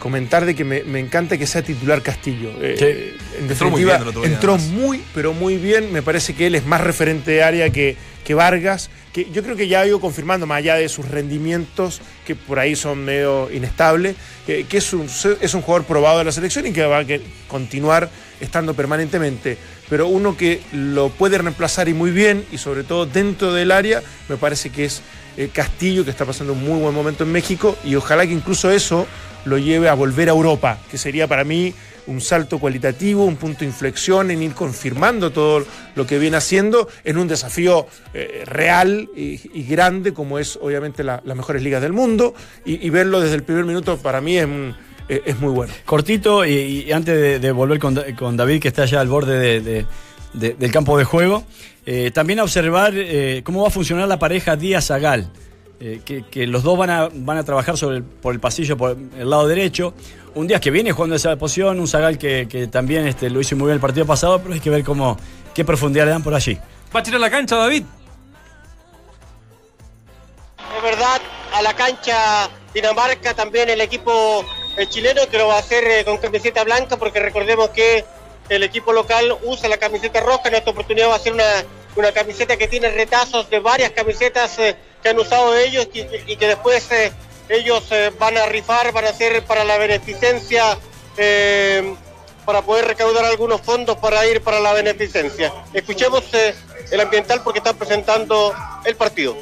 comentar 0.03 0.45
de 0.45 0.53
que 0.53 0.65
me, 0.65 0.83
me 0.83 0.99
encanta 0.99 1.37
que 1.37 1.47
sea 1.47 1.61
titular 1.61 2.01
Castillo. 2.01 2.51
Eh, 2.61 2.75
Sí. 2.77 3.37
En 3.39 3.49
Entró 3.49 3.69
muy 3.69 3.85
bien 3.85 4.03
día, 4.03 4.25
entró 4.25 4.55
además. 4.55 4.71
muy, 4.73 5.01
pero 5.15 5.33
muy 5.33 5.55
bien. 5.55 5.93
Me 5.93 6.01
parece 6.01 6.35
que 6.35 6.47
él 6.47 6.55
es 6.55 6.65
más 6.65 6.81
referente 6.81 7.31
de 7.31 7.41
área 7.41 7.69
que, 7.69 7.95
que 8.25 8.33
Vargas, 8.33 8.89
que 9.13 9.29
yo 9.31 9.43
creo 9.43 9.55
que 9.55 9.69
ya 9.69 9.79
ha 9.79 9.87
ido 9.87 10.01
confirmando, 10.01 10.45
más 10.45 10.57
allá 10.57 10.75
de 10.75 10.89
sus 10.89 11.07
rendimientos, 11.07 12.01
que 12.27 12.35
por 12.35 12.59
ahí 12.59 12.75
son 12.75 13.05
medio 13.05 13.49
inestables, 13.49 14.17
que, 14.45 14.65
que 14.65 14.77
es, 14.79 14.91
un, 14.91 15.07
es 15.39 15.53
un 15.53 15.61
jugador 15.61 15.85
probado 15.87 16.17
de 16.19 16.25
la 16.25 16.33
selección 16.33 16.67
y 16.67 16.73
que 16.73 16.83
va 16.85 16.99
a 16.99 17.05
continuar 17.47 18.09
estando 18.41 18.73
permanentemente. 18.73 19.57
Pero 19.89 20.07
uno 20.09 20.35
que 20.35 20.59
lo 20.73 21.11
puede 21.11 21.37
reemplazar 21.37 21.87
y 21.87 21.93
muy 21.93 22.11
bien, 22.11 22.43
y 22.51 22.57
sobre 22.57 22.83
todo 22.83 23.05
dentro 23.05 23.53
del 23.53 23.71
área, 23.71 24.03
me 24.27 24.35
parece 24.35 24.69
que 24.69 24.83
es 24.83 25.01
eh, 25.37 25.49
Castillo, 25.53 26.03
que 26.03 26.11
está 26.11 26.25
pasando 26.25 26.53
un 26.53 26.63
muy 26.63 26.79
buen 26.79 26.93
momento 26.93 27.23
en 27.23 27.31
México, 27.31 27.75
y 27.83 27.95
ojalá 27.95 28.25
que 28.27 28.33
incluso 28.33 28.69
eso 28.71 29.07
lo 29.45 29.57
lleve 29.57 29.89
a 29.89 29.93
volver 29.93 30.29
a 30.29 30.31
Europa, 30.31 30.77
que 30.89 30.97
sería 30.97 31.27
para 31.27 31.43
mí 31.43 31.73
un 32.07 32.19
salto 32.21 32.59
cualitativo, 32.59 33.23
un 33.25 33.37
punto 33.37 33.59
de 33.61 33.65
inflexión 33.67 34.29
en 34.31 34.41
ir 34.43 34.53
confirmando 34.53 35.31
todo 35.31 35.65
lo 35.95 36.05
que 36.05 36.19
viene 36.19 36.35
haciendo 36.37 36.87
en 37.05 37.17
un 37.17 37.27
desafío 37.29 37.87
eh, 38.13 38.43
real 38.45 39.09
y, 39.15 39.37
grande 39.63 40.13
como 40.13 40.37
es 40.39 40.57
obviamente 40.61 41.03
la- 41.03 41.21
las 41.25 41.35
mejores 41.37 41.61
ligas 41.63 41.81
del 41.81 41.93
mundo 41.93 42.33
y, 42.65 42.89
verlo 42.89 43.21
desde 43.21 43.35
el 43.35 43.43
primer 43.43 43.63
minuto 43.65 43.97
para 43.97 44.19
mí 44.21 44.37
es, 44.37 44.47
eh, 45.09 45.35
muy 45.39 45.51
bueno. 45.51 45.73
Cortito, 45.85 46.45
y, 46.45 46.91
antes 46.91 47.41
de, 47.41 47.51
volver 47.51 47.79
con, 47.79 47.97
con 48.17 48.35
David, 48.37 48.61
que 48.61 48.67
está 48.69 48.83
allá 48.83 48.99
al 48.99 49.07
borde 49.07 49.39
de- 49.39 49.61
de- 49.61 49.85
de- 50.33 50.53
del 50.55 50.71
campo 50.71 50.97
de 50.97 51.03
juego, 51.05 51.45
eh, 51.85 52.11
también 52.11 52.39
a 52.39 52.43
observar 52.43 52.93
eh, 52.95 53.41
cómo 53.43 53.61
va 53.61 53.67
a 53.67 53.71
funcionar 53.71 54.07
la 54.07 54.19
pareja 54.19 54.55
Díaz-Zagal. 54.55 55.29
eh, 55.79 55.99
que, 56.05 56.23
que 56.23 56.47
los 56.47 56.63
dos 56.63 56.77
van 56.77 56.89
a, 56.89 57.09
van 57.13 57.37
a 57.37 57.43
trabajar 57.43 57.77
sobre 57.77 57.97
el- 57.97 58.03
por 58.03 58.33
el 58.33 58.39
pasillo, 58.39 58.77
por 58.77 58.95
el 59.19 59.29
lado 59.29 59.47
derecho. 59.47 59.93
Un 60.33 60.47
Díaz 60.47 60.61
que 60.61 60.71
viene 60.71 60.93
jugando 60.93 61.15
esa 61.17 61.35
posición, 61.35 61.77
un 61.79 61.87
Zagal 61.89 62.17
que, 62.17 62.47
que 62.47 62.67
también 62.67 63.05
este, 63.05 63.29
lo 63.29 63.41
hizo 63.41 63.55
muy 63.57 63.65
bien 63.65 63.75
el 63.75 63.81
partido 63.81 64.05
pasado, 64.05 64.39
pero 64.41 64.53
hay 64.53 64.61
que 64.61 64.69
ver 64.69 64.83
cómo, 64.85 65.17
qué 65.53 65.65
profundidad 65.65 66.05
le 66.05 66.11
dan 66.11 66.23
por 66.23 66.33
allí. 66.33 66.57
Va 66.95 67.01
a 67.01 67.03
tirar 67.03 67.19
la 67.19 67.29
cancha, 67.29 67.57
David. 67.57 67.83
Es 70.77 70.83
verdad, 70.83 71.21
a 71.53 71.61
la 71.61 71.73
cancha 71.73 72.49
Dinamarca 72.73 73.33
también 73.33 73.69
el 73.69 73.81
equipo 73.81 74.45
chileno 74.89 75.21
que 75.29 75.37
lo 75.37 75.47
va 75.47 75.55
a 75.57 75.59
hacer 75.59 75.83
eh, 75.83 76.05
con 76.05 76.17
camiseta 76.17 76.63
blanca 76.63 76.97
porque 76.97 77.19
recordemos 77.19 77.69
que 77.69 78.05
el 78.49 78.63
equipo 78.63 78.93
local 78.93 79.37
usa 79.43 79.69
la 79.69 79.77
camiseta 79.77 80.19
roja. 80.19 80.49
En 80.49 80.55
esta 80.55 80.71
oportunidad 80.71 81.09
va 81.09 81.15
a 81.15 81.19
ser 81.19 81.33
una, 81.33 81.63
una 81.95 82.11
camiseta 82.11 82.57
que 82.57 82.67
tiene 82.67 82.89
retazos 82.89 83.49
de 83.49 83.59
varias 83.59 83.91
camisetas 83.91 84.57
eh, 84.59 84.75
que 85.01 85.09
han 85.09 85.19
usado 85.19 85.55
ellos 85.57 85.87
y, 85.93 86.35
que 86.35 86.47
después 86.47 86.91
eh, 86.91 87.11
ellos 87.49 87.83
eh, 87.91 88.11
van 88.17 88.37
a 88.37 88.45
rifar, 88.45 88.91
van 88.91 89.05
a 89.05 89.09
hacer 89.09 89.43
para 89.43 89.63
la 89.63 89.77
beneficencia, 89.77 90.77
eh, 91.17 91.95
para 92.45 92.61
poder 92.61 92.85
recaudar 92.85 93.25
algunos 93.25 93.61
fondos 93.61 93.97
para 93.97 94.25
ir 94.25 94.41
para 94.41 94.59
la 94.59 94.73
beneficencia. 94.73 95.53
Escuchemos 95.73 96.23
eh, 96.33 96.55
el 96.91 96.99
ambiental 96.99 97.41
porque 97.43 97.59
están 97.59 97.77
presentando 97.77 98.53
el 98.85 98.95
partido. 98.95 99.35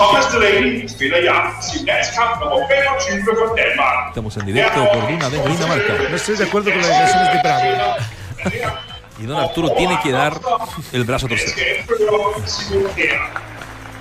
Og 0.00 0.16
de 0.16 0.22
skal 0.22 0.40
naturligvis 0.40 0.40
markeres. 0.40 0.40
Thomas 0.40 0.52
Delaney 0.52 0.88
spiller 0.94 1.18
i 1.26 1.28
aften 1.38 1.62
sin 1.70 1.86
landskamp 1.86 2.32
nummer 2.40 2.58
25 2.68 3.36
for 3.40 3.48
Danmark. 3.60 4.02
Estamos 4.10 4.34
en 4.36 4.44
directo 4.50 4.78
por 4.94 5.02
Dinamarca. 5.10 5.92
No 6.10 6.16
estoy 6.20 6.36
de 6.36 6.44
acuerdo 6.48 6.68
con 6.74 6.80
las 6.82 6.90
declaraciones 6.90 7.28
de 7.34 7.38
Bravo. 7.44 7.68
Y 9.18 9.24
don 9.26 9.38
Arturo 9.38 9.68
tiene 9.80 9.98
que 10.02 10.12
dar 10.12 10.32
el 10.92 11.04
brazo 11.04 11.26
a 11.26 11.28
torcer. 11.30 11.54
Simon 12.46 12.90
Kjær. 12.96 13.42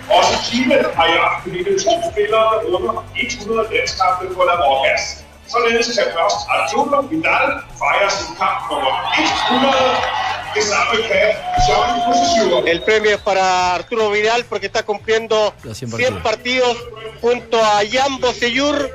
Også 0.10 0.36
Chile 0.52 0.86
har 0.96 1.06
i 1.06 1.18
aften 1.18 1.52
hvilket 1.52 1.76
to 1.84 1.92
spillere, 2.12 2.42
der 2.52 2.60
runder 2.72 3.06
100 3.16 3.68
landskampe 3.74 4.36
på 4.36 4.44
La 4.44 4.56
Morgas. 4.56 5.25
Således 5.48 5.88
kan 5.98 6.10
først 6.18 6.48
Arturo 6.50 7.02
Vidal 7.10 7.52
fejre 7.80 8.10
sin 8.12 8.36
kamp 8.40 8.70
nummer 8.72 8.94
100. 9.18 10.26
Det 10.56 10.64
samme 10.64 10.98
kan 11.10 11.30
John 11.68 11.90
Position. 12.06 12.68
El 12.68 12.82
premio 12.82 13.12
es 13.16 13.22
para 13.22 13.76
Arturo 13.76 14.10
Vidal 14.10 14.46
porque 14.46 14.68
está 14.68 14.84
cumpliendo 14.84 15.54
Los 15.64 15.78
100 15.78 15.92
100 15.92 16.24
partidos 16.24 16.78
junto 17.22 17.58
a 17.64 17.82
Jan 17.92 18.20
Bosellur. 18.20 18.90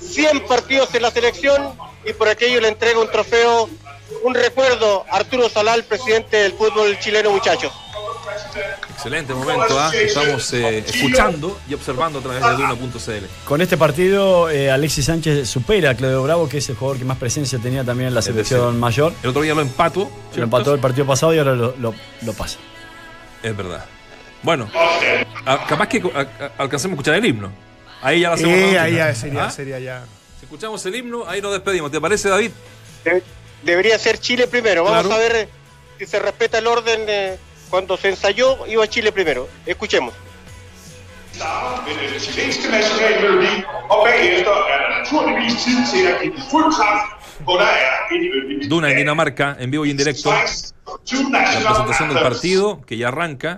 100 0.00 0.46
partidos 0.46 0.94
en 0.94 1.02
la 1.02 1.10
selección 1.10 1.72
y 2.04 2.12
por 2.12 2.28
aquello 2.28 2.60
le 2.60 2.68
entrega 2.68 2.98
un 3.00 3.10
trofeo, 3.10 3.70
un 4.22 4.34
recuerdo 4.34 5.06
a 5.10 5.16
Arturo 5.16 5.48
Salal, 5.48 5.84
presidente 5.84 6.36
del 6.36 6.52
fútbol 6.52 6.98
chileno, 6.98 7.30
muchachos. 7.30 7.72
Excelente 9.04 9.34
momento, 9.34 9.78
¿ah? 9.78 9.92
estamos 9.94 10.52
eh, 10.54 10.78
escuchando 10.78 11.60
y 11.68 11.74
observando 11.74 12.20
a 12.20 12.22
través 12.22 12.42
de 12.42 12.50
Duna.cl. 12.54 13.26
Con 13.44 13.60
este 13.60 13.76
partido, 13.76 14.48
eh, 14.48 14.70
Alexis 14.70 15.04
Sánchez 15.04 15.46
supera 15.46 15.90
a 15.90 15.94
Claudio 15.94 16.22
Bravo, 16.22 16.48
que 16.48 16.56
es 16.58 16.68
el 16.70 16.76
jugador 16.76 16.98
que 16.98 17.04
más 17.04 17.18
presencia 17.18 17.58
tenía 17.58 17.84
también 17.84 18.08
en 18.08 18.14
la 18.14 18.22
selección 18.22 18.80
mayor. 18.80 19.12
El 19.22 19.28
otro 19.30 19.42
día 19.42 19.54
lo 19.54 19.60
empató. 19.60 20.10
Lo 20.34 20.42
empató 20.44 20.72
el 20.72 20.80
partido 20.80 21.06
pasado 21.06 21.34
y 21.34 21.38
ahora 21.38 21.54
lo, 21.54 21.74
lo- 21.76 21.94
lo 22.22 22.32
pasa. 22.32 22.58
Es 23.42 23.54
verdad. 23.54 23.84
Bueno, 24.42 24.70
a- 25.44 25.66
capaz 25.66 25.86
que 25.88 25.98
a- 26.14 26.20
a- 26.20 26.52
alcancemos 26.62 26.92
a 26.92 26.96
escuchar 26.96 27.14
el 27.16 27.26
himno. 27.26 27.52
Ahí 28.00 28.20
ya 28.20 28.28
la 28.30 28.34
hacemos. 28.36 28.54
Eh, 28.54 28.78
ahí 28.78 28.94
ya 28.94 29.14
sería, 29.14 29.44
¿Ah? 29.44 29.50
sería 29.50 29.78
ya. 29.80 30.04
Si 30.40 30.46
escuchamos 30.46 30.84
el 30.86 30.94
himno, 30.94 31.24
ahí 31.28 31.42
nos 31.42 31.52
despedimos. 31.52 31.90
¿Te 31.90 32.00
parece, 32.00 32.30
David? 32.30 32.50
De- 33.04 33.22
debería 33.64 33.98
ser 33.98 34.18
Chile 34.18 34.46
primero. 34.46 34.82
Vamos 34.84 35.06
Claro. 35.06 35.14
a 35.14 35.18
ver 35.18 35.48
si 35.98 36.06
se 36.06 36.18
respeta 36.18 36.56
el 36.58 36.66
orden. 36.66 37.00
eh, 37.06 37.36
cuando 37.74 37.96
se 37.96 38.08
ensayó, 38.10 38.64
iba 38.68 38.86
Chile 38.86 39.10
primero. 39.10 39.48
Escuchemos. 39.66 40.14
med 41.86 41.96
den 41.96 42.20
chilenske 42.20 42.68
nationalmelodi, 42.70 43.64
og 43.90 43.98
bagefter 44.06 44.54
er 44.72 44.78
der 44.82 44.90
naturligvis 44.98 45.54
tid 45.64 45.78
til 45.92 46.02
at 46.10 46.14
give 46.22 46.34
den 46.34 46.42
fuld 46.50 46.68
kraft, 46.76 47.06
hvor 47.44 47.56
der 47.62 47.66
er 47.66 47.92
et 48.12 48.22
yndigt 48.38 48.70
Duna 48.70 48.90
en 48.90 48.96
Dinamarca, 48.96 49.56
en 49.60 49.72
vivo 49.72 49.84
y 49.84 49.90
en 49.90 49.96
directo. 49.96 50.30
La 50.30 50.40
presentación 51.68 52.08
del 52.10 52.22
partido, 52.22 52.80
que 52.86 52.96
ya 52.96 53.08
arranca. 53.08 53.52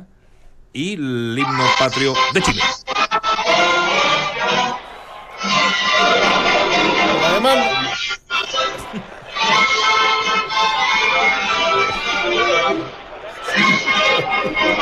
Y 0.72 0.94
el 0.94 1.38
himno 1.38 1.66
patrio 1.78 2.14
de 2.34 2.40
Chile. 2.40 2.62
Además 7.30 7.58
Oh, 14.48 14.76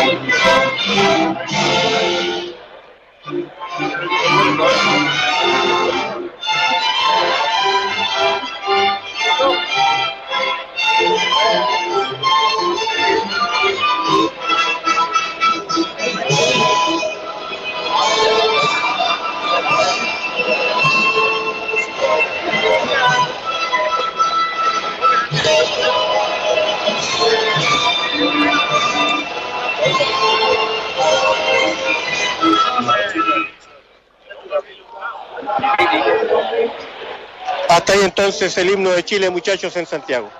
ahí 0.00 1.21
entonces 38.32 38.56
el 38.56 38.70
himno 38.70 38.90
de 38.90 39.04
Chile, 39.04 39.28
muchachos, 39.28 39.76
en 39.76 39.84
Santiago. 39.84 40.30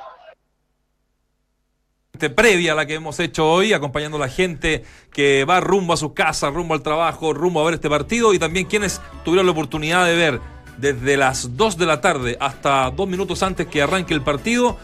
previa 2.34 2.72
a 2.72 2.74
la 2.74 2.86
que 2.86 2.95
hemos 2.95 3.20
hecho 3.20 3.51
hoy, 3.51 3.74
acompañando 3.74 4.16
a 4.16 4.20
la 4.20 4.28
gente 4.28 4.82
que 5.12 5.45
va 5.45 5.61
rumbo 5.61 5.93
a 5.93 5.99
sus 5.99 6.14
casas, 6.14 6.55
rumbo 6.55 6.72
al 6.72 6.82
trabajo, 6.82 7.34
rumbo 7.34 7.61
a 7.61 7.64
ver 7.64 7.74
este 7.74 7.90
partido 7.90 8.32
y 8.32 8.38
también 8.38 8.66
quienes 8.66 9.03
tuvieron 9.24 9.45
la 9.45 9.53
oportunidad 9.53 10.07
de 10.07 10.16
ver 10.16 10.40
desde 10.78 11.18
las 11.18 11.55
2 11.55 11.76
de 11.76 11.86
la 11.86 12.01
tarde 12.01 12.38
hasta 12.40 12.90
dos 12.90 13.07
minutos 13.07 13.43
antes 13.43 13.66
que 13.66 13.82
arranque 13.82 14.14
el 14.14 14.22
partido, 14.22 14.78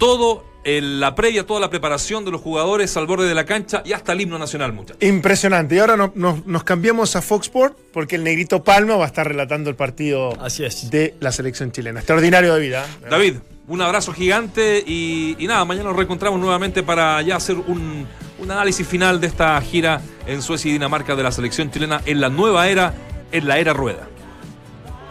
todo 0.00 0.44
la 0.82 1.14
previa, 1.14 1.46
toda 1.46 1.60
la 1.60 1.70
preparación 1.70 2.24
de 2.24 2.30
los 2.30 2.40
jugadores 2.40 2.96
al 2.96 3.06
borde 3.06 3.26
de 3.28 3.34
la 3.34 3.44
cancha 3.44 3.82
y 3.84 3.92
hasta 3.92 4.12
el 4.12 4.20
himno 4.20 4.38
nacional, 4.38 4.72
muchachos. 4.72 5.02
Impresionante. 5.02 5.74
Y 5.74 5.78
ahora 5.78 5.96
no- 5.96 6.12
no- 6.14 6.42
nos 6.46 6.64
cambiamos 6.64 7.16
a 7.16 7.22
Fox 7.22 7.46
Sport 7.46 7.76
porque 7.92 8.16
el 8.16 8.24
negrito 8.24 8.62
Palma 8.62 8.96
va 8.96 9.04
a 9.04 9.06
estar 9.08 9.26
relatando 9.26 9.70
el 9.70 9.76
partido 9.76 10.32
de 10.90 11.14
la 11.20 11.32
selección 11.32 11.72
chilena. 11.72 12.00
Extraordinario 12.00 12.54
de 12.54 12.60
vida. 12.60 12.84
¿eh? 13.02 13.06
David, 13.10 13.36
un 13.68 13.80
abrazo 13.82 14.12
gigante 14.12 14.82
y, 14.86 15.36
y 15.38 15.46
nada, 15.46 15.64
mañana 15.64 15.88
nos 15.88 15.96
reencontramos 15.96 16.40
nuevamente 16.40 16.82
para 16.82 17.20
ya 17.22 17.36
hacer 17.36 17.56
un, 17.56 18.06
un 18.38 18.50
análisis 18.50 18.86
final 18.86 19.20
de 19.20 19.26
esta 19.26 19.60
gira 19.60 20.00
en 20.26 20.40
Suecia 20.42 20.68
y 20.70 20.72
Dinamarca 20.72 21.14
de 21.16 21.22
la 21.22 21.32
selección 21.32 21.70
chilena 21.70 22.00
en 22.06 22.20
la 22.20 22.28
nueva 22.30 22.68
era, 22.68 22.94
en 23.32 23.46
la 23.48 23.58
era 23.58 23.72
rueda. 23.72 24.08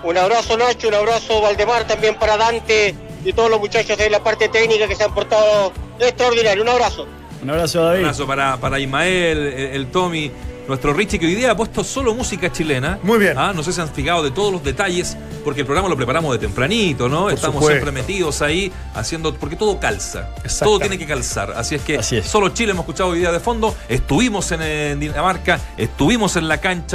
Un 0.04 0.16
abrazo 0.18 0.58
Nacho, 0.58 0.88
un 0.88 0.94
abrazo 0.94 1.42
Valdemar 1.42 1.86
también 1.88 2.16
para 2.16 2.38
Dante 2.38 2.96
y 3.28 3.34
todos 3.34 3.50
los 3.52 3.60
muchachos 3.60 3.98
de 3.98 4.10
la 4.10 4.24
parte 4.24 4.48
técnica 4.48 4.88
que 4.88 4.96
se 4.96 5.04
han 5.04 5.14
portado 5.14 5.74
extraordinario. 6.00 6.64
Un 6.64 6.70
abrazo. 6.70 7.06
Un 7.44 7.50
abrazo, 7.50 7.84
David. 7.84 8.00
Un 8.00 8.06
abrazo 8.06 8.26
para, 8.26 8.58
para 8.58 8.80
Ismael, 8.80 9.38
el, 9.38 9.54
el 9.76 9.88
Tommy, 9.88 10.32
nuestro 10.66 10.94
Richie, 10.94 11.20
que 11.20 11.26
hoy 11.26 11.36
día 11.36 11.52
ha 11.52 11.58
puesto 11.58 11.84
solo 11.84 12.16
música 12.16 12.50
chilena. 12.52 13.00
Muy 13.04 13.20
bien. 13.20 13.36
no 13.36 13.64
sé 13.64 13.74
si 13.74 13.82
han 13.82 13.90
fijado 13.90 14.24
de 14.24 14.32
todos 14.32 14.54
los 14.54 14.64
detalles, 14.64 15.18
porque 15.44 15.62
el 15.62 15.66
programa 15.66 15.90
lo 15.90 15.98
preparamos 15.98 16.32
de 16.32 16.40
tempranito, 16.40 17.10
¿no? 17.10 17.30
Estamos 17.30 17.56
supuesto. 17.58 17.84
siempre 17.84 17.92
metidos 17.92 18.42
ahí, 18.42 18.72
haciendo. 18.94 19.34
Porque 19.34 19.58
todo 19.58 19.78
calza. 19.78 20.30
Todo 20.60 20.80
tiene 20.80 20.98
que 20.98 21.06
calzar. 21.06 21.52
Así 21.58 21.76
es 21.76 21.82
que 21.82 22.02
solo 22.24 22.50
Chile 22.50 22.72
hemos 22.72 22.84
escuchado 22.84 23.10
hoy 23.10 23.20
día 23.20 23.34
de 23.34 23.42
fondo. 23.42 23.76
Estuvimos 23.90 24.52
en, 24.54 24.62
en 24.62 25.00
Dinamarca, 25.02 25.60
estuvimos 25.78 26.38
en 26.38 26.48
la 26.48 26.60
cancha. 26.60 26.86